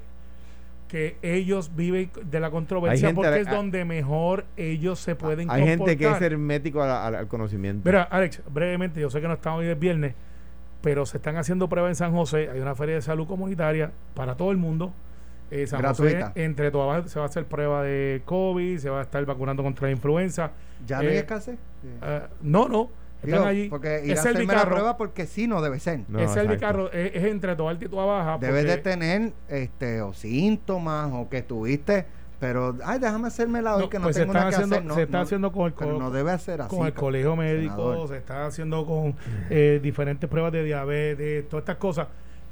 que 0.88 1.16
ellos 1.22 1.76
viven 1.76 2.10
de 2.24 2.40
la 2.40 2.50
controversia 2.50 3.08
gente- 3.08 3.14
porque 3.22 3.40
es 3.42 3.46
hay- 3.46 3.54
donde 3.54 3.84
mejor 3.84 4.44
ellos 4.56 4.98
se 4.98 5.14
pueden 5.14 5.48
Hay 5.50 5.64
gente 5.66 5.96
que 5.96 6.10
es 6.10 6.20
hermético 6.22 6.82
a- 6.82 7.04
a- 7.04 7.06
al 7.06 7.28
conocimiento. 7.28 7.82
Mira, 7.84 8.02
Alex, 8.04 8.40
brevemente, 8.50 9.00
yo 9.00 9.08
sé 9.10 9.20
que 9.20 9.28
no 9.28 9.34
estamos 9.34 9.60
hoy 9.60 9.66
el 9.66 9.76
viernes, 9.76 10.14
pero 10.80 11.04
se 11.06 11.18
están 11.18 11.36
haciendo 11.36 11.68
pruebas 11.68 11.90
en 11.90 11.94
San 11.96 12.12
José. 12.12 12.48
Hay 12.50 12.58
una 12.58 12.74
feria 12.74 12.94
de 12.96 13.02
salud 13.02 13.26
comunitaria 13.28 13.92
para 14.14 14.34
todo 14.36 14.50
el 14.50 14.56
mundo. 14.56 14.92
Eh, 15.50 15.66
San 15.66 15.80
Gratuita. 15.80 16.28
José, 16.28 16.44
entre 16.44 16.70
todas, 16.70 17.10
se 17.10 17.18
va 17.18 17.24
a 17.24 17.28
hacer 17.28 17.44
prueba 17.44 17.82
de 17.82 18.22
COVID, 18.24 18.78
se 18.78 18.88
va 18.90 19.00
a 19.00 19.02
estar 19.02 19.24
vacunando 19.26 19.62
contra 19.62 19.86
la 19.88 19.92
influenza. 19.92 20.52
¿Ya 20.86 20.96
no 21.02 21.08
hay 21.08 21.16
Eh, 21.16 21.18
escasez? 21.18 21.58
Eh, 22.02 22.20
no, 22.42 22.68
no, 22.68 22.88
están 23.22 23.30
Digo, 23.40 23.44
allí. 23.46 23.68
Porque 23.68 24.02
ir 24.04 24.12
es 24.12 24.18
a 24.18 24.22
hacerme 24.30 24.54
la 24.54 24.64
prueba 24.66 24.96
porque 24.96 25.26
sí 25.26 25.46
no 25.48 25.60
debe 25.60 25.80
ser. 25.80 26.00
No, 26.08 26.18
es 26.20 26.24
exacto. 26.30 26.42
Servicarro, 26.48 26.92
es, 26.92 27.14
es 27.16 27.24
entre 27.24 27.56
toda 27.56 27.70
alta 27.70 27.84
y 27.84 27.88
toda 27.88 28.04
baja. 28.06 28.38
Debes 28.38 28.64
de 28.64 28.76
tener 28.78 29.32
este 29.48 30.00
o 30.02 30.12
síntomas 30.14 31.10
o 31.12 31.28
que 31.28 31.42
tuviste, 31.42 32.06
pero 32.38 32.76
ay, 32.84 32.98
déjame 33.00 33.26
hacerme 33.28 33.60
la 33.60 33.74
hoy 33.76 33.82
No, 33.82 33.90
que 33.90 33.98
no 33.98 34.04
pues 34.04 34.16
se 34.16 34.22
tengo 34.22 34.32
están 34.32 34.40
nada 34.44 34.50
que 34.50 34.54
haciendo- 34.56 34.76
hacer. 34.76 34.86
No, 34.88 34.94
se 34.94 35.02
está 35.02 35.16
no, 35.18 35.22
haciendo 35.24 35.52
con 35.52 35.66
el 35.66 35.72
pero 35.72 35.92
co- 35.94 35.98
no 35.98 36.10
debe 36.12 36.30
hacer 36.30 36.60
así. 36.62 36.74
con 36.76 36.86
el 36.86 36.92
colegio 36.94 37.34
médico, 37.36 37.74
senador. 37.90 38.08
se 38.08 38.16
está 38.18 38.46
haciendo 38.46 38.86
con 38.86 39.16
eh, 39.50 39.80
diferentes 39.82 40.30
pruebas 40.30 40.52
de 40.52 40.62
diabetes, 40.64 41.48
todas 41.48 41.62
estas 41.62 41.76
cosas. 41.76 42.06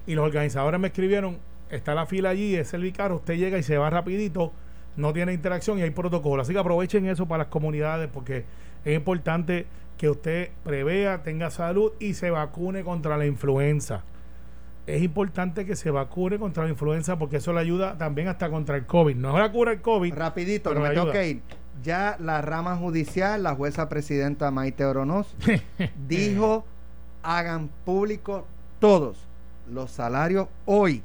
Y 0.06 0.14
los 0.14 0.24
organizadores 0.26 0.80
me 0.80 0.88
escribieron, 0.88 1.36
está 1.70 1.94
la 1.94 2.06
fila 2.06 2.30
allí, 2.30 2.54
es 2.56 2.72
el 2.74 2.82
vicario, 2.82 3.16
usted 3.16 3.36
llega 3.36 3.58
y 3.58 3.62
se 3.62 3.78
va 3.78 3.90
rapidito, 3.90 4.52
no 4.96 5.12
tiene 5.12 5.32
interacción 5.32 5.78
y 5.78 5.82
hay 5.82 5.90
protocolo. 5.90 6.42
Así 6.42 6.52
que 6.52 6.58
aprovechen 6.58 7.06
eso 7.06 7.26
para 7.26 7.44
las 7.44 7.48
comunidades 7.48 8.08
porque 8.12 8.44
es 8.84 8.96
importante 8.96 9.66
que 9.96 10.08
usted 10.08 10.50
prevea, 10.64 11.22
tenga 11.22 11.50
salud 11.50 11.92
y 11.98 12.14
se 12.14 12.30
vacune 12.30 12.84
contra 12.84 13.16
la 13.16 13.26
influenza. 13.26 14.04
Es 14.86 15.02
importante 15.02 15.66
que 15.66 15.76
se 15.76 15.90
vacune 15.90 16.38
contra 16.38 16.64
la 16.64 16.70
influenza 16.70 17.18
porque 17.18 17.36
eso 17.36 17.52
le 17.52 17.60
ayuda 17.60 17.98
también 17.98 18.28
hasta 18.28 18.48
contra 18.48 18.76
el 18.76 18.86
COVID. 18.86 19.16
No 19.16 19.36
es 19.36 19.42
la 19.42 19.52
cura 19.52 19.72
el 19.72 19.82
COVID. 19.82 20.14
Rapidito, 20.14 20.72
que 20.72 20.80
me 20.80 20.90
tengo 20.90 21.10
que 21.10 21.28
ir. 21.28 21.42
Ya 21.82 22.16
la 22.18 22.40
rama 22.40 22.76
judicial, 22.76 23.42
la 23.42 23.54
jueza 23.54 23.88
presidenta 23.88 24.50
Maite 24.50 24.84
Oronoz, 24.84 25.34
dijo, 26.08 26.64
hagan 27.22 27.68
público 27.84 28.46
todos 28.80 29.18
los 29.70 29.90
salarios 29.90 30.48
hoy 30.64 31.02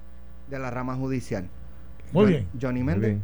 de 0.58 0.64
la 0.64 0.70
rama 0.72 0.96
judicial. 0.96 1.48
Muy 2.12 2.26
bien. 2.28 2.48
Johnny 2.62 2.84
Méndez. 2.84 3.18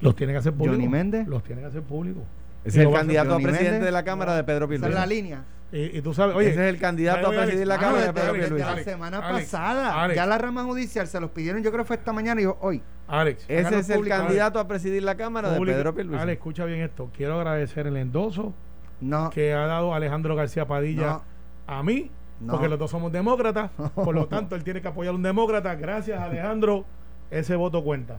Los 0.00 0.16
tienen 0.16 0.34
que 0.34 0.38
hacer 0.38 0.52
público. 0.52 0.74
Johnny 0.74 0.88
Méndez. 0.88 1.26
Los 1.28 1.42
tienen 1.44 1.64
que 1.64 1.68
hacer 1.68 1.82
público. 1.82 2.20
Ese 2.64 2.78
Y 2.78 2.82
es 2.82 2.88
el 2.88 2.94
candidato 2.94 3.34
a 3.34 3.36
presidente 3.38 3.62
Méndez. 3.70 3.84
de 3.84 3.90
la 3.92 4.02
Cámara 4.04 4.34
de 4.36 4.44
Pedro 4.44 4.72
Esa 4.72 4.88
es 4.88 4.94
la 4.94 5.06
línea. 5.06 5.44
Y, 5.72 5.98
y 5.98 6.02
tú 6.02 6.12
sabes, 6.12 6.36
oye, 6.36 6.50
Ese 6.50 6.68
es 6.68 6.74
el 6.74 6.78
candidato 6.80 7.28
oye, 7.28 7.38
a 7.38 7.42
presidir 7.42 7.66
la 7.66 7.74
Alex, 7.74 7.86
Cámara 7.86 8.02
de 8.02 8.08
Alex, 8.10 8.20
Pedro 8.20 8.30
Alex, 8.34 8.42
Desde 8.42 8.54
Pierluisi. 8.56 8.66
la 8.66 8.72
Alex, 8.72 8.84
semana 8.84 9.18
Alex, 9.18 9.44
pasada. 9.50 10.02
Alex. 10.02 10.16
Ya 10.16 10.26
la 10.26 10.38
rama 10.38 10.64
judicial 10.64 11.06
se 11.06 11.18
los 11.20 11.30
pidieron, 11.30 11.62
yo 11.62 11.70
creo 11.72 11.84
que 11.84 11.88
fue 11.88 11.96
esta 11.96 12.12
mañana 12.12 12.40
y 12.40 12.44
yo 12.44 12.58
hoy. 12.60 12.82
Alex, 13.08 13.44
Ese 13.48 13.78
es 13.78 13.88
el 13.90 13.96
público. 13.96 14.16
candidato 14.16 14.58
a 14.58 14.68
presidir 14.68 15.02
la 15.02 15.14
Cámara 15.16 15.50
de 15.50 15.56
público. 15.56 15.76
Pedro 15.76 15.94
Pierluisi. 15.94 16.22
Alex, 16.22 16.38
escucha 16.38 16.64
bien 16.66 16.80
esto. 16.80 17.10
Quiero 17.16 17.36
agradecer 17.38 17.86
el 17.86 17.96
endoso 17.96 18.52
No, 19.00 19.30
que 19.30 19.54
ha 19.54 19.66
dado 19.66 19.94
Alejandro 19.94 20.36
García 20.36 20.66
Padilla 20.66 21.06
no, 21.06 21.22
a 21.66 21.82
mí, 21.82 22.10
No. 22.42 22.52
porque 22.54 22.68
los 22.68 22.78
dos 22.78 22.90
somos 22.90 23.12
demócratas. 23.12 23.70
Por 23.94 24.14
lo 24.14 24.26
tanto, 24.26 24.56
él 24.56 24.64
tiene 24.64 24.80
que 24.82 24.88
apoyar 24.88 25.12
a 25.12 25.16
un 25.16 25.22
demócrata. 25.22 25.74
Gracias, 25.76 26.20
Alejandro. 26.20 26.84
Ese 27.30 27.54
voto 27.56 27.82
cuenta. 27.84 28.18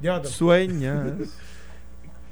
Llévatelo. 0.00 0.30
Sueñas. 0.30 1.12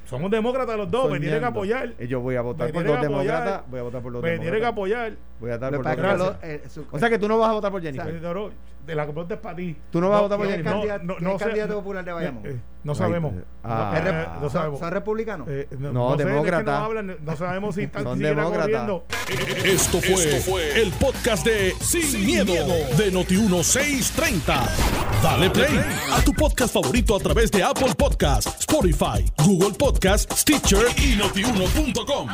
Somos 0.07 0.31
demócratas 0.31 0.77
los 0.77 0.91
dos. 0.91 1.05
Me 1.11 1.19
tiene 1.19 1.27
que 1.27 1.31
soñando. 1.41 1.49
apoyar. 1.49 1.95
Eh, 1.99 2.07
Yo 2.07 2.21
voy 2.21 2.37
a 2.37 2.43
votar 2.43 2.67
Me 2.67 2.73
por 2.75 2.83
apoyar. 2.83 3.03
demócratas. 3.03 3.63
Voy 3.71 3.81
a 3.81 3.83
votar 3.83 4.03
por 4.03 4.13
dos 4.13 4.23
Me 4.23 4.29
tiene 4.39 4.39
que 4.45 4.45
demócratas. 4.51 4.73
apoyar. 4.73 5.13
Voy 5.41 5.51
a 5.51 5.55
votar 5.57 5.71
por 5.71 6.37
eh, 6.43 6.63
su- 6.69 6.87
O 6.91 6.99
sea 6.99 7.09
que 7.09 7.19
tú 7.19 7.27
no 7.27 7.39
vas 7.39 7.49
a 7.51 7.53
votar 7.55 7.71
por 7.73 7.81
Jennifer. 7.83 8.15
Eh, 8.15 8.21
no, 8.21 8.35
no, 8.35 8.51
De 8.87 8.95
la 8.95 9.05
pregunta 9.05 9.35
es 9.35 9.41
para 9.41 9.57
ti. 9.57 9.77
Tú 9.91 10.01
no 10.03 10.11
vas 10.11 10.19
a 10.19 10.23
votar 10.23 10.39
por 10.39 10.47
¿Quién 10.47 10.61
es 10.61 10.67
Jennifer. 10.67 10.89
candidato, 10.91 11.21
no, 11.21 11.31
no 11.33 11.39
sé- 11.39 11.45
candidato 11.47 11.75
popular 11.77 12.05
de 12.05 12.13
Bayamón? 12.13 12.47
Eh, 12.47 12.51
eh, 12.51 12.61
no 12.85 12.94
sabemos. 12.94 13.33
Ah. 13.64 13.90
no, 13.92 13.99
¿Es 13.99 14.07
eh, 14.14 14.29
no 14.42 14.51
sabemos. 14.51 14.79
¿Son 14.81 14.90
republicanos? 14.92 15.49
Eh, 15.51 15.66
no, 15.79 15.92
No, 15.92 16.11
no 16.11 16.16
sé, 16.16 16.23
es 16.23 16.27
que 16.27 16.33
demócrata. 16.33 16.79
no, 16.79 16.85
hablan, 16.85 17.16
no 17.25 17.37
sabemos 17.37 17.75
si 17.75 17.83
están 17.83 18.03
Son 18.05 18.16
siquiera 18.18 18.37
demócrata. 18.37 18.62
corriendo. 18.66 19.07
Esto 19.64 20.01
fue, 20.01 20.83
el 20.83 20.92
podcast 20.92 21.44
de 21.47 21.75
Sin, 21.81 22.25
miedo, 22.27 22.53
de 22.97 23.12
Noti1630. 23.12 24.68
Dale 25.23 25.51
play 25.51 25.81
a 26.12 26.20
tu 26.23 26.33
podcast 26.35 26.75
favorito 26.75 27.16
a 27.16 27.18
través 27.20 27.51
de 27.51 27.62
Apple 27.62 27.94
Podcasts, 27.97 28.61
Spotify, 28.61 29.25
Google 29.44 29.73
Podcasts, 29.79 30.40
Stitcher 30.40 30.87
y 30.99 31.16
notiuno.com. 31.16 32.29